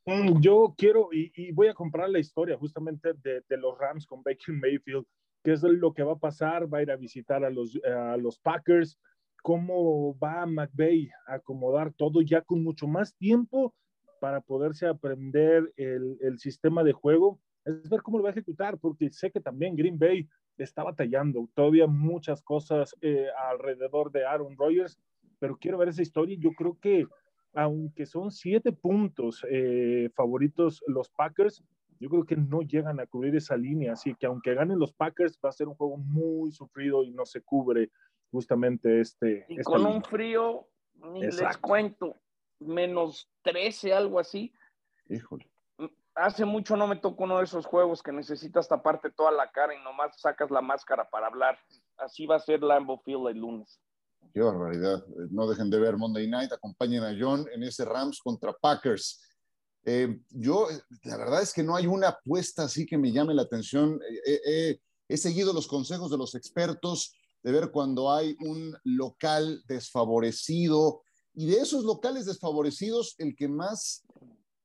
Mm, 0.06 0.40
yo 0.40 0.74
quiero 0.76 1.08
y, 1.12 1.52
voy 1.52 1.68
a 1.68 1.74
comprar 1.74 2.08
la 2.08 2.18
historia 2.18 2.56
justamente 2.56 3.12
de, 3.14 3.42
los 3.56 3.76
Rams 3.78 4.06
con 4.06 4.22
Baker 4.22 4.54
Mayfield, 4.54 5.04
qué 5.42 5.52
es 5.52 5.62
lo 5.62 5.92
que 5.92 6.02
va 6.02 6.12
a 6.12 6.18
pasar, 6.18 6.72
va 6.72 6.78
a 6.78 6.82
ir 6.82 6.90
a 6.90 6.96
visitar 6.96 7.44
a 7.44 7.50
los, 7.50 7.78
a 7.84 8.16
los 8.16 8.38
Packers, 8.38 8.98
cómo 9.42 10.16
va 10.18 10.46
McVay 10.46 11.10
a 11.26 11.34
acomodar 11.34 11.92
todo 11.94 12.22
ya 12.22 12.42
con 12.42 12.62
mucho 12.62 12.86
más 12.86 13.14
tiempo 13.16 13.74
para 14.20 14.40
poderse 14.40 14.86
aprender 14.86 15.72
el, 15.76 16.18
el, 16.20 16.38
sistema 16.38 16.82
de 16.84 16.92
juego, 16.92 17.40
es 17.68 17.88
ver 17.88 18.02
cómo 18.02 18.18
lo 18.18 18.24
va 18.24 18.30
a 18.30 18.32
ejecutar, 18.32 18.78
porque 18.78 19.10
sé 19.10 19.30
que 19.30 19.40
también 19.40 19.76
Green 19.76 19.98
Bay 19.98 20.28
está 20.56 20.82
batallando, 20.82 21.48
todavía 21.54 21.86
muchas 21.86 22.42
cosas 22.42 22.96
eh, 23.00 23.26
alrededor 23.50 24.10
de 24.10 24.24
Aaron 24.24 24.56
Rodgers, 24.56 24.98
pero 25.38 25.56
quiero 25.56 25.78
ver 25.78 25.88
esa 25.88 26.02
historia 26.02 26.36
yo 26.38 26.50
creo 26.52 26.76
que 26.80 27.06
aunque 27.54 28.06
son 28.06 28.30
siete 28.30 28.72
puntos 28.72 29.44
eh, 29.50 30.10
favoritos 30.14 30.82
los 30.86 31.08
Packers, 31.10 31.64
yo 32.00 32.08
creo 32.08 32.24
que 32.24 32.36
no 32.36 32.62
llegan 32.62 33.00
a 33.00 33.06
cubrir 33.06 33.34
esa 33.36 33.56
línea, 33.56 33.92
así 33.92 34.14
que 34.14 34.26
aunque 34.26 34.54
ganen 34.54 34.78
los 34.78 34.92
Packers 34.92 35.38
va 35.44 35.48
a 35.48 35.52
ser 35.52 35.68
un 35.68 35.74
juego 35.74 35.96
muy 35.96 36.52
sufrido 36.52 37.02
y 37.04 37.10
no 37.10 37.26
se 37.26 37.40
cubre 37.42 37.90
justamente 38.30 39.00
este. 39.00 39.46
Y 39.48 39.58
con 39.62 39.84
un 39.86 40.02
frío, 40.02 40.68
ni 40.94 41.22
les 41.22 41.56
cuento, 41.58 42.14
menos 42.60 43.28
13, 43.42 43.92
algo 43.92 44.20
así. 44.20 44.52
Híjole. 45.08 45.48
Hace 46.20 46.44
mucho 46.44 46.76
no 46.76 46.88
me 46.88 46.96
tocó 46.96 47.24
uno 47.24 47.38
de 47.38 47.44
esos 47.44 47.64
juegos 47.64 48.02
que 48.02 48.10
necesitas 48.12 48.66
taparte 48.66 49.10
toda 49.10 49.30
la 49.30 49.50
cara 49.52 49.74
y 49.74 49.82
nomás 49.84 50.20
sacas 50.20 50.50
la 50.50 50.60
máscara 50.60 51.08
para 51.08 51.28
hablar. 51.28 51.56
Así 51.96 52.26
va 52.26 52.36
a 52.36 52.40
ser 52.40 52.62
Lambeau 52.62 53.00
Field 53.04 53.28
el 53.28 53.38
lunes. 53.38 53.80
Qué 54.34 54.40
barbaridad. 54.40 55.04
No 55.30 55.48
dejen 55.48 55.70
de 55.70 55.78
ver 55.78 55.96
Monday 55.96 56.28
Night. 56.28 56.52
Acompañen 56.52 57.04
a 57.04 57.16
John 57.18 57.46
en 57.54 57.62
ese 57.62 57.84
Rams 57.84 58.20
contra 58.20 58.52
Packers. 58.52 59.22
Eh, 59.84 60.20
yo, 60.30 60.66
la 61.04 61.16
verdad 61.16 61.42
es 61.42 61.52
que 61.52 61.62
no 61.62 61.76
hay 61.76 61.86
una 61.86 62.08
apuesta 62.08 62.64
así 62.64 62.84
que 62.84 62.98
me 62.98 63.12
llame 63.12 63.32
la 63.32 63.42
atención. 63.42 64.00
Eh, 64.26 64.40
eh, 64.44 64.80
he 65.08 65.16
seguido 65.16 65.52
los 65.52 65.68
consejos 65.68 66.10
de 66.10 66.18
los 66.18 66.34
expertos 66.34 67.14
de 67.42 67.52
ver 67.52 67.70
cuando 67.70 68.10
hay 68.12 68.36
un 68.40 68.76
local 68.82 69.62
desfavorecido 69.66 71.02
y 71.34 71.46
de 71.46 71.60
esos 71.60 71.84
locales 71.84 72.26
desfavorecidos, 72.26 73.14
el 73.18 73.36
que 73.36 73.46
más 73.46 74.04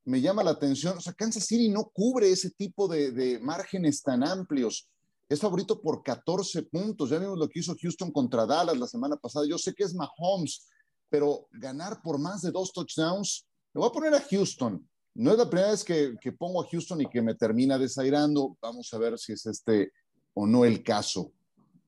me 0.06 0.22
llama 0.22 0.43
la 0.43 0.51
atención, 0.51 0.97
o 0.97 1.01
sea, 1.01 1.14
Kansas 1.14 1.45
City 1.45 1.70
no 1.70 1.89
cubre 1.93 2.30
ese 2.30 2.51
tipo 2.51 2.88
de, 2.88 3.12
de 3.12 3.39
márgenes 3.39 4.01
tan 4.01 4.24
amplios 4.24 4.89
es 5.34 5.39
favorito 5.39 5.82
por 5.82 6.04
14 6.04 6.64
puntos. 6.64 7.10
Ya 7.10 7.20
vimos 7.20 7.38
lo 7.38 7.49
que 7.49 7.60
hizo 7.60 7.76
Houston 7.80 8.12
contra 8.12 8.45
Dallas 8.45 8.78
la 8.78 8.88
semana 8.88 9.16
pasada. 9.16 9.45
Yo 9.47 9.58
sé 9.58 9.74
que 9.74 9.84
es 9.84 9.93
Mahomes, 9.95 10.68
pero 11.10 11.47
ganar 11.51 12.01
por 12.01 12.20
más 12.20 12.41
de 12.41 12.51
dos 12.51 12.72
touchdowns, 12.72 13.45
me 13.74 13.80
voy 13.80 13.89
a 13.89 13.93
poner 13.93 14.14
a 14.14 14.22
Houston. 14.22 14.88
No 15.16 15.32
es 15.32 15.38
la 15.38 15.49
primera 15.49 15.72
vez 15.72 15.84
que, 15.84 16.32
pongo 16.38 16.62
a 16.62 16.68
Houston 16.68 17.01
y 17.01 17.10
que 17.10 17.22
me 17.22 17.36
termina 17.36 17.78
desairando. 17.78 18.58
Vamos 18.62 18.93
a 18.93 18.97
ver 18.97 19.18
si 19.18 19.34
es 19.34 19.45
este 19.45 19.91
o 20.34 20.45
no 20.45 20.66
el 20.66 20.84
caso. 20.84 21.32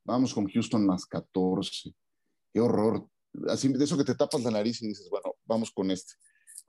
Vamos 0.04 0.34
con 0.34 0.48
Houston 0.48 0.86
más 0.86 1.06
14. 1.06 1.94
Qué 2.54 2.60
horror. 2.60 3.08
Así 3.48 3.68
de 3.68 3.84
eso 3.84 3.98
que 3.98 4.04
te 4.04 4.16
tapas 4.16 4.44
la 4.44 4.52
nariz 4.52 4.82
y 4.82 4.88
dices, 4.88 5.10
bueno, 5.10 5.36
vamos 5.46 5.72
con 5.72 5.92
este. 5.92 6.14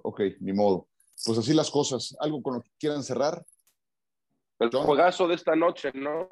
Ok, 0.03 0.21
ni 0.41 0.53
modo. 0.53 0.89
Pues 1.25 1.39
así 1.39 1.55
las 1.55 1.71
cosas. 1.71 2.17
¿Algo 2.21 2.43
con 2.43 2.55
lo 2.55 2.63
que 2.63 2.71
quieran 2.79 3.03
cerrar? 3.03 3.45
El 4.59 4.71
juegazo 4.71 5.29
de 5.29 5.35
esta 5.35 5.55
noche, 5.55 5.91
¿no? 5.95 6.29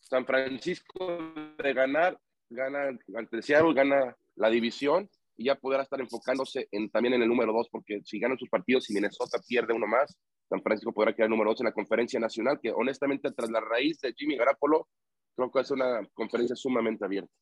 San 0.00 0.26
Francisco 0.26 1.18
de 1.58 1.72
ganar, 1.72 2.20
gana 2.50 2.96
ante 3.16 3.42
Seattle, 3.42 3.74
gana 3.74 4.16
la 4.36 4.48
división 4.50 5.08
y 5.36 5.46
ya 5.46 5.54
podrá 5.54 5.82
estar 5.82 6.00
enfocándose 6.00 6.68
en, 6.70 6.90
también 6.90 7.14
en 7.14 7.22
el 7.22 7.28
número 7.28 7.52
dos, 7.52 7.68
porque 7.70 8.00
si 8.04 8.20
ganan 8.20 8.38
sus 8.38 8.50
partidos 8.50 8.88
y 8.90 8.94
Minnesota 8.94 9.38
pierde 9.46 9.72
uno 9.72 9.86
más, 9.86 10.14
San 10.48 10.62
Francisco 10.62 10.92
podrá 10.92 11.14
quedar 11.14 11.30
número 11.30 11.50
dos 11.50 11.60
en 11.60 11.66
la 11.66 11.72
conferencia 11.72 12.20
nacional, 12.20 12.60
que 12.62 12.70
honestamente 12.70 13.32
tras 13.32 13.50
la 13.50 13.60
raíz 13.60 13.98
de 14.00 14.12
Jimmy 14.12 14.36
Garapolo, 14.36 14.88
creo 15.34 15.50
que 15.50 15.60
es 15.60 15.70
una 15.70 16.06
conferencia 16.12 16.54
sumamente 16.54 17.04
abierta. 17.04 17.32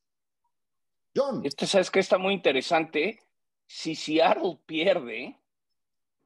John. 1.13 1.41
Esto 1.43 1.67
sabes 1.67 1.91
que 1.91 1.99
está 1.99 2.17
muy 2.17 2.33
interesante. 2.33 3.19
Si 3.67 3.95
Seattle 3.95 4.59
pierde, 4.65 5.40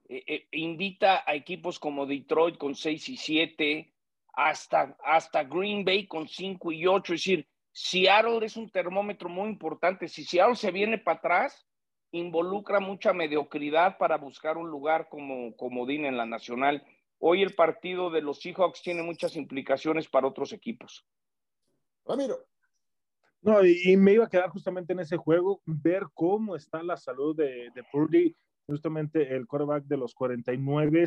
eh, 0.07 0.23
eh, 0.27 0.47
invita 0.51 1.23
a 1.25 1.33
equipos 1.33 1.79
como 1.79 2.05
Detroit 2.05 2.57
con 2.57 2.75
6 2.75 3.09
y 3.09 3.17
7, 3.17 3.93
hasta, 4.33 4.95
hasta 5.03 5.43
Green 5.43 5.83
Bay 5.83 6.07
con 6.07 6.27
5 6.27 6.71
y 6.71 6.85
8. 6.85 7.13
Es 7.13 7.21
decir, 7.21 7.47
Seattle 7.71 8.45
es 8.45 8.55
un 8.55 8.69
termómetro 8.69 9.29
muy 9.29 9.49
importante. 9.49 10.07
Si 10.07 10.23
Seattle 10.23 10.55
se 10.55 10.71
viene 10.71 10.97
para 10.97 11.17
atrás, 11.17 11.65
involucra 12.11 12.79
mucha 12.79 13.13
mediocridad 13.13 13.97
para 13.97 14.17
buscar 14.17 14.57
un 14.57 14.69
lugar 14.69 15.09
como 15.09 15.55
comodín 15.55 16.05
en 16.05 16.17
la 16.17 16.25
nacional. 16.25 16.85
Hoy 17.17 17.41
el 17.41 17.55
partido 17.55 18.09
de 18.11 18.21
los 18.21 18.39
Seahawks 18.41 18.81
tiene 18.81 19.01
muchas 19.01 19.35
implicaciones 19.35 20.07
para 20.07 20.27
otros 20.27 20.53
equipos. 20.53 21.05
Ramiro. 22.05 22.45
No, 23.41 23.63
y 23.63 23.95
me 23.97 24.13
iba 24.13 24.25
a 24.25 24.29
quedar 24.29 24.49
justamente 24.49 24.93
en 24.93 24.99
ese 24.99 25.17
juego, 25.17 25.61
ver 25.65 26.03
cómo 26.13 26.55
está 26.55 26.81
la 26.81 26.97
salud 26.97 27.35
de, 27.35 27.69
de 27.75 27.83
Purdy 27.91 28.35
justamente 28.67 29.35
el 29.35 29.47
quarterback 29.47 29.85
de 29.85 29.97
los 29.97 30.13
49, 30.13 31.05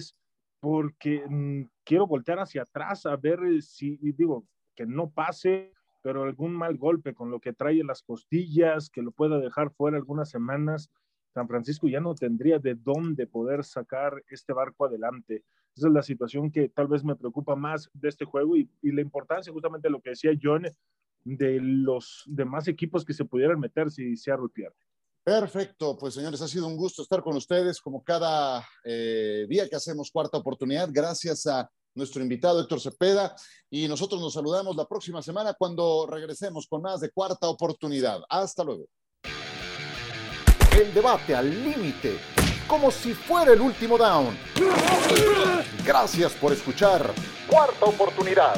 porque 0.61 1.23
mm, 1.29 1.63
quiero 1.85 2.07
voltear 2.07 2.41
hacia 2.41 2.63
atrás 2.63 3.07
a 3.07 3.17
ver 3.17 3.41
si, 3.63 3.97
digo, 3.97 4.47
que 4.75 4.87
no 4.87 5.11
pase, 5.11 5.73
pero 6.03 6.23
algún 6.23 6.53
mal 6.53 6.77
golpe 6.77 7.15
con 7.15 7.31
lo 7.31 7.41
que 7.41 7.53
trae 7.53 7.83
las 7.85 8.03
costillas, 8.03 8.91
que 8.91 9.03
lo 9.03 9.11
pueda 9.11 9.39
dejar 9.39 9.71
fuera 9.71 9.97
algunas 9.97 10.31
semanas. 10.31 10.91
San 11.35 11.49
Francisco 11.49 11.89
ya 11.89 12.01
no 12.01 12.15
tendría 12.15 12.59
de 12.59 12.75
dónde 12.75 13.27
poder 13.27 13.65
sacar 13.65 14.23
este 14.29 14.53
barco 14.53 14.87
adelante. 14.87 15.45
Esa 15.77 15.89
es 15.89 15.95
la 15.95 16.03
situación 16.03 16.51
que 16.51 16.69
tal 16.69 16.89
vez 16.89 17.05
me 17.05 17.17
preocupa 17.17 17.55
más 17.55 17.91
de 17.93 18.09
este 18.09 18.25
juego 18.25 18.57
y, 18.57 18.69
y 18.83 18.93
la 18.93 19.01
importancia, 19.01 19.53
justamente 19.53 19.91
lo 19.91 20.01
que 20.01 20.11
decía 20.11 20.33
John, 20.41 20.65
de 21.25 21.61
los 21.61 22.25
demás 22.27 22.69
equipos 22.69 23.05
que 23.05 23.13
se 23.13 23.25
pudieran 23.25 23.61
meter 23.61 23.91
si 23.91 24.17
Seattle 24.17 24.49
pierde. 24.53 24.88
Perfecto, 25.29 25.95
pues 25.99 26.15
señores, 26.15 26.41
ha 26.41 26.49
sido 26.49 26.67
un 26.67 26.75
gusto 26.75 27.03
estar 27.03 27.23
con 27.23 27.37
ustedes 27.37 27.83
como 27.83 28.03
cada 28.03 28.67
eh, 28.83 29.45
día 29.47 29.69
que 29.69 29.77
hacemos 29.77 30.11
cuarta 30.11 30.39
oportunidad. 30.39 30.89
Gracias 30.91 31.47
a 31.47 31.71
nuestro 31.95 32.23
invitado 32.23 32.63
Héctor 32.63 32.81
Cepeda 32.81 33.37
y 33.69 33.87
nosotros 33.89 34.23
nos 34.23 34.33
saludamos 34.33 34.75
la 34.75 34.87
próxima 34.87 35.21
semana 35.21 35.53
cuando 35.53 36.07
regresemos 36.11 36.67
con 36.67 36.81
más 36.81 37.01
de 37.01 37.11
cuarta 37.11 37.47
oportunidad. 37.47 38.23
Hasta 38.31 38.65
luego. 38.65 38.87
El 40.73 40.95
debate 40.95 41.35
al 41.35 41.51
límite, 41.63 42.19
como 42.67 42.91
si 42.91 43.13
fuera 43.13 43.53
el 43.53 43.61
último 43.61 43.99
down. 43.99 44.35
Gracias 45.85 46.33
por 46.37 46.55
escuchar 46.55 47.13
Cuarta 47.51 47.85
Oportunidad. 47.85 48.57